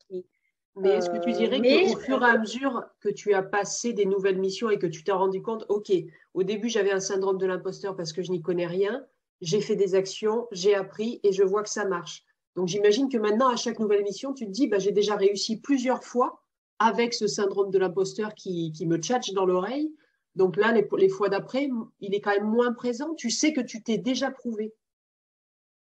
Mais 0.76 0.90
est-ce 0.90 1.10
que 1.10 1.18
tu 1.18 1.32
dirais 1.32 1.60
qu'au 1.60 1.98
fur 1.98 2.22
et 2.22 2.30
à 2.30 2.38
mesure 2.38 2.84
que 3.00 3.10
tu 3.10 3.34
as 3.34 3.42
passé 3.42 3.94
des 3.94 4.06
nouvelles 4.06 4.38
missions 4.38 4.70
et 4.70 4.78
que 4.78 4.86
tu 4.86 5.04
t'es 5.04 5.12
rendu 5.12 5.42
compte, 5.42 5.66
OK, 5.70 5.92
au 6.36 6.44
début 6.44 6.70
j'avais 6.70 6.92
un 6.92 7.00
syndrome 7.00 7.40
de 7.40 7.48
l'imposteur 7.48 7.96
parce 7.96 8.14
que 8.14 8.22
je 8.22 8.30
n'y 8.30 8.44
connais 8.44 8.68
rien, 8.68 9.04
j'ai 9.42 9.60
fait 9.60 9.76
des 9.76 9.96
actions, 9.96 10.48
j'ai 10.52 10.76
appris 10.76 11.20
et 11.24 11.32
je 11.32 11.42
vois 11.42 11.64
que 11.64 11.70
ça 11.70 11.86
marche. 11.86 12.24
Donc 12.56 12.68
j'imagine 12.68 13.10
que 13.10 13.18
maintenant, 13.18 13.50
à 13.50 13.56
chaque 13.56 13.80
nouvelle 13.80 14.04
mission, 14.04 14.34
tu 14.34 14.46
te 14.46 14.52
dis, 14.52 14.68
bah, 14.68 14.78
j'ai 14.78 14.92
déjà 14.92 15.16
réussi 15.16 15.60
plusieurs 15.60 16.04
fois 16.04 16.44
avec 16.78 17.16
ce 17.16 17.26
syndrome 17.26 17.72
de 17.72 17.80
l'imposteur 17.80 18.36
qui, 18.36 18.72
qui, 18.72 18.86
me 18.86 18.98
tchatche 18.98 19.34
dans 19.34 19.48
l'oreille. 19.48 19.96
Donc 20.36 20.58
là, 20.58 20.72
les, 20.74 20.88
les 20.96 21.10
fois 21.10 21.30
d'après, 21.30 21.72
il 22.02 22.14
est 22.14 22.22
quand 22.22 22.36
même 22.36 22.52
moins 22.52 22.72
présent. 22.74 23.16
Tu 23.16 23.32
sais 23.32 23.52
que 23.52 23.62
tu 23.62 23.82
t'es 23.82 23.98
déjà 23.98 24.30
prouvé. 24.30 24.76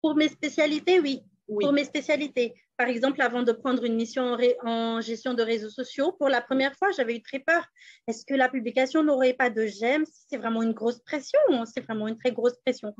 Pour 0.05 0.15
mes 0.15 0.29
spécialités, 0.29 0.99
oui. 0.99 1.23
Pour 1.47 1.73
mes 1.73 1.83
spécialités. 1.83 2.53
Par 2.77 2.87
exemple, 2.87 3.23
avant 3.23 3.41
de 3.41 3.51
prendre 3.51 3.83
une 3.85 3.95
mission 3.95 4.37
en, 4.61 5.01
gestion 5.01 5.33
de 5.33 5.41
réseaux 5.41 5.71
sociaux, 5.71 6.11
pour 6.11 6.29
la 6.29 6.41
première 6.41 6.75
fois, 6.75 6.91
j'avais 6.91 7.15
eu 7.15 7.23
très 7.23 7.39
peur. 7.39 7.65
Est-ce 8.05 8.23
que 8.23 8.35
la 8.35 8.47
publication 8.47 9.01
n'aurait 9.01 9.33
pas 9.33 9.49
de 9.49 9.65
j'aime 9.65 10.05
C'est 10.29 10.37
vraiment 10.37 10.61
une 10.61 10.73
grosse 10.73 10.99
pression. 10.99 11.39
C'est 11.65 11.81
vraiment 11.81 12.07
une 12.07 12.19
très 12.19 12.31
grosse 12.31 12.55
pression? 12.63 12.93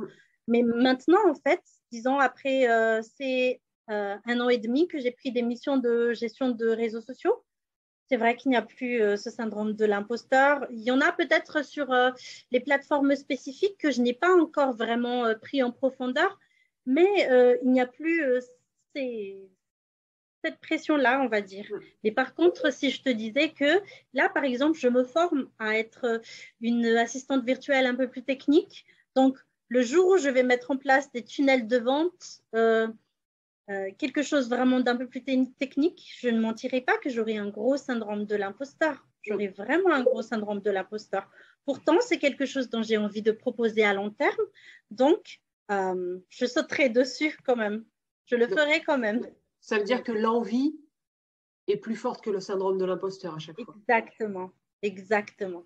Mais 0.48 0.64
maintenant, 0.64 1.20
en 1.30 1.36
fait, 1.36 1.62
disons, 1.92 2.18
après 2.18 2.68
euh, 2.68 3.04
c'est 3.04 3.62
euh, 3.92 4.16
un 4.26 4.40
an 4.40 4.50
et 4.50 4.58
demi 4.58 4.88
que 4.88 4.98
j'ai 4.98 5.12
pris 5.12 5.32
des 5.32 5.44
missions 5.44 5.78
de 5.78 6.12
gestion 6.14 6.50
de 6.50 6.70
réseaux 6.70 7.02
sociaux, 7.02 7.46
c'est 8.10 8.18
vrai 8.18 8.36
qu'il 8.36 8.50
n'y 8.50 8.58
a 8.58 8.64
plus 8.64 9.00
euh, 9.00 9.16
ce 9.16 9.30
syndrome 9.30 9.74
de 9.74 9.86
l'imposteur. 9.86 10.66
Il 10.72 10.82
y 10.82 10.90
en 10.90 11.02
a 11.02 11.12
peut-être 11.12 11.64
sur 11.64 11.94
les 12.50 12.60
plateformes 12.62 13.16
spécifiques 13.16 13.78
que 13.78 13.92
je 13.92 14.02
n'ai 14.02 14.14
pas 14.14 14.34
encore 14.34 14.76
vraiment 14.76 15.32
pris 15.40 15.62
en 15.62 15.72
profondeur, 15.72 16.40
mais 16.86 17.28
il 17.64 17.72
n'y 17.72 17.82
a 17.82 17.88
plus 17.88 18.24
cette 20.44 20.60
pression-là, 20.60 21.22
on 21.22 21.28
va 21.28 21.42
dire. 21.42 21.68
Mais 22.04 22.12
par 22.12 22.36
contre, 22.36 22.72
si 22.72 22.92
je 22.92 23.02
te 23.02 23.10
disais 23.10 23.50
que 23.50 23.82
là, 24.14 24.30
par 24.30 24.44
exemple, 24.44 24.78
je 24.78 24.88
me 24.88 25.04
forme 25.04 25.50
à 25.60 25.78
être 25.78 26.22
une 26.62 26.86
assistante 26.86 27.44
virtuelle 27.44 27.88
un 27.88 27.96
peu 27.96 28.08
plus 28.08 28.24
technique, 28.24 28.86
donc 29.16 29.38
le 29.70 29.82
jour 29.82 30.08
où 30.08 30.18
je 30.18 30.30
vais 30.30 30.44
mettre 30.44 30.72
en 30.72 30.78
place 30.78 31.12
des 31.12 31.24
tunnels 31.24 31.68
de 31.68 31.78
vente, 31.78 32.42
euh, 32.54 32.88
euh, 33.70 33.90
quelque 33.98 34.22
chose 34.22 34.50
vraiment 34.50 34.80
d'un 34.80 34.96
peu 34.96 35.08
plus 35.08 35.24
technique, 35.24 36.14
je 36.20 36.30
ne 36.30 36.40
mentirai 36.40 36.82
pas 36.82 36.98
que 37.00 37.10
j'aurai 37.10 37.38
un 37.38 37.50
gros 37.50 37.78
syndrome 37.78 38.26
de 38.26 38.36
l'imposteur. 38.36 39.08
J'aurai 39.24 39.48
vraiment 39.48 39.92
un 39.92 40.04
gros 40.04 40.22
syndrome 40.22 40.62
de 40.62 40.70
l'imposteur. 40.70 41.28
Pourtant, 41.66 42.00
c'est 42.00 42.20
quelque 42.20 42.46
chose 42.46 42.70
dont 42.70 42.84
j'ai 42.84 42.98
envie 42.98 43.24
de 43.24 43.32
proposer 43.32 43.84
à 43.84 43.96
long 43.96 44.12
terme. 44.12 44.46
Donc, 44.92 45.40
euh, 45.72 46.20
je 46.30 46.46
sauterai 46.46 46.90
dessus 46.90 47.38
quand 47.44 47.56
même. 47.56 47.86
Je 48.26 48.36
le 48.36 48.48
ferai 48.48 48.82
quand 48.84 48.98
même. 48.98 49.22
Ça 49.62 49.78
veut 49.78 49.84
dire 49.84 50.04
que 50.04 50.12
l'envie 50.12 50.80
est 51.68 51.78
plus 51.78 51.96
forte 51.96 52.24
que 52.24 52.30
le 52.30 52.40
syndrome 52.40 52.78
de 52.78 52.86
l'imposteur 52.86 53.36
à 53.36 53.40
chaque 53.40 53.60
fois. 53.62 53.76
Exactement, 53.78 54.52
exactement. 54.82 55.66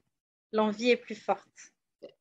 L'envie 0.52 0.92
est 0.92 0.98
plus 0.98 1.16
forte. 1.16 1.74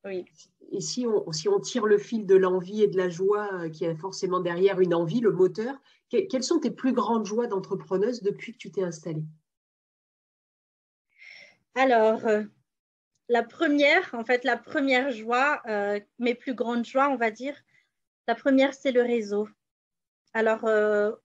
Oui 0.03 0.25
et 0.71 0.81
si 0.81 1.05
on, 1.07 1.31
si 1.31 1.49
on 1.49 1.59
tire 1.59 1.85
le 1.85 1.97
fil 1.97 2.25
de 2.25 2.35
l'envie 2.35 2.83
et 2.83 2.87
de 2.87 2.97
la 2.97 3.09
joie 3.09 3.49
euh, 3.53 3.69
qui 3.69 3.85
est 3.85 3.95
forcément 3.95 4.39
derrière 4.39 4.79
une 4.79 4.93
envie, 4.93 5.19
le 5.19 5.31
moteur, 5.31 5.75
quelles 6.09 6.43
sont 6.43 6.59
tes 6.59 6.71
plus 6.71 6.93
grandes 6.93 7.25
joies 7.25 7.47
d'entrepreneuse 7.47 8.21
depuis 8.21 8.53
que 8.53 8.57
tu 8.57 8.71
t'es 8.71 8.83
installée? 8.83 9.23
Alors, 11.75 12.25
euh, 12.25 12.43
la 13.29 13.43
première, 13.43 14.09
en 14.13 14.25
fait, 14.25 14.43
la 14.43 14.57
première 14.57 15.11
joie, 15.11 15.61
euh, 15.67 15.99
mes 16.17 16.33
plus 16.33 16.55
grandes 16.55 16.85
joies, 16.85 17.09
on 17.09 17.15
va 17.15 17.29
dire, 17.29 17.55
la 18.29 18.35
première, 18.35 18.73
c'est 18.73 18.91
le 18.91 19.01
réseau. 19.01 19.49
Alors, 20.33 20.63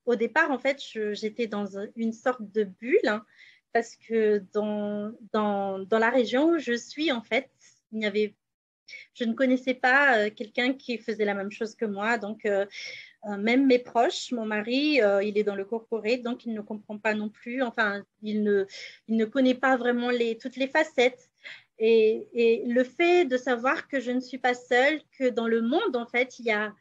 au 0.06 0.14
départ, 0.14 0.50
en 0.50 0.58
fait, 0.58 0.80
j'étais 1.12 1.46
dans 1.46 1.66
une 1.94 2.14
sorte 2.14 2.40
de 2.52 2.64
bulle 2.64 3.06
hein, 3.06 3.24
parce 3.72 3.96
que 3.96 4.42
dans, 4.54 5.12
dans, 5.32 5.80
dans 5.80 5.98
la 5.98 6.08
région 6.08 6.52
où 6.52 6.58
je 6.58 6.72
suis, 6.72 7.12
en 7.12 7.22
fait, 7.22 7.50
il 7.92 7.98
n'y 7.98 8.06
avait 8.06 8.34
je 9.14 9.24
ne 9.24 9.34
connaissais 9.34 9.74
pas 9.74 10.18
euh, 10.18 10.30
quelqu'un 10.30 10.74
qui 10.74 10.98
faisait 10.98 11.24
la 11.24 11.34
même 11.34 11.50
chose 11.50 11.74
que 11.74 11.84
moi. 11.84 12.18
Donc, 12.18 12.44
euh, 12.46 12.66
euh, 13.26 13.36
même 13.36 13.66
mes 13.66 13.78
proches, 13.78 14.32
mon 14.32 14.44
mari, 14.44 15.00
il 15.22 15.38
est 15.38 15.44
dans 15.44 15.54
le 15.54 15.64
corporate, 15.64 16.22
donc 16.22 16.44
il 16.44 16.52
ne 16.52 16.60
comprend 16.60 16.98
pas 16.98 17.14
non 17.14 17.28
plus. 17.30 17.62
Enfin, 17.62 18.02
il 18.22 18.42
ne, 18.42 18.66
il 19.08 19.16
ne 19.16 19.24
connaît 19.24 19.54
pas 19.54 19.76
vraiment 19.76 20.10
les, 20.10 20.36
toutes 20.36 20.56
les 20.56 20.68
facettes. 20.68 21.30
Et, 21.78 22.28
et, 22.32 22.64
le 22.66 22.84
fait 22.84 23.24
de 23.24 23.36
savoir 23.36 23.88
que 23.88 23.98
je 23.98 24.12
ne 24.12 24.20
suis 24.20 24.38
pas 24.38 24.54
seule, 24.54 25.00
que 25.18 25.28
dans 25.28 25.48
le 25.48 25.60
monde, 25.60 25.96
en 25.96 26.06
fait, 26.06 26.38
il 26.38 26.44
y 26.46 26.52
a, 26.52 26.72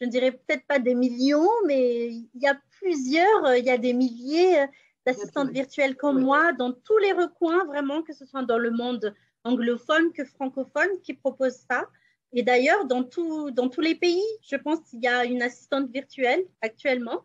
je 0.00 0.06
ne 0.06 0.10
dirais 0.10 0.32
peut-être 0.32 0.66
pas 0.66 0.78
des 0.78 0.94
millions, 0.94 1.48
mais 1.66 2.08
il 2.08 2.28
y 2.34 2.46
a 2.46 2.58
plusieurs, 2.80 3.56
il 3.56 3.64
y 3.64 3.70
a 3.70 3.78
des 3.78 3.92
milliers 3.92 4.66
d'assistantes 5.06 5.50
virtuelles 5.50 5.96
comme 5.96 6.20
moi 6.20 6.52
dans 6.52 6.72
tous 6.72 6.98
les 6.98 7.12
recoins, 7.12 7.64
vraiment, 7.64 8.02
que 8.02 8.12
ce 8.12 8.26
soit 8.26 8.42
dans 8.42 8.58
le 8.58 8.70
monde 8.70 9.14
anglophone 9.44 10.12
que 10.12 10.24
francophone 10.24 11.00
qui 11.02 11.14
propose 11.14 11.54
ça. 11.70 11.88
Et 12.32 12.42
d'ailleurs, 12.42 12.84
dans, 12.86 13.08
dans 13.52 13.68
tous 13.68 13.80
les 13.80 13.94
pays, 13.94 14.24
je 14.42 14.56
pense 14.56 14.80
qu'il 14.90 15.02
y 15.02 15.06
a 15.06 15.24
une 15.24 15.42
assistante 15.42 15.90
virtuelle 15.90 16.44
actuellement. 16.60 17.22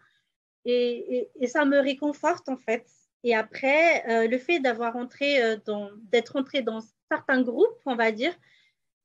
Et, 0.64 1.30
ça 1.48 1.66
me 1.66 1.80
réconforte 1.80 2.48
en 2.50 2.58
fait. 2.58 2.86
Et 3.24 3.36
après, 3.36 4.08
euh, 4.10 4.28
le 4.28 4.38
fait 4.38 4.60
d'avoir 4.60 4.96
entré 4.96 5.44
euh, 5.44 5.58
dans, 5.66 5.90
d'être 6.12 6.36
entré 6.36 6.62
dans 6.62 6.80
certains 7.10 7.42
groupes, 7.42 7.80
on 7.86 7.96
va 7.96 8.12
dire, 8.12 8.34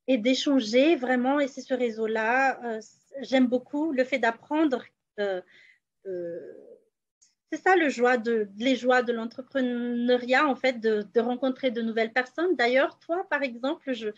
et 0.06 0.16
d'échanger 0.18 0.96
vraiment, 0.96 1.40
et 1.40 1.48
c'est 1.48 1.60
ce 1.60 1.74
réseau-là, 1.74 2.62
euh, 2.64 2.80
j'aime 3.20 3.46
beaucoup 3.46 3.92
le 3.92 4.04
fait 4.04 4.18
d'apprendre 4.18 4.84
c'est 7.52 7.62
ça 7.62 7.76
le 7.76 7.88
joie 7.88 8.16
de, 8.16 8.48
les 8.58 8.76
joies 8.76 9.02
de 9.02 9.12
l'entrepreneuriat, 9.12 10.46
en 10.46 10.56
fait, 10.56 10.80
de, 10.80 11.20
rencontrer 11.20 11.70
de 11.70 11.82
nouvelles 11.82 12.12
personnes. 12.12 12.56
D'ailleurs, 12.56 12.98
toi, 12.98 13.26
par 13.30 13.42
exemple, 13.42 13.92
je, 13.92 14.08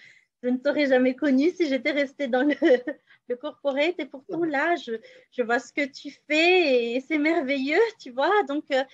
ne 0.43 0.57
t'aurais 0.57 0.87
jamais 0.87 1.15
connu 1.15 1.51
si 1.51 1.69
j'étais 1.69 1.91
restée 1.91 2.29
dans 2.29 2.43
le, 3.29 3.37
corporate 3.37 3.99
et 3.99 4.07
pourtant 4.07 4.45
là, 4.45 4.75
je, 4.77 5.43
vois 5.43 5.59
ce 5.59 5.73
que 5.73 5.85
tu 5.85 6.11
fais 6.29 6.95
et 6.95 7.01
c'est 7.01 7.19
merveilleux, 7.19 7.81
tu 8.01 8.11
vois. 8.11 8.43
Donc, 8.49 8.71
euh, 8.71 8.85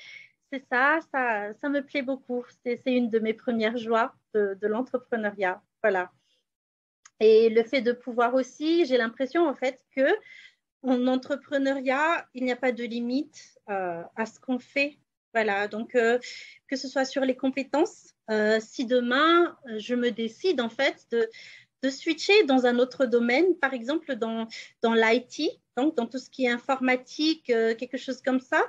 c'est 0.53 0.65
ça, 0.71 1.01
ça, 1.13 1.69
me 1.69 1.81
plaît 1.81 2.03
beaucoup. 2.03 2.45
C'est 2.65 2.81
une 2.87 3.11
de 3.11 3.19
mes 3.19 3.35
premières 3.35 3.77
joies 3.77 4.15
de 4.35 4.67
l'entrepreneuriat. 4.67 5.63
Voilà. 5.83 6.11
Et 7.21 7.49
le 7.49 7.63
fait 7.63 7.81
de 7.81 7.93
pouvoir 7.93 8.35
aussi, 8.35 8.87
j'ai 8.87 8.97
l'impression 8.97 9.49
en 9.49 9.55
fait 9.55 9.81
que 9.95 10.07
en 10.83 11.07
entrepreneuriat, 11.07 12.29
il 12.35 12.45
n'y 12.45 12.53
a 12.53 12.57
pas 12.57 12.73
de 12.73 12.85
limite 12.85 13.59
euh, 13.71 14.03
à 14.17 14.27
ce 14.27 14.39
qu'on 14.39 14.59
fait. 14.59 14.99
Voilà, 15.33 15.67
donc 15.67 15.95
euh, 15.95 16.19
que 16.69 16.77
ce 16.77 16.87
soit 16.87 17.05
sur 17.05 17.23
les 17.23 17.37
compétences, 17.37 18.15
euh, 18.31 18.61
si 18.61 18.87
demain 18.87 19.57
je 19.79 19.95
me 19.95 20.11
décide 20.11 20.61
en 20.61 20.69
fait 20.69 21.07
de, 21.11 21.29
de, 21.83 21.91
switcher 21.91 22.45
dans 22.45 22.67
un 22.67 22.79
autre 22.79 23.07
domaine, 23.07 23.57
par 23.59 23.73
exemple 23.73 24.15
dans, 24.15 24.47
dans 24.83 24.95
l'IT, 24.95 25.51
donc 25.77 25.97
dans 25.97 26.07
tout 26.07 26.19
ce 26.19 26.31
qui 26.31 26.45
est 26.45 26.51
informatique, 26.51 27.47
quelque 27.47 27.97
chose 27.97 28.23
comme 28.23 28.41
ça, 28.41 28.63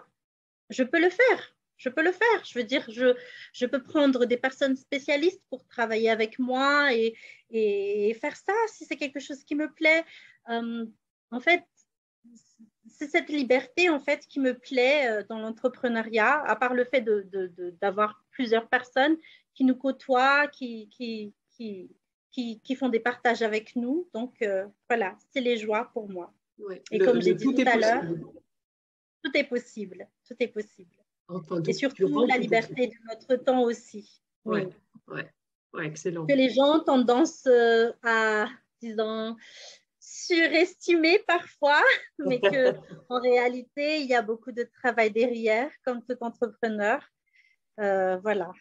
je 0.72 0.84
peux 0.84 1.00
le 1.00 1.10
faire. 1.10 1.55
Je 1.78 1.90
peux 1.90 2.04
le 2.04 2.12
faire. 2.12 2.46
Je 2.46 2.58
veux 2.58 2.64
dire, 2.64 2.86
je, 2.90 3.16
je 3.54 3.66
peux 3.66 3.84
prendre 3.84 4.26
des 4.26 4.38
personnes 4.38 4.76
spécialistes 4.76 5.42
pour 5.50 5.66
travailler 5.68 6.10
avec 6.10 6.40
moi 6.40 6.94
et, 6.94 7.16
et 7.50 8.14
faire 8.22 8.36
ça 8.36 8.54
si 8.68 8.86
c'est 8.86 8.96
quelque 8.96 9.20
chose 9.20 9.44
qui 9.44 9.56
me 9.56 9.72
plaît. 9.72 10.04
en 10.48 11.40
fait, 11.40 11.64
c'est 12.88 13.08
cette 13.08 13.30
liberté 13.30 13.90
en 13.90 14.00
fait 14.00 14.26
qui 14.28 14.40
me 14.40 14.54
plaît 14.58 15.08
euh, 15.10 15.24
dans 15.28 15.40
l'entrepreneuriat, 15.40 16.44
à 16.46 16.56
part 16.56 16.74
le 16.74 16.86
fait 16.86 17.02
d'avoir 17.82 18.10
de, 18.10 18.16
plusieurs 18.32 18.68
personnes 18.70 19.18
qui 19.54 19.64
nous 19.64 19.76
côtoient, 19.76 20.48
qui, 20.48 20.90
qui, 20.90 21.34
qui, 21.52 21.90
qui, 22.32 22.76
font 22.76 22.90
des 22.90 23.00
partages 23.00 23.42
avec 23.42 23.76
nous. 23.76 24.10
Donc 24.14 24.42
euh, 24.42 24.66
voilà, 24.90 25.18
c'est 25.32 25.42
les 25.42 25.58
joies 25.58 25.90
pour 25.94 26.10
moi. 26.10 26.34
Et 26.92 27.00
comme 27.00 27.22
j'ai 27.22 27.34
dit 27.34 27.44
tout, 27.44 27.64
à 27.66 27.78
l'heure, 27.78 28.04
tout 29.24 29.32
est 29.34 29.44
possible. 29.44 30.08
Tout 30.28 30.36
est 30.40 30.48
possible. 30.48 30.96
Et 31.68 31.74
surtout 31.74 32.26
la 32.28 32.38
liberté 32.38 32.88
de 32.88 32.94
notre 33.08 33.44
temps 33.44 33.64
aussi. 33.64 34.22
Oui, 34.46 34.62
ouais. 35.08 35.32
excellent. 35.84 36.26
Que 36.26 36.34
les 36.34 36.52
gens 36.52 36.78
ont 36.78 36.84
tendance 36.84 37.46
euh, 37.48 37.92
à, 38.04 38.48
disons, 38.82 39.36
surestimé 40.00 41.20
parfois, 41.28 41.82
mais 42.20 42.40
que 42.40 42.76
en 43.10 43.20
réalité, 43.20 44.02
il 44.02 44.08
y 44.08 44.14
a 44.14 44.22
beaucoup 44.22 44.52
de 44.52 44.68
travail 44.82 45.12
derrière, 45.12 45.72
comme 45.84 46.04
tout 46.04 46.18
entrepreneur. 46.22 47.02
Euh, 47.80 48.18
voilà. 48.18 48.52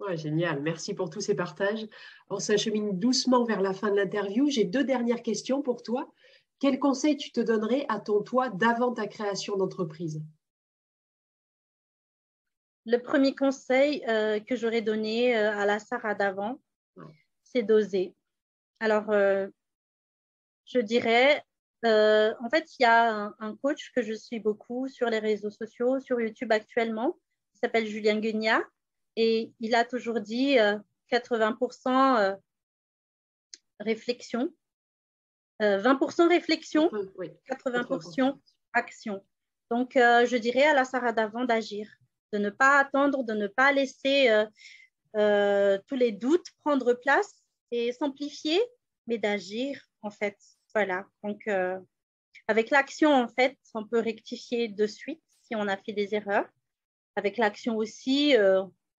Ouais, 0.00 0.16
génial. 0.16 0.60
Merci 0.60 0.92
pour 0.92 1.08
tous 1.08 1.20
ces 1.20 1.34
partages. 1.34 1.86
On 2.28 2.38
s'achemine 2.38 2.98
doucement 2.98 3.44
vers 3.44 3.62
la 3.62 3.72
fin 3.72 3.90
de 3.90 3.96
l'interview. 3.96 4.50
J'ai 4.50 4.64
deux 4.64 4.84
dernières 4.84 5.22
questions 5.22 5.62
pour 5.62 5.82
toi. 5.82 6.12
quel 6.58 6.78
conseil 6.78 7.16
tu 7.16 7.32
te 7.32 7.40
donnerais 7.40 7.86
à 7.88 8.00
ton 8.00 8.22
toi 8.22 8.50
d'avant 8.50 8.92
ta 8.92 9.06
création 9.06 9.56
d'entreprise? 9.56 10.22
Le 12.86 12.98
premier 12.98 13.34
conseil 13.34 14.04
euh, 14.08 14.38
que 14.38 14.54
j'aurais 14.54 14.80
donné 14.80 15.36
euh, 15.36 15.50
à 15.50 15.66
la 15.66 15.80
Sarah 15.80 16.14
d'avant, 16.14 16.60
c'est 17.42 17.64
d'oser. 17.64 18.14
Alors, 18.78 19.10
euh, 19.10 19.48
je 20.66 20.78
dirais, 20.78 21.42
en 21.82 22.48
fait, 22.50 22.78
il 22.78 22.82
y 22.82 22.84
a 22.84 23.34
un, 23.38 23.56
coach 23.56 23.90
que 23.94 24.02
je 24.02 24.12
suis 24.12 24.38
beaucoup 24.38 24.88
sur 24.88 25.08
les 25.08 25.18
réseaux 25.18 25.50
sociaux, 25.50 25.98
sur 25.98 26.20
YouTube 26.20 26.52
actuellement, 26.52 27.18
qui 27.52 27.58
s'appelle 27.58 27.86
Julien 27.86 28.18
Guignat, 28.18 28.62
et 29.16 29.52
il 29.60 29.74
a 29.74 29.84
toujours 29.84 30.20
dit 30.20 30.56
80% 31.10 32.36
réflexion, 33.80 34.52
20% 35.60 36.20
euh, 36.20 36.28
réflexion, 36.28 36.90
80% 37.50 38.38
action. 38.72 39.24
Donc, 39.70 39.92
je 39.94 40.36
dirais 40.36 40.64
à 40.64 40.74
la 40.74 40.84
Sarah 40.84 41.12
d'avant 41.12 41.44
d'agir, 41.44 41.88
de 42.32 42.38
ne 42.38 42.50
pas 42.50 42.78
attendre, 42.78 43.24
de 43.24 43.34
ne 43.34 43.46
pas 43.46 43.72
laisser 43.72 44.28
euh, 45.16 45.78
tous 45.86 45.96
les 45.96 46.12
doutes 46.12 46.46
prendre 46.60 46.94
place 46.94 47.42
et 47.70 47.92
s'amplifier, 47.92 48.60
mais 49.06 49.18
d'agir, 49.18 49.80
en 50.02 50.10
fait. 50.10 50.36
Voilà. 50.74 51.06
Donc, 51.22 51.48
avec 52.48 52.70
l'action, 52.70 53.12
en 53.12 53.28
fait, 53.28 53.56
on 53.74 53.86
peut 53.86 54.00
rectifier 54.00 54.68
de 54.68 54.86
suite 54.86 55.22
si 55.42 55.56
on 55.56 55.68
a 55.68 55.76
fait 55.76 55.92
des 55.92 56.14
erreurs. 56.14 56.48
Avec 57.16 57.38
l'action 57.38 57.76
aussi, 57.76 58.36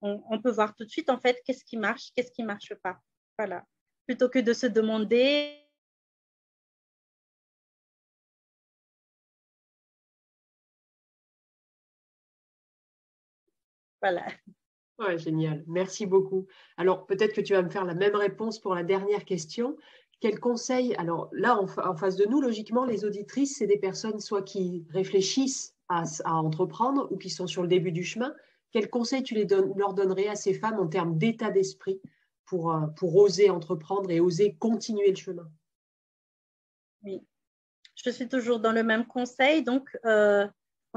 on, 0.02 0.24
on, 0.30 0.42
peut 0.42 0.52
voir 0.52 0.76
tout 0.76 0.86
de 0.86 0.90
suite, 0.90 1.10
en 1.10 1.20
fait, 1.20 1.40
qu'est-ce 1.46 1.64
qui 1.64 1.78
marche, 1.78 2.12
qu'est-ce 2.16 2.32
qui 2.32 2.44
marche 2.44 2.74
pas. 2.82 3.00
Voilà. 3.38 3.64
Plutôt 4.08 4.30
que 4.30 4.40
de 4.40 4.54
se 4.54 4.66
demander 4.66 5.67
Voilà. 14.08 14.26
Ouais, 15.00 15.18
génial. 15.18 15.64
Merci 15.68 16.06
beaucoup. 16.06 16.48
Alors, 16.78 17.06
peut-être 17.06 17.34
que 17.34 17.42
tu 17.42 17.54
vas 17.54 17.62
me 17.62 17.70
faire 17.70 17.86
la 17.86 17.94
même 17.94 18.16
réponse 18.16 18.60
pour 18.60 18.74
la 18.74 18.84
dernière 18.84 19.26
question. 19.26 19.76
Quel 20.22 20.40
conseil 20.40 20.96
Alors 20.96 21.30
là, 21.34 21.60
en, 21.60 21.96
face 21.96 22.16
de 22.16 22.26
nous, 22.26 22.42
logiquement, 22.42 22.86
les 22.86 23.04
auditrices, 23.04 23.58
c'est 23.58 23.68
des 23.68 23.78
personnes 23.78 24.20
soit 24.20 24.42
qui 24.42 24.86
réfléchissent 24.90 25.76
à, 25.90 26.06
entreprendre 26.26 27.08
ou 27.12 27.18
qui 27.18 27.30
sont 27.30 27.48
sur 27.48 27.62
le 27.62 27.68
début 27.68 27.92
du 27.92 28.04
chemin. 28.04 28.34
Quel 28.72 28.90
conseil 28.90 29.24
tu 29.24 29.36
les 29.36 29.46
leur 29.76 29.94
donnerais 29.94 30.28
à 30.28 30.36
ces 30.36 30.54
femmes 30.54 30.80
en 30.80 30.88
termes 30.88 31.18
d'état 31.18 31.52
d'esprit 31.52 32.02
pour, 32.46 32.74
euh, 32.74 32.88
pour 32.96 33.16
oser 33.18 33.50
entreprendre 33.50 34.10
et 34.10 34.20
oser 34.20 34.56
continuer 34.56 35.10
le 35.10 35.16
chemin? 35.16 35.50
Oui, 37.04 37.22
je 37.96 38.10
suis 38.10 38.28
toujours 38.28 38.60
dans 38.60 38.72
le 38.72 38.84
même 38.84 39.06
conseil. 39.06 39.64
Donc, 39.64 39.96
euh, 40.06 40.48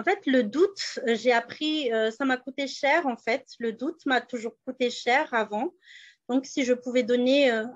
en 0.01 0.03
fait, 0.03 0.25
le 0.25 0.45
doute, 0.45 0.99
euh, 1.07 1.15
j'ai 1.15 1.31
appris, 1.31 1.93
euh, 1.93 2.11
ça 2.11 2.25
m'a 2.25 2.39
coûté 2.39 2.67
cher 2.67 3.07
en 3.07 3.19
fait. 3.19 3.47
Le 3.59 3.75
doute 3.75 4.07
m'a 4.07 4.23
toujours 4.23 4.57
coûté 4.65 4.89
cher 4.89 5.29
avant. 5.35 5.75
Donc, 6.31 6.47
si 6.47 6.65
je 6.65 6.73
pouvais 6.73 7.03
donner 7.03 7.53
euh, 7.53 7.67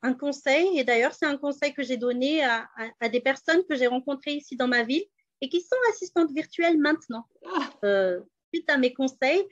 un 0.00 0.14
conseil, 0.14 0.78
et 0.78 0.84
d'ailleurs, 0.84 1.12
c'est 1.12 1.26
un 1.26 1.36
conseil 1.36 1.74
que 1.74 1.82
j'ai 1.82 1.98
donné 1.98 2.42
à, 2.42 2.66
des 3.12 3.20
personnes 3.20 3.62
que 3.68 3.76
j'ai 3.76 3.88
rencontrées 3.88 4.32
ici 4.32 4.56
dans 4.56 4.68
ma 4.68 4.84
ville 4.84 5.04
et 5.42 5.50
qui 5.50 5.60
sont 5.60 5.76
assistantes 5.90 6.32
virtuelles 6.32 6.78
maintenant, 6.78 7.26
ah. 7.44 8.16
suite 8.52 8.70
à 8.70 8.78
mes 8.78 8.94
conseils, 8.94 9.46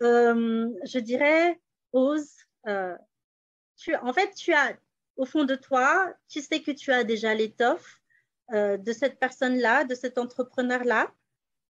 je 0.00 0.98
dirais, 0.98 1.60
ose. 1.92 2.30
en 2.64 4.12
fait, 4.14 4.34
tu 4.36 4.52
as, 4.52 4.78
au 5.16 5.26
fond 5.26 5.44
de 5.44 5.56
toi, 5.56 6.14
tu 6.28 6.40
sais 6.40 6.62
que 6.62 6.70
tu 6.70 6.92
as 6.92 7.02
déjà 7.02 7.34
l'étoffe 7.34 8.00
de 8.52 8.92
cette 8.92 9.18
personne-là, 9.18 9.84
de 9.84 9.94
cet 9.94 10.16
entrepreneur-là. 10.16 11.12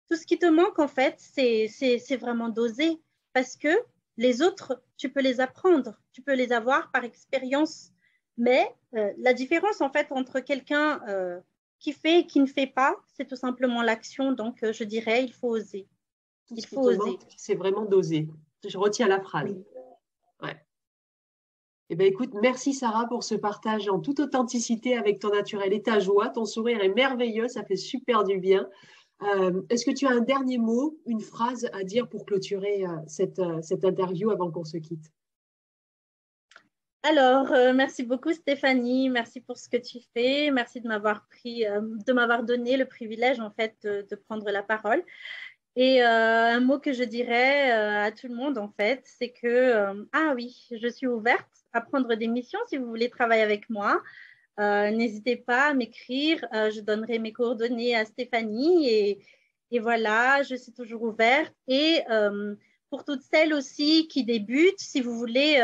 Tout 0.09 0.17
ce 0.17 0.25
qui 0.25 0.37
te 0.37 0.45
manque, 0.45 0.79
en 0.79 0.87
fait, 0.87 1.15
c'est 1.17 2.17
vraiment 2.17 2.49
d'oser 2.49 3.01
parce 3.33 3.55
que 3.55 3.69
les 4.17 4.41
autres, 4.41 4.81
tu 4.97 5.09
peux 5.09 5.21
les 5.21 5.39
apprendre, 5.39 5.99
tu 6.11 6.21
peux 6.21 6.35
les 6.35 6.51
avoir 6.51 6.91
par 6.91 7.03
expérience. 7.03 7.91
Mais 8.37 8.67
euh, 8.95 9.11
la 9.17 9.33
différence, 9.33 9.81
en 9.81 9.89
fait, 9.89 10.11
entre 10.11 10.39
quelqu'un 10.39 11.01
euh, 11.07 11.39
qui 11.79 11.93
fait 11.93 12.19
et 12.19 12.27
qui 12.27 12.39
ne 12.39 12.45
fait 12.45 12.67
pas, 12.67 12.95
c'est 13.13 13.27
tout 13.27 13.35
simplement 13.35 13.81
l'action. 13.81 14.31
Donc, 14.31 14.63
euh, 14.63 14.73
je 14.73 14.83
dirais, 14.83 15.23
il 15.23 15.33
faut 15.33 15.49
oser. 15.49 15.87
il 16.51 16.65
faut 16.65 16.81
oser. 16.81 17.17
C'est 17.37 17.55
vraiment 17.55 17.85
d'oser. 17.85 18.29
Je 18.67 18.77
retiens 18.77 19.07
la 19.07 19.19
phrase. 19.19 19.55
Ouais. 20.41 20.55
Eh 21.89 21.95
bien, 21.95 22.07
écoute, 22.07 22.33
merci 22.41 22.73
Sarah 22.73 23.07
pour 23.07 23.23
ce 23.23 23.35
partage 23.35 23.89
en 23.89 23.99
toute 23.99 24.19
authenticité 24.19 24.97
avec 24.97 25.19
ton 25.19 25.29
naturel 25.29 25.73
et 25.73 25.81
ta 25.81 25.99
joie. 25.99 26.29
Ton 26.29 26.45
sourire 26.45 26.81
est 26.81 26.93
merveilleux, 26.93 27.47
ça 27.47 27.63
fait 27.63 27.75
super 27.75 28.23
du 28.23 28.39
bien. 28.39 28.67
Euh, 29.23 29.61
est-ce 29.69 29.85
que 29.85 29.91
tu 29.91 30.05
as 30.07 30.11
un 30.11 30.21
dernier 30.21 30.57
mot, 30.57 30.97
une 31.05 31.21
phrase 31.21 31.69
à 31.73 31.83
dire 31.83 32.07
pour 32.07 32.25
clôturer 32.25 32.85
euh, 32.85 32.97
euh, 33.39 33.61
cette, 33.61 33.85
interview 33.85 34.31
avant 34.31 34.51
qu'on 34.51 34.63
se 34.63 34.77
quitte? 34.77 35.11
Alors, 37.05 37.49
merci 37.73 38.03
beaucoup 38.03 38.31
Stéphanie, 38.31 39.09
merci 39.09 39.41
pour 39.41 39.57
ce 39.57 39.67
que 39.67 39.75
tu 39.75 39.99
fais, 40.13 40.51
merci 40.51 40.79
de 40.79 40.87
m'avoir 40.87 41.27
pris, 41.27 41.65
de 41.65 42.13
m'avoir 42.13 42.43
donné 42.43 42.77
le 42.77 42.85
privilège 42.85 43.41
en 43.41 43.51
fait 43.51 43.75
de, 43.83 44.15
prendre 44.15 44.49
la 44.49 44.63
parole. 44.63 45.03
Et 45.75 46.01
un 46.01 46.61
mot 46.61 46.79
que 46.79 46.93
je 46.93 47.03
dirais 47.03 47.71
à 47.71 48.09
tout 48.13 48.29
le 48.29 48.35
monde 48.35 48.57
en 48.57 48.69
fait, 48.69 49.01
c'est 49.03 49.31
que 49.31 50.07
ah 50.13 50.31
oui, 50.33 50.65
je 50.71 50.87
suis 50.87 51.07
ouverte 51.07 51.49
à 51.73 51.81
prendre 51.81 52.15
des 52.15 52.29
missions 52.29 52.61
si 52.69 52.77
vous 52.77 52.85
voulez 52.85 53.09
travailler 53.09 53.43
avec 53.43 53.69
moi. 53.69 54.01
Euh, 54.59 54.91
n'hésitez 54.91 55.35
pas 55.35 55.69
à 55.69 55.73
m'écrire. 55.73 56.45
Euh, 56.53 56.69
je 56.71 56.81
donnerai 56.81 57.19
mes 57.19 57.33
coordonnées 57.33 57.95
à 57.95 58.05
Stéphanie. 58.05 58.89
Et, 58.89 59.19
voilà, 59.79 60.43
je 60.43 60.55
suis 60.55 60.71
toujours 60.71 61.01
ouverte. 61.01 61.53
Et 61.67 62.01
euh, 62.11 62.55
pour 62.91 63.03
toutes 63.05 63.23
celles 63.23 63.53
aussi 63.53 64.07
qui 64.07 64.23
débutent, 64.23 64.79
si 64.79 65.01
vous 65.01 65.17
voulez 65.17 65.59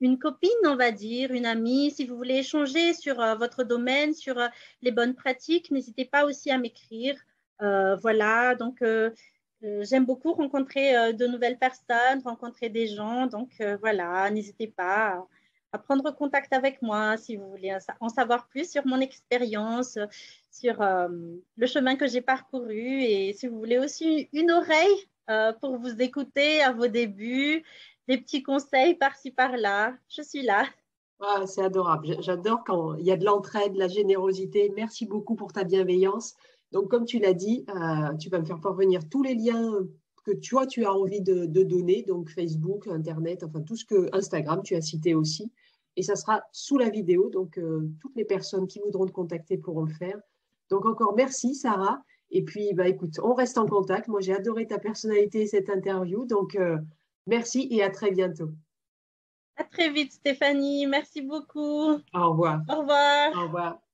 une 0.00 0.18
copine, 0.18 0.50
on 0.64 0.74
va 0.74 0.90
dire, 0.90 1.30
une 1.30 1.46
amie, 1.46 1.92
si 1.92 2.06
vous 2.06 2.16
voulez 2.16 2.38
échanger 2.38 2.92
sur 2.92 3.16
votre 3.36 3.62
domaine, 3.62 4.14
sur 4.14 4.36
les 4.82 4.90
bonnes 4.90 5.14
pratiques, 5.14 5.70
n'hésitez 5.70 6.06
pas 6.06 6.24
aussi 6.24 6.50
à 6.50 6.58
m'écrire. 6.58 7.14
voilà, 7.60 8.56
donc 8.56 8.82
j'aime 9.62 10.06
beaucoup 10.06 10.32
rencontrer 10.32 11.12
de 11.12 11.26
nouvelles 11.28 11.58
personnes, 11.58 12.20
rencontrer 12.24 12.68
des 12.68 12.88
gens. 12.88 13.28
Donc 13.28 13.50
voilà, 13.80 14.28
n'hésitez 14.30 14.66
pas 14.66 15.24
prendre 15.78 16.10
contact 16.10 16.52
avec 16.52 16.82
moi 16.82 17.16
si 17.16 17.36
vous 17.36 17.48
voulez 17.48 17.76
en 18.00 18.08
savoir 18.08 18.48
plus 18.48 18.70
sur 18.70 18.86
mon 18.86 19.00
expérience, 19.00 19.98
sur 20.50 20.80
euh, 20.80 21.08
le 21.56 21.66
chemin 21.66 21.96
que 21.96 22.06
j'ai 22.06 22.20
parcouru 22.20 23.02
et 23.02 23.32
si 23.32 23.46
vous 23.46 23.58
voulez 23.58 23.78
aussi 23.78 24.28
une 24.32 24.50
oreille 24.50 25.08
euh, 25.30 25.52
pour 25.60 25.78
vous 25.78 26.00
écouter 26.00 26.62
à 26.62 26.72
vos 26.72 26.86
débuts, 26.86 27.62
des 28.08 28.18
petits 28.18 28.42
conseils 28.42 28.94
par-ci 28.94 29.30
par-là, 29.30 29.94
je 30.08 30.22
suis 30.22 30.42
là. 30.42 30.64
Ah, 31.20 31.46
c'est 31.46 31.62
adorable. 31.62 32.16
J'adore 32.20 32.62
quand 32.64 32.94
il 32.94 33.06
y 33.06 33.10
a 33.10 33.16
de 33.16 33.24
l'entraide, 33.24 33.72
de 33.72 33.78
la 33.78 33.88
générosité. 33.88 34.70
Merci 34.76 35.06
beaucoup 35.06 35.34
pour 35.34 35.52
ta 35.52 35.64
bienveillance. 35.64 36.34
Donc, 36.72 36.90
comme 36.90 37.06
tu 37.06 37.18
l'as 37.18 37.32
dit, 37.32 37.64
euh, 37.68 38.14
tu 38.18 38.28
vas 38.28 38.38
me 38.38 38.44
faire 38.44 38.60
parvenir 38.60 39.08
tous 39.08 39.22
les 39.22 39.34
liens 39.34 39.72
que 40.24 40.32
toi, 40.32 40.66
tu 40.66 40.84
as 40.84 40.92
envie 40.92 41.22
de, 41.22 41.46
de, 41.46 41.62
donner, 41.62 42.02
donc 42.02 42.28
Facebook, 42.28 42.88
Internet, 42.88 43.44
enfin 43.44 43.62
tout 43.62 43.76
ce 43.76 43.84
que 43.84 44.08
Instagram, 44.12 44.60
tu 44.62 44.74
as 44.74 44.80
cité 44.80 45.14
aussi 45.14 45.52
et 45.96 46.02
ça 46.02 46.16
sera 46.16 46.42
sous 46.52 46.78
la 46.78 46.88
vidéo. 46.88 47.30
Donc, 47.30 47.58
euh, 47.58 47.88
toutes 48.00 48.16
les 48.16 48.24
personnes 48.24 48.66
qui 48.66 48.80
voudront 48.80 49.06
te 49.06 49.12
contacter 49.12 49.58
pourront 49.58 49.84
le 49.84 49.92
faire. 49.92 50.18
Donc, 50.70 50.86
encore 50.86 51.14
merci, 51.16 51.54
Sarah. 51.54 52.02
Et 52.30 52.42
puis, 52.42 52.72
bah, 52.74 52.88
écoute, 52.88 53.18
on 53.22 53.34
reste 53.34 53.58
en 53.58 53.66
contact. 53.66 54.08
Moi, 54.08 54.20
j'ai 54.20 54.34
adoré 54.34 54.66
ta 54.66 54.78
personnalité 54.78 55.42
et 55.42 55.46
cette 55.46 55.70
interview. 55.70 56.26
Donc, 56.26 56.56
euh, 56.56 56.78
merci 57.26 57.68
et 57.70 57.82
à 57.82 57.90
très 57.90 58.10
bientôt. 58.10 58.50
À 59.56 59.64
très 59.64 59.90
vite, 59.90 60.12
Stéphanie. 60.12 60.86
Merci 60.86 61.22
beaucoup. 61.22 61.94
Au 62.12 62.30
revoir. 62.30 62.62
Au 62.68 62.80
revoir. 62.80 63.36
Au 63.36 63.42
revoir. 63.44 63.85